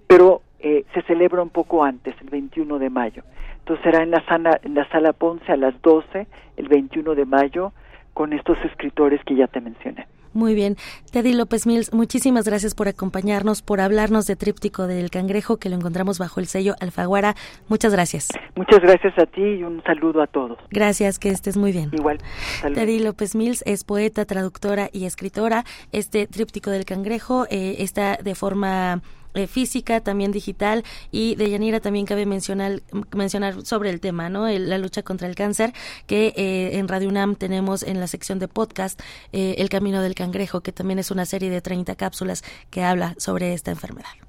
[0.06, 3.22] pero eh, se celebra un poco antes, el 21 de mayo.
[3.60, 6.26] Entonces será en la, sala, en la sala Ponce a las 12,
[6.56, 7.72] el 21 de mayo,
[8.14, 10.06] con estos escritores que ya te mencioné.
[10.32, 10.76] Muy bien.
[11.12, 15.76] Teddy López Mills, muchísimas gracias por acompañarnos, por hablarnos de Tríptico del Cangrejo, que lo
[15.76, 17.34] encontramos bajo el sello Alfaguara.
[17.68, 18.28] Muchas gracias.
[18.56, 20.58] Muchas gracias a ti y un saludo a todos.
[20.70, 21.90] Gracias, que estés muy bien.
[21.92, 22.18] Igual.
[22.74, 25.64] Teddy López Mills es poeta, traductora y escritora.
[25.92, 29.02] Este Tríptico del Cangrejo eh, está de forma
[29.38, 32.82] eh, física, también digital y de Yanira también cabe mencionar,
[33.14, 34.48] mencionar sobre el tema, ¿no?
[34.48, 35.72] la lucha contra el cáncer,
[36.06, 39.00] que eh, en Radio UNAM tenemos en la sección de podcast
[39.32, 43.14] eh, El Camino del Cangrejo, que también es una serie de 30 cápsulas que habla
[43.18, 44.27] sobre esta enfermedad.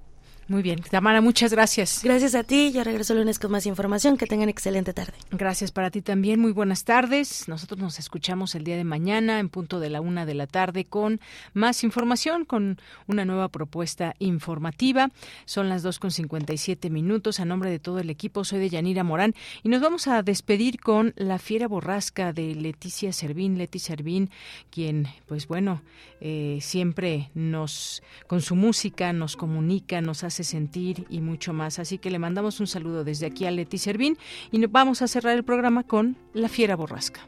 [0.49, 0.81] Muy bien.
[0.81, 2.01] Tamara, muchas gracias.
[2.03, 2.71] Gracias a ti.
[2.71, 4.17] Yo regreso el lunes con más información.
[4.17, 5.13] Que tengan excelente tarde.
[5.29, 6.39] Gracias para ti también.
[6.39, 7.47] Muy buenas tardes.
[7.47, 10.85] Nosotros nos escuchamos el día de mañana en punto de la una de la tarde
[10.85, 11.21] con
[11.53, 15.11] más información, con una nueva propuesta informativa.
[15.45, 17.39] Son las dos con cincuenta y siete minutos.
[17.39, 20.79] A nombre de todo el equipo, soy de Yanira Morán y nos vamos a despedir
[20.79, 23.59] con La Fiera Borrasca de Leticia Servín.
[23.59, 24.31] Leti Servín,
[24.71, 25.83] quien, pues bueno,
[26.21, 31.79] eh, siempre nos, con su música, nos comunica, nos hace sentir y mucho más.
[31.79, 34.17] Así que le mandamos un saludo desde aquí a Leti Servín
[34.51, 37.21] y vamos a cerrar el programa con La Fiera Borrasca.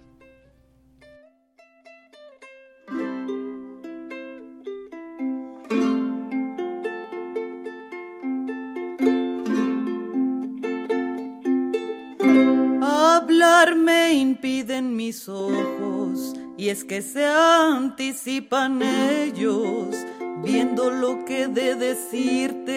[12.81, 19.95] Hablar me impiden mis ojos y es que se anticipan ellos
[20.43, 22.71] viendo lo que de decirte.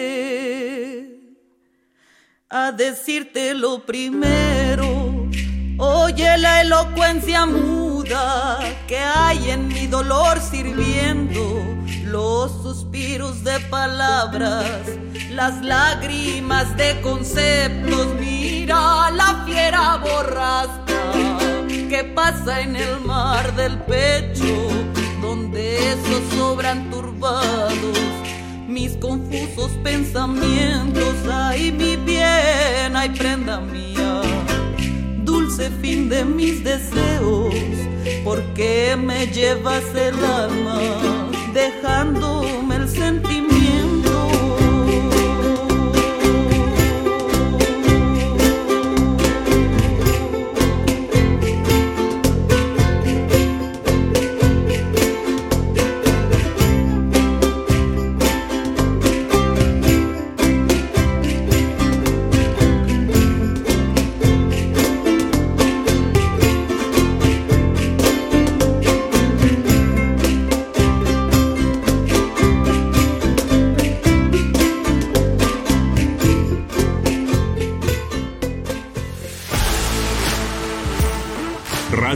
[2.49, 5.27] A decirte lo primero,
[5.77, 11.65] oye la elocuencia muda que hay en mi dolor sirviendo
[12.05, 14.81] los suspiros de palabras,
[15.31, 18.07] las lágrimas de conceptos.
[18.19, 20.85] Mira la fiera borrasca
[21.89, 24.94] que pasa en el mar del pecho
[25.75, 27.97] donde esos sobran turbados
[28.67, 31.15] mis confusos pensamientos.
[31.31, 34.21] Ay, mi bien, ay, prenda mía,
[35.23, 37.53] dulce fin de mis deseos,
[38.23, 42.74] porque me llevas el alma, dejándome